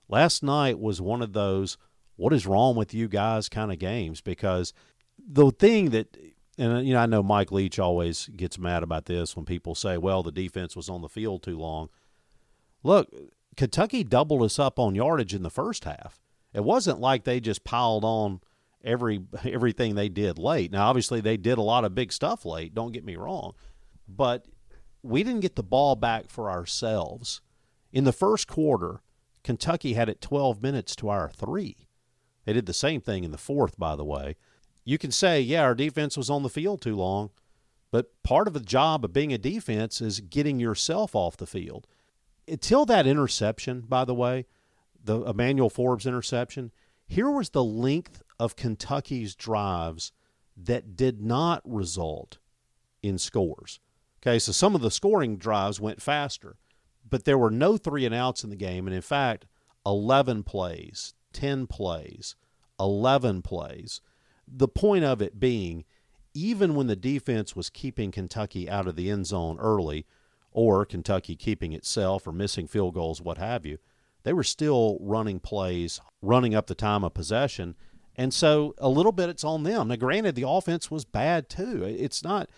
Last 0.08 0.42
night 0.42 0.78
was 0.78 1.00
one 1.00 1.22
of 1.22 1.32
those, 1.32 1.76
What 2.16 2.32
is 2.32 2.46
wrong 2.46 2.76
with 2.76 2.94
you 2.94 3.08
guys 3.08 3.48
kind 3.48 3.72
of 3.72 3.78
games 3.78 4.20
because 4.20 4.72
the 5.18 5.50
thing 5.50 5.90
that 5.90 6.16
and 6.58 6.86
you 6.86 6.92
know 6.92 7.00
I 7.00 7.06
know 7.06 7.22
Mike 7.22 7.52
Leach 7.52 7.78
always 7.78 8.28
gets 8.28 8.58
mad 8.58 8.82
about 8.82 9.06
this 9.06 9.36
when 9.36 9.44
people 9.44 9.74
say, 9.74 9.96
"Well, 9.96 10.22
the 10.22 10.32
defense 10.32 10.74
was 10.74 10.88
on 10.88 11.02
the 11.02 11.08
field 11.08 11.42
too 11.42 11.56
long." 11.56 11.88
Look, 12.82 13.12
Kentucky 13.56 14.04
doubled 14.04 14.42
us 14.42 14.58
up 14.58 14.78
on 14.78 14.94
yardage 14.94 15.34
in 15.34 15.42
the 15.42 15.50
first 15.50 15.84
half. 15.84 16.20
It 16.52 16.64
wasn't 16.64 17.00
like 17.00 17.24
they 17.24 17.40
just 17.40 17.64
piled 17.64 18.04
on 18.04 18.40
every 18.84 19.20
everything 19.44 19.94
they 19.94 20.08
did 20.08 20.38
late. 20.38 20.72
Now, 20.72 20.88
obviously, 20.88 21.20
they 21.20 21.36
did 21.36 21.58
a 21.58 21.62
lot 21.62 21.84
of 21.84 21.94
big 21.94 22.12
stuff 22.12 22.44
late. 22.44 22.74
Don't 22.74 22.92
get 22.92 23.04
me 23.04 23.16
wrong, 23.16 23.54
but 24.08 24.46
we 25.02 25.22
didn't 25.22 25.40
get 25.40 25.56
the 25.56 25.62
ball 25.62 25.96
back 25.96 26.30
for 26.30 26.50
ourselves 26.50 27.40
in 27.92 28.04
the 28.04 28.12
first 28.12 28.46
quarter. 28.48 29.00
Kentucky 29.44 29.94
had 29.94 30.08
it 30.08 30.20
12 30.20 30.62
minutes 30.62 30.94
to 30.96 31.08
our 31.08 31.30
three. 31.30 31.88
They 32.44 32.52
did 32.52 32.66
the 32.66 32.74
same 32.74 33.00
thing 33.00 33.24
in 33.24 33.30
the 33.30 33.38
fourth, 33.38 33.78
by 33.78 33.96
the 33.96 34.04
way. 34.04 34.36
You 34.84 34.98
can 34.98 35.10
say, 35.10 35.40
yeah, 35.40 35.62
our 35.62 35.74
defense 35.74 36.16
was 36.16 36.30
on 36.30 36.42
the 36.42 36.48
field 36.48 36.80
too 36.80 36.96
long, 36.96 37.30
but 37.90 38.22
part 38.22 38.48
of 38.48 38.54
the 38.54 38.60
job 38.60 39.04
of 39.04 39.12
being 39.12 39.32
a 39.32 39.38
defense 39.38 40.00
is 40.00 40.20
getting 40.20 40.58
yourself 40.58 41.14
off 41.14 41.36
the 41.36 41.46
field. 41.46 41.86
Until 42.46 42.84
that 42.86 43.06
interception, 43.06 43.82
by 43.82 44.04
the 44.04 44.14
way, 44.14 44.46
the 45.02 45.20
Emmanuel 45.22 45.70
Forbes 45.70 46.06
interception, 46.06 46.72
here 47.08 47.30
was 47.30 47.50
the 47.50 47.64
length 47.64 48.22
of 48.38 48.54
Kentucky's 48.54 49.34
drives 49.34 50.12
that 50.56 50.94
did 50.94 51.22
not 51.22 51.62
result 51.64 52.38
in 53.02 53.18
scores. 53.18 53.80
Okay, 54.20 54.38
so 54.38 54.52
some 54.52 54.74
of 54.74 54.80
the 54.80 54.90
scoring 54.90 55.36
drives 55.36 55.80
went 55.80 56.02
faster, 56.02 56.56
but 57.08 57.24
there 57.24 57.38
were 57.38 57.50
no 57.50 57.76
three 57.76 58.04
and 58.04 58.14
outs 58.14 58.44
in 58.44 58.50
the 58.50 58.56
game. 58.56 58.86
And 58.86 58.94
in 58.94 59.02
fact, 59.02 59.46
11 59.86 60.42
plays, 60.42 61.14
10 61.32 61.66
plays, 61.66 62.36
11 62.78 63.42
plays. 63.42 64.00
The 64.46 64.68
point 64.68 65.04
of 65.04 65.22
it 65.22 65.40
being, 65.40 65.84
even 66.34 66.74
when 66.74 66.88
the 66.88 66.96
defense 66.96 67.56
was 67.56 67.70
keeping 67.70 68.10
Kentucky 68.10 68.68
out 68.68 68.86
of 68.86 68.96
the 68.96 69.10
end 69.10 69.26
zone 69.26 69.58
early, 69.58 70.04
or 70.50 70.84
Kentucky 70.84 71.36
keeping 71.36 71.72
itself 71.72 72.26
or 72.26 72.32
missing 72.32 72.66
field 72.66 72.94
goals, 72.94 73.22
what 73.22 73.38
have 73.38 73.64
you, 73.64 73.78
they 74.24 74.32
were 74.32 74.44
still 74.44 74.98
running 75.00 75.40
plays, 75.40 76.00
running 76.22 76.54
up 76.54 76.66
the 76.66 76.74
time 76.74 77.04
of 77.04 77.14
possession. 77.14 77.76
And 78.16 78.34
so 78.34 78.74
a 78.78 78.88
little 78.88 79.12
bit 79.12 79.28
it's 79.28 79.44
on 79.44 79.62
them. 79.62 79.88
Now, 79.88 79.96
granted, 79.96 80.34
the 80.34 80.48
offense 80.48 80.90
was 80.90 81.04
bad 81.04 81.48
too. 81.48 81.84
It's 81.84 82.24
not, 82.24 82.50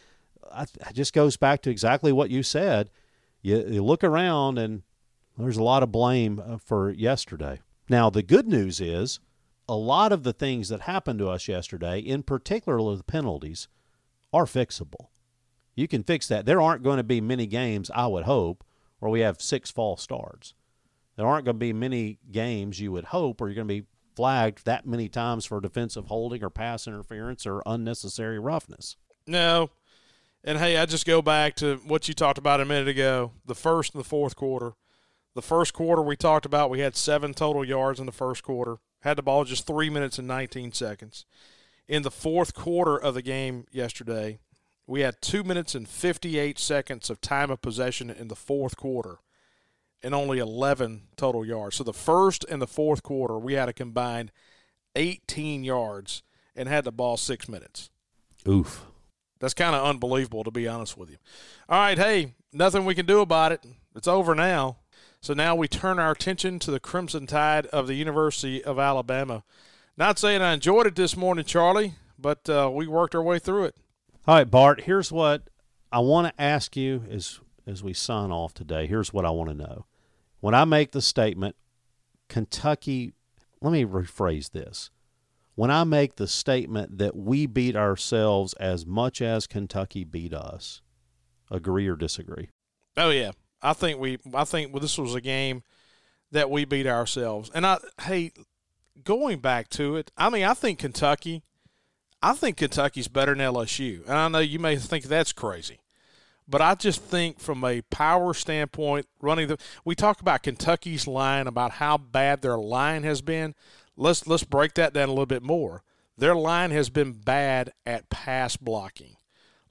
it 0.56 0.94
just 0.94 1.12
goes 1.12 1.36
back 1.36 1.62
to 1.62 1.70
exactly 1.70 2.12
what 2.12 2.30
you 2.30 2.42
said. 2.42 2.90
You, 3.42 3.64
you 3.68 3.84
look 3.84 4.02
around 4.02 4.58
and 4.58 4.82
there's 5.36 5.58
a 5.58 5.62
lot 5.62 5.82
of 5.82 5.92
blame 5.92 6.42
uh, 6.44 6.58
for 6.58 6.90
yesterday. 6.90 7.61
Now, 7.88 8.11
the 8.11 8.22
good 8.22 8.46
news 8.46 8.80
is 8.80 9.20
a 9.68 9.76
lot 9.76 10.12
of 10.12 10.22
the 10.22 10.32
things 10.32 10.68
that 10.68 10.82
happened 10.82 11.18
to 11.20 11.28
us 11.28 11.46
yesterday, 11.46 11.98
in 11.98 12.22
particular 12.22 12.96
the 12.96 13.04
penalties, 13.04 13.68
are 14.32 14.44
fixable. 14.44 15.08
You 15.74 15.88
can 15.88 16.02
fix 16.02 16.26
that. 16.28 16.46
There 16.46 16.61
aren't 16.61 16.82
going 16.82 16.96
to 16.96 17.04
be 17.04 17.20
many 17.20 17.46
games, 17.46 17.90
I 17.94 18.06
would 18.06 18.24
hope, 18.24 18.64
where 18.98 19.11
we 19.11 19.20
have 19.20 19.40
six 19.40 19.70
false 19.70 20.02
starts. 20.02 20.54
There 21.16 21.26
aren't 21.26 21.44
going 21.44 21.56
to 21.56 21.61
be 21.61 21.72
many 21.72 22.18
games, 22.30 22.80
you 22.80 22.92
would 22.92 23.06
hope, 23.06 23.40
where 23.40 23.48
you're 23.50 23.56
going 23.56 23.68
to 23.68 23.82
be 23.82 23.86
flagged 24.16 24.64
that 24.64 24.86
many 24.86 25.08
times 25.08 25.44
for 25.44 25.61
defensive 25.61 26.06
holding 26.06 26.42
or 26.42 26.50
pass 26.50 26.86
interference 26.86 27.46
or 27.46 27.62
unnecessary 27.66 28.38
roughness. 28.38 28.96
No. 29.26 29.70
And 30.42 30.58
hey, 30.58 30.76
I 30.78 30.86
just 30.86 31.06
go 31.06 31.20
back 31.20 31.54
to 31.56 31.76
what 31.86 32.08
you 32.08 32.14
talked 32.14 32.38
about 32.38 32.61
a 32.61 32.64
minute 32.64 32.88
ago 32.88 33.32
the 33.44 33.54
first 33.54 33.94
and 33.94 34.00
the 34.02 34.08
fourth 34.08 34.36
quarter. 34.36 34.72
The 35.34 35.42
first 35.42 35.74
quarter 35.74 36.02
we 36.02 36.16
talked 36.16 36.44
about, 36.44 36.70
we 36.70 36.80
had 36.80 36.96
seven 36.96 37.34
total 37.34 37.64
yards 37.64 38.00
in 38.00 38.06
the 38.06 38.12
first 38.12 38.42
quarter, 38.42 38.78
had 39.00 39.16
the 39.16 39.22
ball 39.22 39.44
just 39.44 39.66
three 39.66 39.88
minutes 39.88 40.18
and 40.18 40.26
19 40.26 40.72
seconds. 40.72 41.24
In 41.86 42.02
the 42.02 42.11
fourth 42.11 42.54
quarter 42.54 42.96
of 42.96 43.14
the 43.14 43.22
game 43.22 43.66
yesterday, 43.70 44.40
we 44.86 45.00
had 45.00 45.22
two 45.22 45.44
minutes 45.44 45.74
and 45.74 45.88
58 45.88 46.58
seconds 46.58 47.11
of 47.11 47.20
time 47.20 47.50
of 47.50 47.62
possession 47.62 48.11
in 48.11 48.28
the 48.28 48.36
fourth 48.36 48.76
quarter 48.76 49.18
and 50.03 50.14
only 50.14 50.38
11 50.38 51.03
total 51.16 51.44
yards. 51.44 51.76
So 51.76 51.84
the 51.84 51.92
first 51.92 52.44
and 52.48 52.61
the 52.61 52.66
fourth 52.66 53.03
quarter, 53.03 53.38
we 53.38 53.55
had 53.55 53.68
a 53.68 53.72
combined 53.72 54.32
18 54.96 55.64
yards 55.64 56.22
and 56.57 56.68
had 56.68 56.84
the 56.84 56.92
ball 56.92 57.16
six 57.16 57.48
minutes. 57.48 57.90
Oof. 58.48 58.84
That's 59.38 59.55
kind 59.55 59.74
of 59.74 59.84
unbelievable, 59.84 60.44
to 60.44 60.51
be 60.51 60.68
honest 60.68 60.96
with 60.96 61.11
you. 61.11 61.16
All 61.68 61.78
right, 61.78 61.98
hey, 61.98 62.34
nothing 62.53 62.84
we 62.84 62.94
can 62.94 63.07
do 63.07 63.20
about 63.20 63.53
it. 63.53 63.64
It's 63.94 64.09
over 64.09 64.34
now. 64.34 64.78
So 65.22 65.34
now 65.34 65.55
we 65.55 65.68
turn 65.68 65.98
our 65.98 66.12
attention 66.12 66.59
to 66.61 66.70
the 66.70 66.80
Crimson 66.80 67.26
Tide 67.26 67.66
of 67.66 67.86
the 67.86 67.94
University 67.94 68.62
of 68.64 68.78
Alabama. 68.78 69.44
Not 69.96 70.18
saying 70.18 70.40
I 70.40 70.55
enjoyed 70.55 70.86
it 70.86 70.94
this 70.94 71.16
morning, 71.16 71.44
Charlie, 71.44 71.94
but 72.18 72.48
uh, 72.48 72.70
we 72.72 72.86
worked 72.86 73.14
our 73.14 73.22
way 73.22 73.38
through 73.38 73.64
it. 73.64 73.76
All 74.26 74.36
right, 74.36 74.51
Bart, 74.51 74.82
here's 74.82 75.12
what 75.12 75.48
I 75.92 75.98
want 76.01 76.28
to 76.28 76.42
ask 76.42 76.76
you 76.76 77.05
as, 77.11 77.40
as 77.66 77.82
we 77.82 77.92
sign 77.92 78.30
off 78.30 78.55
today. 78.55 78.86
Here's 78.86 79.12
what 79.12 79.24
I 79.24 79.30
want 79.30 79.51
to 79.51 79.57
know. 79.57 79.86
When 80.41 80.55
I 80.55 80.64
make 80.64 80.93
the 80.93 81.03
statement, 81.03 81.57
Kentucky, 82.28 83.12
let 83.61 83.72
me 83.72 83.84
rephrase 83.84 84.51
this. 84.51 84.91
When 85.55 85.70
I 85.70 85.84
make 85.84 86.16
the 86.16 86.26
statement 86.26 86.99
that 86.99 87.14
we 87.14 87.47
beat 87.47 87.76
ourselves 87.76 88.55
as 88.55 88.86
much 88.86 89.20
as 89.20 89.47
Kentucky 89.47 90.05
beat 90.05 90.32
us, 90.32 90.80
agree 91.51 91.86
or 91.86 91.97
disagree? 91.97 92.49
Oh 92.97 93.11
yeah, 93.11 93.32
I 93.61 93.74
think 93.74 94.01
we. 94.01 94.18
I 94.32 94.45
think 94.45 94.72
well, 94.72 94.80
this 94.80 94.97
was 94.97 95.14
a 95.14 95.20
game 95.20 95.62
that 96.30 96.51
we 96.51 96.64
beat 96.64 96.86
ourselves. 96.86 97.51
And 97.55 97.66
I, 97.66 97.78
hey, 98.03 98.32
going 99.05 99.41
back 99.41 99.68
to 99.70 99.97
it, 99.97 100.11
I 100.16 100.30
mean, 100.30 100.45
I 100.45 100.55
think 100.55 100.78
Kentucky. 100.78 101.43
I 102.22 102.34
think 102.34 102.59
Kentucky's 102.59 103.09
better 103.09 103.34
than 103.34 103.53
LSU, 103.53 104.03
and 104.05 104.12
I 104.12 104.28
know 104.28 104.41
you 104.41 104.59
may 104.59 104.76
think 104.76 105.05
that's 105.05 105.32
crazy, 105.32 105.80
but 106.51 106.61
I 106.61 106.74
just 106.74 107.03
think 107.03 107.38
from 107.38 107.64
a 107.64 107.82
power 107.82 108.34
standpoint, 108.34 109.07
running 109.20 109.48
the. 109.48 109.59
We 109.84 109.94
talk 109.94 110.20
about 110.20 110.42
Kentucky's 110.42 111.07
line 111.07 111.46
about 111.46 111.72
how 111.72 111.96
bad 111.96 112.42
their 112.42 112.59
line 112.59 113.05
has 113.05 113.22
been. 113.22 113.55
Let's 113.96 114.26
let's 114.26 114.44
break 114.44 114.74
that 114.74 114.92
down 114.92 115.09
a 115.09 115.12
little 115.12 115.26
bit 115.26 115.42
more. 115.42 115.82
Their 116.18 116.34
line 116.34 116.70
has 116.72 116.90
been 116.90 117.12
bad 117.12 117.72
at 117.86 118.11
pass 118.11 118.57
blocking. 118.57 119.16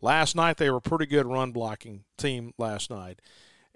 Last 0.02 0.36
night 0.36 0.58
they 0.58 0.70
were 0.70 0.78
a 0.78 0.82
pretty 0.82 1.06
good 1.06 1.26
run 1.26 1.52
blocking 1.52 2.06
team 2.18 2.54
last 2.58 2.90
night. 2.90 3.20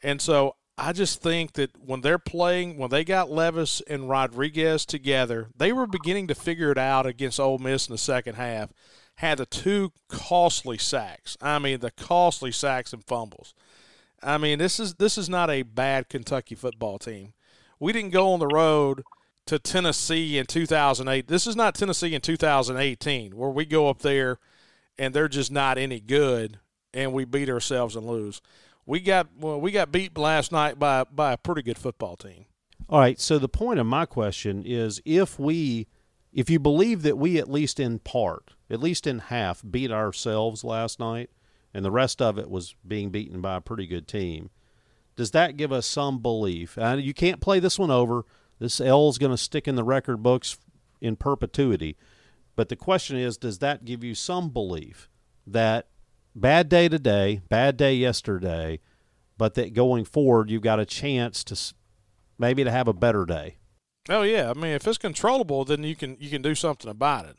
And 0.02 0.22
so 0.22 0.56
I 0.78 0.94
just 0.94 1.22
think 1.22 1.54
that 1.54 1.72
when 1.78 2.02
they're 2.02 2.18
playing, 2.18 2.78
when 2.78 2.90
they 2.90 3.04
got 3.04 3.30
Levis 3.30 3.82
and 3.88 4.10
Rodriguez 4.10 4.86
together, 4.86 5.50
they 5.56 5.72
were 5.72 5.86
beginning 5.86 6.28
to 6.28 6.36
figure 6.36 6.72
it 6.72 6.78
out 6.78 7.06
against 7.06 7.40
Ole 7.40 7.60
Miss 7.60 7.88
in 7.88 7.94
the 7.94 7.98
second 8.00 8.36
half. 8.36 8.72
Had 9.18 9.38
the 9.38 9.46
two 9.46 9.92
costly 10.10 10.78
sacks. 10.78 11.38
I 11.42 11.60
mean, 11.60 11.80
the 11.80 11.92
costly 11.92 12.52
sacks 12.52 12.94
and 12.94 13.04
fumbles. 13.04 13.54
I 14.22 14.38
mean, 14.38 14.60
this 14.60 14.80
is 14.80 14.96
this 14.96 15.18
is 15.18 15.30
not 15.30 15.50
a 15.50 15.64
bad 15.64 16.10
Kentucky 16.10 16.56
football 16.56 16.98
team. 16.98 17.34
We 17.80 17.94
didn't 17.94 18.12
go 18.12 18.32
on 18.32 18.40
the 18.40 18.48
road 18.48 19.04
to 19.46 19.60
Tennessee 19.60 20.38
in 20.38 20.46
2008. 20.46 21.28
This 21.28 21.46
is 21.46 21.56
not 21.56 21.76
Tennessee 21.76 22.16
in 22.16 22.22
2018 22.22 23.36
where 23.36 23.50
we 23.50 23.66
go 23.66 23.90
up 23.90 24.00
there 24.00 24.40
and 24.98 25.14
they're 25.14 25.28
just 25.28 25.52
not 25.52 25.78
any 25.78 26.00
good 26.00 26.60
and 26.94 27.12
we 27.12 27.26
beat 27.26 27.50
ourselves 27.50 27.96
and 27.96 28.06
lose 28.06 28.42
we 28.86 29.00
got 29.00 29.28
well, 29.38 29.60
we 29.60 29.72
got 29.72 29.92
beat 29.92 30.18
last 30.18 30.52
night 30.52 30.80
by 30.80 31.04
by 31.04 31.34
a 31.34 31.38
pretty 31.38 31.62
good 31.62 31.78
football 31.78 32.16
team. 32.16 32.46
All 32.90 33.00
right. 33.00 33.20
So 33.20 33.40
the 33.40 33.50
point 33.50 33.80
of 33.80 33.86
my 33.86 34.06
question 34.06 34.64
is, 34.66 35.02
if 35.06 35.40
we, 35.40 35.88
if 36.34 36.50
you 36.50 36.60
believe 36.60 37.04
that 37.04 37.18
we 37.18 37.38
at 37.38 37.50
least 37.50 37.80
in 37.80 38.00
part, 38.00 38.52
at 38.70 38.80
least 38.80 39.06
in 39.06 39.20
half, 39.20 39.64
beat 39.70 39.92
ourselves 39.92 40.64
last 40.64 41.00
night, 41.00 41.30
and 41.74 41.86
the 41.86 41.92
rest 41.92 42.22
of 42.22 42.38
it 42.38 42.50
was 42.50 42.76
being 42.86 43.10
beaten 43.10 43.42
by 43.42 43.58
a 43.58 43.62
pretty 43.62 43.86
good 43.86 44.08
team, 44.08 44.50
does 45.16 45.32
that 45.32 45.58
give 45.58 45.72
us 45.72 45.86
some 45.86 46.20
belief? 46.20 46.78
And 46.78 47.02
you 47.02 47.14
can't 47.14 47.42
play 47.42 47.60
this 47.60 47.78
one 47.78 47.92
over. 47.92 48.26
This 48.60 48.82
L 48.82 49.10
is 49.10 49.18
going 49.18 49.32
to 49.32 49.38
stick 49.38 49.68
in 49.68 49.76
the 49.76 49.84
record 49.84 50.24
books 50.24 50.58
in 51.02 51.16
perpetuity. 51.16 51.98
But 52.56 52.70
the 52.70 52.76
question 52.76 53.18
is, 53.18 53.38
does 53.38 53.60
that 53.60 53.86
give 53.86 54.04
you 54.04 54.16
some 54.16 54.50
belief 54.50 55.10
that 55.46 55.88
bad 56.36 56.70
day 56.70 56.90
today, 56.90 57.42
bad 57.50 57.78
day 57.78 57.94
yesterday, 57.94 58.80
but 59.38 59.54
that 59.56 59.74
going 59.74 60.06
forward 60.06 60.50
you've 60.50 60.62
got 60.62 60.80
a 60.80 60.86
chance 60.86 61.44
to 61.44 61.74
maybe 62.38 62.64
to 62.64 62.72
have 62.72 62.88
a 62.88 62.94
better 62.94 63.26
day. 63.26 63.58
Oh 64.10 64.24
yeah, 64.24 64.50
I 64.50 64.54
mean 64.54 64.72
if 64.72 64.88
it's 64.88 64.98
controllable, 64.98 65.66
then 65.66 65.84
you 65.84 65.96
can 65.96 66.18
you 66.20 66.30
can 66.30 66.42
do 66.42 66.56
something 66.56 66.90
about 66.90 67.26
it, 67.26 67.38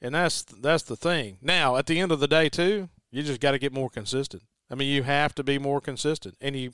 and 0.00 0.14
that's 0.14 0.42
that's 0.42 0.84
the 0.84 0.96
thing. 0.96 1.38
Now 1.42 1.76
at 1.76 1.86
the 1.86 1.98
end 1.98 2.12
of 2.12 2.20
the 2.20 2.28
day 2.28 2.48
too, 2.48 2.88
you 3.10 3.22
just 3.22 3.40
got 3.40 3.52
to 3.52 3.58
get 3.58 3.72
more 3.72 3.90
consistent. 3.90 4.42
I 4.70 4.74
mean 4.74 4.88
you 4.88 5.02
have 5.02 5.34
to 5.36 5.44
be 5.44 5.58
more 5.58 5.80
consistent, 5.80 6.36
and 6.40 6.54
you 6.54 6.72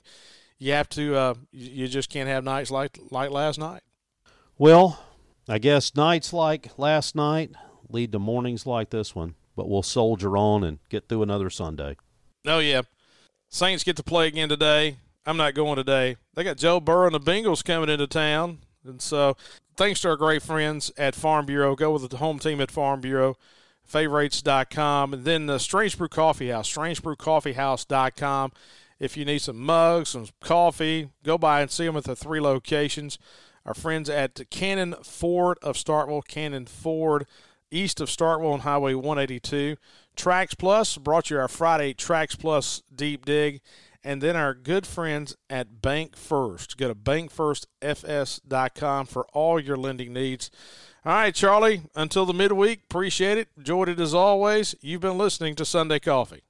you 0.58 0.72
have 0.72 0.88
to 0.90 1.16
uh, 1.16 1.34
you 1.52 1.88
just 1.88 2.10
can't 2.10 2.28
have 2.28 2.44
nights 2.44 2.70
like 2.70 2.98
like 3.10 3.30
last 3.30 3.58
night. 3.58 3.82
Well, 4.58 5.02
I 5.48 5.58
guess 5.58 5.96
nights 5.96 6.32
like 6.32 6.78
last 6.78 7.16
night 7.16 7.52
lead 7.88 8.12
to 8.12 8.18
mornings 8.18 8.66
like 8.66 8.90
this 8.90 9.14
one 9.14 9.34
but 9.56 9.68
we'll 9.68 9.82
soldier 9.82 10.36
on 10.36 10.64
and 10.64 10.78
get 10.88 11.08
through 11.08 11.22
another 11.22 11.50
Sunday. 11.50 11.96
Oh 12.46 12.58
yeah, 12.58 12.82
Saints 13.48 13.84
get 13.84 13.96
to 13.96 14.02
play 14.02 14.26
again 14.26 14.48
today. 14.48 14.98
I'm 15.26 15.36
not 15.36 15.54
going 15.54 15.76
today. 15.76 16.16
They 16.34 16.44
got 16.44 16.58
Joe 16.58 16.80
Burrow 16.80 17.06
and 17.06 17.14
the 17.14 17.20
Bengals 17.20 17.64
coming 17.64 17.88
into 17.88 18.06
town, 18.06 18.58
and 18.84 19.00
so 19.00 19.36
thanks 19.76 20.00
to 20.00 20.08
our 20.08 20.16
great 20.16 20.42
friends 20.42 20.92
at 20.96 21.14
Farm 21.14 21.46
Bureau. 21.46 21.74
Go 21.74 21.92
with 21.92 22.10
the 22.10 22.18
home 22.18 22.38
team 22.38 22.60
at 22.60 22.70
Farm 22.70 23.00
Bureau. 23.00 23.36
Favorites.com 23.84 25.12
and 25.12 25.24
then 25.24 25.46
the 25.46 25.58
Strange 25.58 25.98
Brew 25.98 26.08
Coffee 26.08 26.48
House, 26.48 26.72
strangebrewcoffeehouse.com. 26.72 28.52
If 28.98 29.16
you 29.16 29.24
need 29.26 29.40
some 29.40 29.58
mugs, 29.58 30.10
some 30.10 30.28
coffee, 30.40 31.10
go 31.22 31.36
by 31.36 31.60
and 31.60 31.70
see 31.70 31.84
them 31.84 31.96
at 31.96 32.04
the 32.04 32.16
three 32.16 32.40
locations. 32.40 33.18
Our 33.66 33.74
friends 33.74 34.08
at 34.08 34.48
Cannon 34.50 34.94
Ford 35.02 35.58
of 35.62 35.76
Starkville, 35.76 36.26
Cannon 36.26 36.66
Ford 36.66 37.26
east 37.70 38.00
of 38.00 38.08
Starkville 38.08 38.52
on 38.52 38.60
Highway 38.60 38.94
182. 38.94 39.76
Tracks 40.16 40.54
Plus 40.54 40.96
brought 40.96 41.28
you 41.30 41.38
our 41.38 41.48
Friday 41.48 41.92
Tracks 41.92 42.36
Plus 42.36 42.82
deep 42.94 43.24
dig. 43.24 43.60
And 44.04 44.22
then 44.22 44.36
our 44.36 44.54
good 44.54 44.86
friends 44.86 45.34
at 45.50 45.80
Bank 45.80 46.14
First. 46.14 46.76
Go 46.76 46.88
to 46.88 46.94
bankfirstfs.com 46.94 49.06
for 49.06 49.24
all 49.32 49.58
your 49.58 49.78
lending 49.78 50.12
needs. 50.12 50.50
All 51.04 51.14
right, 51.14 51.34
Charlie, 51.34 51.82
until 51.94 52.26
the 52.26 52.34
midweek, 52.34 52.82
appreciate 52.84 53.38
it. 53.38 53.48
Enjoyed 53.56 53.88
it 53.88 53.98
as 53.98 54.14
always. 54.14 54.76
You've 54.80 55.00
been 55.00 55.18
listening 55.18 55.56
to 55.56 55.64
Sunday 55.64 55.98
Coffee. 55.98 56.43